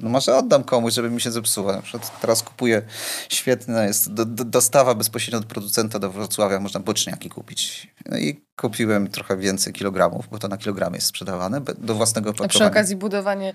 no 0.00 0.10
może 0.10 0.36
oddam 0.36 0.64
komuś, 0.64 0.94
żeby 0.94 1.10
mi 1.10 1.20
się 1.20 1.30
zepsuła. 1.30 1.76
Na 1.76 1.82
przykład 1.82 2.20
teraz 2.20 2.42
kupuję, 2.42 2.82
świetna 3.28 3.84
jest 3.84 4.12
do, 4.12 4.24
do, 4.24 4.44
dostawa 4.44 4.94
bezpośrednio 4.94 5.38
od 5.38 5.46
producenta 5.46 5.98
do 5.98 6.10
Wrocławia, 6.10 6.60
można 6.60 6.80
boczniaki 6.80 7.28
kupić. 7.28 7.94
No 8.06 8.18
i 8.18 8.47
kupiłem 8.60 9.08
trochę 9.08 9.36
więcej 9.36 9.72
kilogramów, 9.72 10.28
bo 10.30 10.38
to 10.38 10.48
na 10.48 10.56
kilogramy 10.56 10.96
jest 10.96 11.06
sprzedawane 11.06 11.60
do 11.60 11.94
własnego 11.94 12.30
opakowania. 12.30 12.48
A 12.48 12.50
przy 12.50 12.64
okazji 12.64 12.96
budowanie 12.96 13.54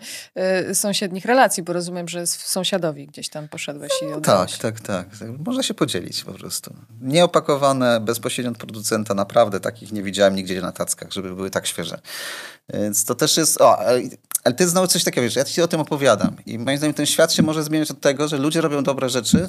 y, 0.70 0.76
sąsiednich 0.76 1.26
relacji, 1.26 1.64
bo 1.64 1.74
rozumiem, 1.74 2.08
że 2.08 2.28
sąsiadowi 2.28 3.08
gdzieś 3.08 3.30
tam 3.30 3.48
poszedłeś 3.48 3.92
i 4.02 4.06
no, 4.06 4.22
tak, 4.22 4.58
tak, 4.58 4.80
tak. 4.80 5.08
Można 5.46 5.64
się 5.64 5.74
podzielić 5.74 6.24
po 6.24 6.34
prostu. 6.34 6.74
Nieopakowane, 7.02 8.00
bezpośrednio 8.00 8.52
od 8.52 8.58
producenta, 8.58 9.14
naprawdę 9.14 9.60
takich 9.60 9.92
nie 9.92 10.04
widziałem 10.04 10.36
nigdzie 10.36 10.62
na 10.62 10.72
tackach, 10.72 11.12
żeby 11.12 11.36
były 11.36 11.50
tak 11.50 11.68
świeże. 11.68 12.00
Więc 12.74 13.06
to 13.06 13.16
też 13.16 13.38
jest... 13.38 13.62
O, 13.62 13.80
ale 14.44 14.54
ty 14.56 14.68
znowu 14.68 14.88
coś 14.88 15.04
takiego, 15.04 15.24
wiesz, 15.24 15.36
ja 15.36 15.44
ci 15.44 15.62
o 15.62 15.68
tym 15.68 15.80
opowiadam 15.80 16.36
i 16.46 16.60
moim 16.60 16.78
zdaniem 16.78 16.94
ten 16.94 17.06
świat 17.06 17.34
się 17.34 17.44
może 17.44 17.64
zmieniać 17.64 17.92
od 17.92 18.00
tego, 18.00 18.28
że 18.28 18.38
ludzie 18.38 18.62
robią 18.62 18.84
dobre 18.84 19.10
rzeczy, 19.10 19.48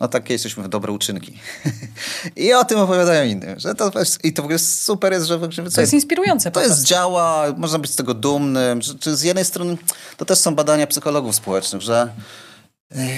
no 0.00 0.08
takie 0.08 0.32
jesteśmy 0.32 0.62
w 0.62 0.68
dobre 0.68 0.92
uczynki. 0.92 1.38
I 2.36 2.52
o 2.52 2.64
tym 2.64 2.78
opowiadają 2.78 3.30
innym. 3.30 3.60
Że 3.60 3.74
to, 3.74 3.90
I 4.22 4.32
to 4.32 4.42
w 4.42 4.44
ogóle 4.44 4.58
super 4.78 5.12
jest, 5.12 5.26
że... 5.26 5.40
że 5.48 5.70
to 5.70 5.80
jest 5.80 5.92
inspirujące. 5.92 6.50
To 6.50 6.62
jest 6.62 6.84
działa, 6.84 7.44
można 7.56 7.78
być 7.78 7.90
z 7.90 7.96
tego 7.96 8.14
dumnym. 8.14 8.82
Że, 8.82 8.94
czy 8.94 9.16
z 9.16 9.22
jednej 9.22 9.44
strony, 9.44 9.76
to 10.16 10.24
też 10.24 10.38
są 10.38 10.54
badania 10.54 10.86
psychologów 10.86 11.36
społecznych, 11.36 11.82
że 11.82 12.08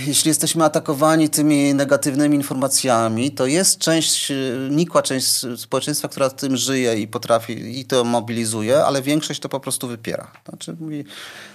jeśli 0.06 0.28
jesteśmy 0.28 0.64
atakowani 0.64 1.28
tymi 1.28 1.74
negatywnymi 1.74 2.36
informacjami, 2.36 3.30
to 3.30 3.46
jest 3.46 3.78
część, 3.78 4.32
nikła 4.70 5.02
część 5.02 5.26
społeczeństwa, 5.56 6.09
która 6.09 6.30
tym 6.30 6.56
żyje 6.56 7.00
i 7.00 7.09
potrafi 7.09 7.80
i 7.80 7.84
to 7.84 8.04
mobilizuje, 8.04 8.84
ale 8.84 9.02
większość 9.02 9.40
to 9.40 9.48
po 9.48 9.61
prostu 9.61 9.88
wypiera. 9.88 10.32
Znaczy 10.48 10.76
mówi 10.80 11.04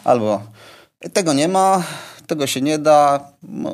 albo 0.03 0.41
tego 1.13 1.33
nie 1.33 1.47
ma, 1.47 1.83
tego 2.27 2.47
się 2.47 2.61
nie 2.61 2.79
da, 2.79 3.31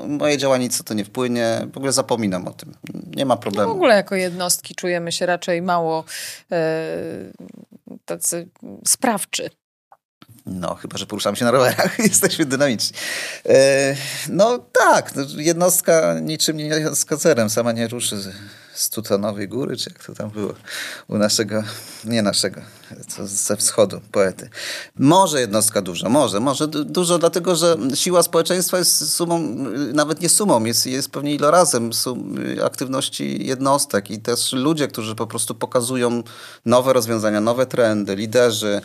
moje 0.07 0.37
działanie 0.37 0.69
co 0.69 0.83
to 0.83 0.93
nie 0.93 1.05
wpłynie, 1.05 1.67
w 1.73 1.77
ogóle 1.77 1.91
zapominam 1.91 2.47
o 2.47 2.51
tym. 2.51 2.73
Nie 3.15 3.25
ma 3.25 3.37
problemu. 3.37 3.67
No 3.67 3.73
w 3.73 3.77
ogóle 3.77 3.95
jako 3.95 4.15
jednostki 4.15 4.75
czujemy 4.75 5.11
się 5.11 5.25
raczej 5.25 5.61
mało 5.61 6.03
e, 6.51 6.87
tacy 8.05 8.47
sprawczy. 8.87 9.49
No, 10.45 10.75
chyba, 10.75 10.97
że 10.97 11.05
poruszamy 11.05 11.37
się 11.37 11.45
na 11.45 11.51
rowerach, 11.51 11.99
jesteśmy 12.09 12.45
dynamiczni. 12.45 12.97
E, 13.45 13.95
no 14.29 14.57
tak, 14.57 15.15
no, 15.15 15.23
jednostka 15.37 16.19
niczym 16.21 16.57
nie 16.57 16.63
jest 16.63 17.01
skacerem, 17.01 17.49
sama 17.49 17.71
nie 17.71 17.87
ruszy 17.87 18.17
z 18.79 18.89
Tutonowej 18.89 19.47
Góry, 19.47 19.77
czy 19.77 19.89
jak 19.89 20.03
to 20.03 20.13
tam 20.13 20.29
było 20.29 20.53
u 21.07 21.17
naszego, 21.17 21.63
nie 22.05 22.21
naszego, 22.21 22.61
co 23.07 23.27
ze 23.27 23.57
wschodu 23.57 24.01
poety. 24.11 24.49
Może 24.99 25.41
jednostka 25.41 25.81
dużo, 25.81 26.09
może, 26.09 26.39
może 26.39 26.67
dużo, 26.67 27.19
dlatego 27.19 27.55
że 27.55 27.77
siła 27.93 28.23
społeczeństwa 28.23 28.77
jest 28.77 29.11
sumą, 29.11 29.39
nawet 29.93 30.21
nie 30.21 30.29
sumą, 30.29 30.63
jest, 30.63 30.85
jest 30.85 31.09
pewnie 31.11 31.35
ilorazem 31.35 31.93
sum, 31.93 32.35
aktywności 32.65 33.45
jednostek 33.47 34.11
i 34.11 34.19
też 34.19 34.53
ludzie, 34.53 34.87
którzy 34.87 35.15
po 35.15 35.27
prostu 35.27 35.55
pokazują 35.55 36.23
nowe 36.65 36.93
rozwiązania, 36.93 37.41
nowe 37.41 37.65
trendy, 37.65 38.15
liderzy, 38.15 38.81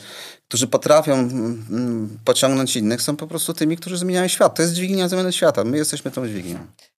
którzy 0.49 0.67
potrafią 0.67 1.13
mm, 1.13 1.67
mm, 1.71 2.19
pociągnąć 2.25 2.77
innych, 2.77 3.03
są 3.03 3.17
po 3.17 3.27
prostu 3.27 3.55
tymi, 3.55 3.77
którzy 3.77 3.99
zmieniają 3.99 4.29
świat. 4.29 4.55
To 4.55 4.63
jest 4.63 4.75
dźwignia 4.75 5.09
zmiany 5.09 5.33
świata. 5.33 5.65
My 5.65 5.77
jesteśmy 5.77 6.11
tą 6.11 6.29
dźwignią. 6.29 6.59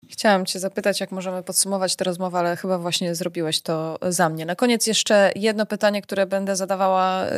Chciałam 0.09 0.45
Cię 0.45 0.59
zapytać, 0.59 0.99
jak 0.99 1.11
możemy 1.11 1.43
podsumować 1.43 1.95
tę 1.95 2.03
rozmowę, 2.03 2.39
ale 2.39 2.55
chyba 2.55 2.77
właśnie 2.77 3.15
zrobiłeś 3.15 3.61
to 3.61 3.99
za 4.01 4.29
mnie. 4.29 4.45
Na 4.45 4.55
koniec 4.55 4.87
jeszcze 4.87 5.31
jedno 5.35 5.65
pytanie, 5.65 6.01
które 6.01 6.25
będę 6.25 6.55
zadawała 6.55 7.25
y, 7.25 7.29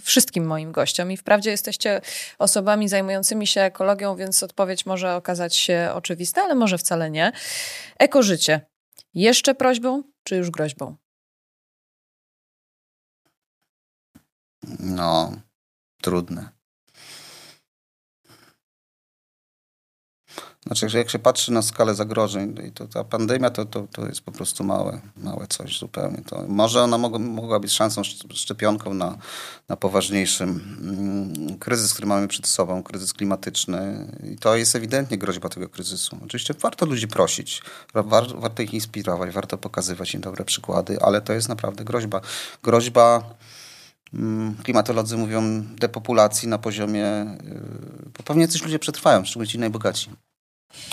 wszystkim 0.00 0.46
moim 0.46 0.72
gościom. 0.72 1.12
I 1.12 1.16
wprawdzie 1.16 1.50
jesteście 1.50 2.00
osobami 2.38 2.88
zajmującymi 2.88 3.46
się 3.46 3.60
ekologią, 3.60 4.16
więc 4.16 4.42
odpowiedź 4.42 4.86
może 4.86 5.14
okazać 5.14 5.56
się 5.56 5.90
oczywista, 5.94 6.42
ale 6.42 6.54
może 6.54 6.78
wcale 6.78 7.10
nie. 7.10 7.32
Ekożycie. 7.98 8.60
Jeszcze 9.14 9.54
prośbą, 9.54 10.02
czy 10.24 10.36
już 10.36 10.50
groźbą? 10.50 10.96
No, 14.78 15.32
trudne. 16.02 16.55
Znaczy, 20.66 20.88
że 20.88 20.98
jak 20.98 21.10
się 21.10 21.18
patrzy 21.18 21.52
na 21.52 21.62
skalę 21.62 21.94
zagrożeń, 21.94 22.54
to 22.74 22.88
ta 22.88 23.04
pandemia 23.04 23.50
to, 23.50 23.64
to, 23.64 23.86
to 23.92 24.06
jest 24.06 24.20
po 24.20 24.32
prostu 24.32 24.64
małe, 24.64 25.00
małe 25.16 25.46
coś 25.46 25.78
zupełnie. 25.78 26.22
To 26.26 26.44
może 26.48 26.82
ona 26.82 26.98
mogła, 26.98 27.18
mogła 27.18 27.60
być 27.60 27.72
szansą, 27.72 28.02
szczepionką 28.34 28.94
na, 28.94 29.18
na 29.68 29.76
poważniejszy 29.76 30.44
mm, 30.44 31.58
kryzys, 31.58 31.92
który 31.92 32.08
mamy 32.08 32.28
przed 32.28 32.46
sobą, 32.46 32.82
kryzys 32.82 33.12
klimatyczny. 33.12 34.06
I 34.32 34.36
to 34.36 34.56
jest 34.56 34.76
ewidentnie 34.76 35.18
groźba 35.18 35.48
tego 35.48 35.68
kryzysu. 35.68 36.18
Oczywiście 36.24 36.54
warto 36.60 36.86
ludzi 36.86 37.08
prosić, 37.08 37.62
war, 37.94 38.24
warto 38.34 38.62
ich 38.62 38.74
inspirować, 38.74 39.30
warto 39.34 39.58
pokazywać 39.58 40.14
im 40.14 40.20
dobre 40.20 40.44
przykłady, 40.44 40.98
ale 41.00 41.20
to 41.20 41.32
jest 41.32 41.48
naprawdę 41.48 41.84
groźba. 41.84 42.20
Groźba 42.62 43.22
Mm, 44.14 44.54
klimatolodzy 44.62 45.16
mówią 45.16 45.62
depopulacji 45.62 46.48
na 46.48 46.58
poziomie, 46.58 47.06
y, 48.06 48.10
bo 48.16 48.22
pewnie 48.24 48.48
coś 48.48 48.62
ludzie 48.62 48.78
przetrwają, 48.78 49.24
szczególnie 49.24 49.48
ci 49.48 49.58
najbogatsi. 49.58 50.10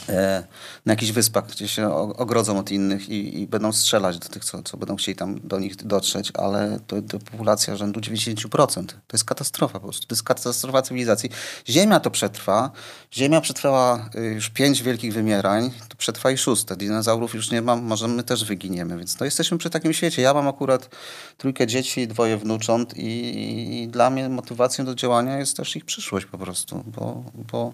E, 0.10 0.44
na 0.86 0.94
jakichś 0.94 1.12
wyspach, 1.12 1.48
gdzie 1.48 1.68
się 1.68 1.94
ogrodzą 1.96 2.60
od 2.60 2.72
innych 2.72 3.10
i, 3.10 3.42
i, 3.42 3.48
będą 3.48 3.74
strzelać 3.74 4.20
do 4.20 4.30
tych, 4.30 4.46
co, 4.46 4.64
co 4.64 4.78
będą 4.78 4.96
chcieli 4.96 5.16
tam 5.16 5.40
do 5.44 5.60
nich 5.60 5.76
dotrzeć, 5.76 6.32
ale 6.34 6.80
to, 6.88 7.02
to 7.02 7.20
populacja 7.20 7.76
rzędu 7.76 8.00
90%. 8.00 8.86
To 8.86 8.96
jest 9.14 9.26
katastrofa 9.26 9.80
po 9.80 9.86
prostu. 9.88 10.08
To 10.08 10.16
jest 10.16 10.24
katastrofa 10.24 10.82
cywilizacji. 10.82 11.30
Ziemia 11.70 12.00
to 12.00 12.12
przetrwa. 12.12 12.72
Ziemia 13.14 13.42
przetrwała 13.42 14.10
y, 14.16 14.20
już 14.20 14.50
pięć 14.50 14.84
wielkich 14.84 15.14
wymierań, 15.14 15.72
to 15.90 15.96
przetrwa 15.96 16.32
i 16.32 16.38
szóste. 16.38 16.76
Dinozaurów 16.76 17.34
już 17.34 17.52
nie 17.52 17.62
ma, 17.62 17.76
może 17.76 18.08
my 18.08 18.24
też 18.24 18.46
wyginiemy, 18.46 18.98
więc 18.98 19.16
to 19.16 19.26
jesteśmy 19.26 19.58
przy 19.58 19.70
takim 19.70 19.94
świecie. 19.94 20.22
Ja 20.22 20.34
mam 20.34 20.48
akurat 20.48 20.90
trójkę 21.38 21.68
dzieci, 21.68 22.08
dwoje 22.08 22.38
wnucząt 22.38 22.98
i, 22.98 23.84
i 23.84 23.88
dla 23.88 24.10
mnie 24.10 24.30
motywacją 24.30 24.86
do 24.86 24.96
działania 24.96 25.40
jest 25.40 25.58
też 25.58 25.76
ich 25.76 25.86
przyszłość 25.86 26.26
po 26.26 26.38
prostu, 26.38 26.84
bo... 26.88 27.24
bo... 27.36 27.74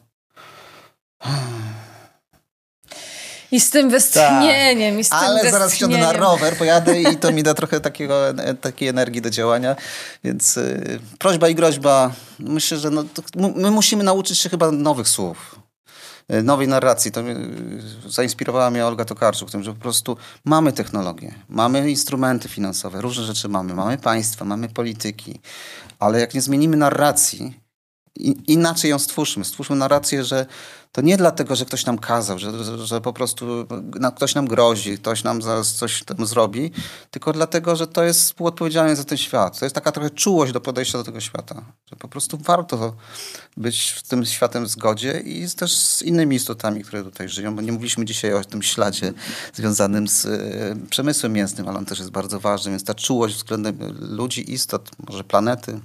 I 3.51 3.59
z 3.59 3.69
tym 3.69 3.89
westchnieniem, 3.89 4.95
tak. 4.95 4.99
i 4.99 5.03
z 5.03 5.09
tym 5.09 5.19
Ale 5.19 5.51
zaraz 5.51 5.73
wsiądę 5.73 5.97
na 5.97 6.13
rower, 6.13 6.57
pojadę 6.57 7.01
i 7.01 7.17
to 7.17 7.31
mi 7.31 7.43
da 7.43 7.53
trochę 7.59 7.79
takiego, 7.79 8.21
takiej 8.61 8.87
energii 8.87 9.21
do 9.21 9.29
działania. 9.29 9.75
Więc 10.23 10.57
y, 10.57 10.99
prośba 11.19 11.49
i 11.49 11.55
groźba. 11.55 12.11
Myślę, 12.39 12.77
że 12.77 12.89
no, 12.89 13.03
my 13.55 13.71
musimy 13.71 14.03
nauczyć 14.03 14.39
się 14.39 14.49
chyba 14.49 14.71
nowych 14.71 15.07
słów 15.07 15.59
y, 16.33 16.43
nowej 16.43 16.67
narracji. 16.67 17.11
To 17.11 17.21
zainspirowała 18.07 18.69
mnie 18.71 18.85
Olga 18.85 19.05
Tokarczuk, 19.05 19.51
tym, 19.51 19.63
że 19.63 19.73
po 19.73 19.81
prostu 19.81 20.17
mamy 20.45 20.73
technologię, 20.73 21.35
mamy 21.49 21.89
instrumenty 21.89 22.49
finansowe, 22.49 23.01
różne 23.01 23.23
rzeczy 23.23 23.49
mamy, 23.49 23.73
mamy 23.73 23.97
państwa, 23.97 24.45
mamy 24.45 24.69
polityki, 24.69 25.39
ale 25.99 26.19
jak 26.19 26.33
nie 26.33 26.41
zmienimy 26.41 26.77
narracji, 26.77 27.68
inaczej 28.47 28.91
ją 28.91 28.99
stwórzmy. 28.99 29.45
Stwórzmy 29.45 29.76
narrację, 29.76 30.24
że 30.24 30.45
to 30.91 31.01
nie 31.01 31.17
dlatego, 31.17 31.55
że 31.55 31.65
ktoś 31.65 31.86
nam 31.86 31.99
kazał, 31.99 32.39
że, 32.39 32.78
że, 32.86 33.01
po 33.01 33.13
prostu 33.13 33.67
ktoś 34.15 34.36
nam 34.36 34.47
grozi, 34.47 34.97
ktoś 34.97 35.24
nam 35.24 35.41
zaraz 35.41 35.74
coś 35.74 36.03
tam 36.03 36.26
zrobi, 36.26 36.72
tylko 37.11 37.34
dlatego, 37.34 37.76
że 37.76 37.88
to 37.88 38.03
jest 38.03 38.22
współodpowiedzialne 38.22 38.95
za 38.95 39.03
ten 39.03 39.17
świat. 39.17 39.59
To 39.59 39.65
jest 39.65 39.76
taka 39.76 39.91
trochę 39.91 40.09
czułość 40.09 40.53
do 40.53 40.61
podejścia 40.61 40.97
do 40.97 41.03
tego 41.03 41.20
świata, 41.20 41.61
że 41.89 41.95
po 41.95 42.07
prostu 42.07 42.38
warto 42.38 42.95
być 43.57 43.89
w 43.89 44.03
tym 44.07 44.26
światem 44.26 44.65
w 44.65 44.70
zgodzie 44.70 45.20
i 45.20 45.49
też 45.49 45.76
z 45.78 46.01
innymi 46.01 46.36
istotami, 46.36 46.84
które 46.84 47.03
tutaj 47.03 47.30
żyją, 47.30 47.55
bo 47.55 47.61
nie 47.61 47.72
mówiliśmy 47.72 48.05
dzisiaj 48.05 48.34
o 48.34 48.43
tym 48.43 48.63
śladzie 48.63 49.13
związanym 49.53 50.07
z 50.07 50.26
e, 50.26 50.76
przemysłem 50.89 51.34
mięsnym, 51.34 51.67
ale 51.67 51.78
on 51.78 51.86
też 51.86 51.99
jest 51.99 52.11
bardzo 52.11 52.39
ważny, 52.39 52.72
więc 52.72 52.84
ta 52.84 52.93
czułość 52.93 53.36
względem 53.36 53.78
ludzi, 53.99 54.53
istot, 54.53 54.89
może 55.07 55.24
planety, 55.24 55.80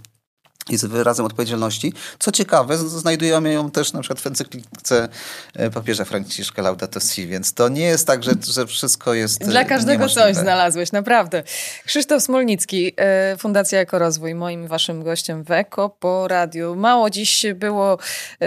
jest 0.71 0.87
wyrazem 0.87 1.27
odpowiedzialności. 1.27 1.93
Co 2.19 2.33
ciekawe, 2.33 2.79
znajdujemy 2.79 3.53
ją 3.53 3.71
też 3.71 3.93
na 3.93 4.01
przykład 4.01 4.21
w 4.21 4.27
encyklice 4.27 5.09
e, 5.55 5.71
papieża 5.71 6.05
Franciszka 6.05 6.63
Laudato 6.63 7.01
Si, 7.01 7.27
więc 7.27 7.55
to 7.55 7.69
nie 7.69 7.83
jest 7.83 8.07
tak, 8.07 8.25
że, 8.25 8.33
że 8.43 8.67
wszystko 8.67 9.15
jest 9.15 9.45
Dla 9.45 9.61
e, 9.61 9.65
każdego 9.65 9.93
niemożliwe. 9.93 10.23
coś 10.33 10.37
znalazłeś, 10.37 10.93
naprawdę. 10.93 11.43
Krzysztof 11.87 12.23
Smolnicki, 12.23 12.93
e, 12.97 13.37
Fundacja 13.37 13.81
Ekorozwój, 13.81 14.35
moim 14.35 14.67
waszym 14.67 15.03
gościem 15.03 15.45
w 15.45 15.51
Eko 15.51 15.89
po 15.89 16.29
radiu. 16.29 16.77
Mało 16.77 17.11
dziś 17.11 17.47
było 17.55 17.99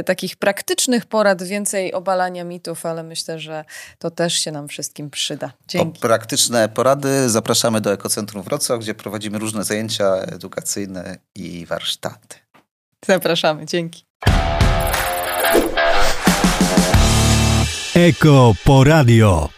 takich 0.06 0.36
praktycznych 0.36 1.06
porad, 1.06 1.44
więcej 1.44 1.94
obalania 1.94 2.44
mitów, 2.44 2.86
ale 2.86 3.04
myślę, 3.04 3.40
że 3.40 3.66
to 4.00 4.12
też 4.12 4.34
się 4.34 4.52
nam 4.52 4.68
wszystkim 4.68 5.10
przyda. 5.10 5.52
Dzięki. 5.68 6.00
O 6.00 6.02
praktyczne 6.02 6.70
porady 6.70 7.30
zapraszamy 7.30 7.82
do 7.82 7.94
Ekocentrum 7.94 8.44
Wrocław, 8.44 8.80
gdzie 8.80 8.94
prowadzimy 8.94 9.40
różne 9.40 9.64
zajęcia 9.64 10.16
edukacyjne 10.16 11.18
i 11.36 11.66
warsztaty 11.66 12.07
warsztaty. 12.08 12.38
Zapraszamy, 13.06 13.66
dzięki. 13.66 14.06
Eko 17.96 18.54
po 18.64 18.84
radio. 18.84 19.57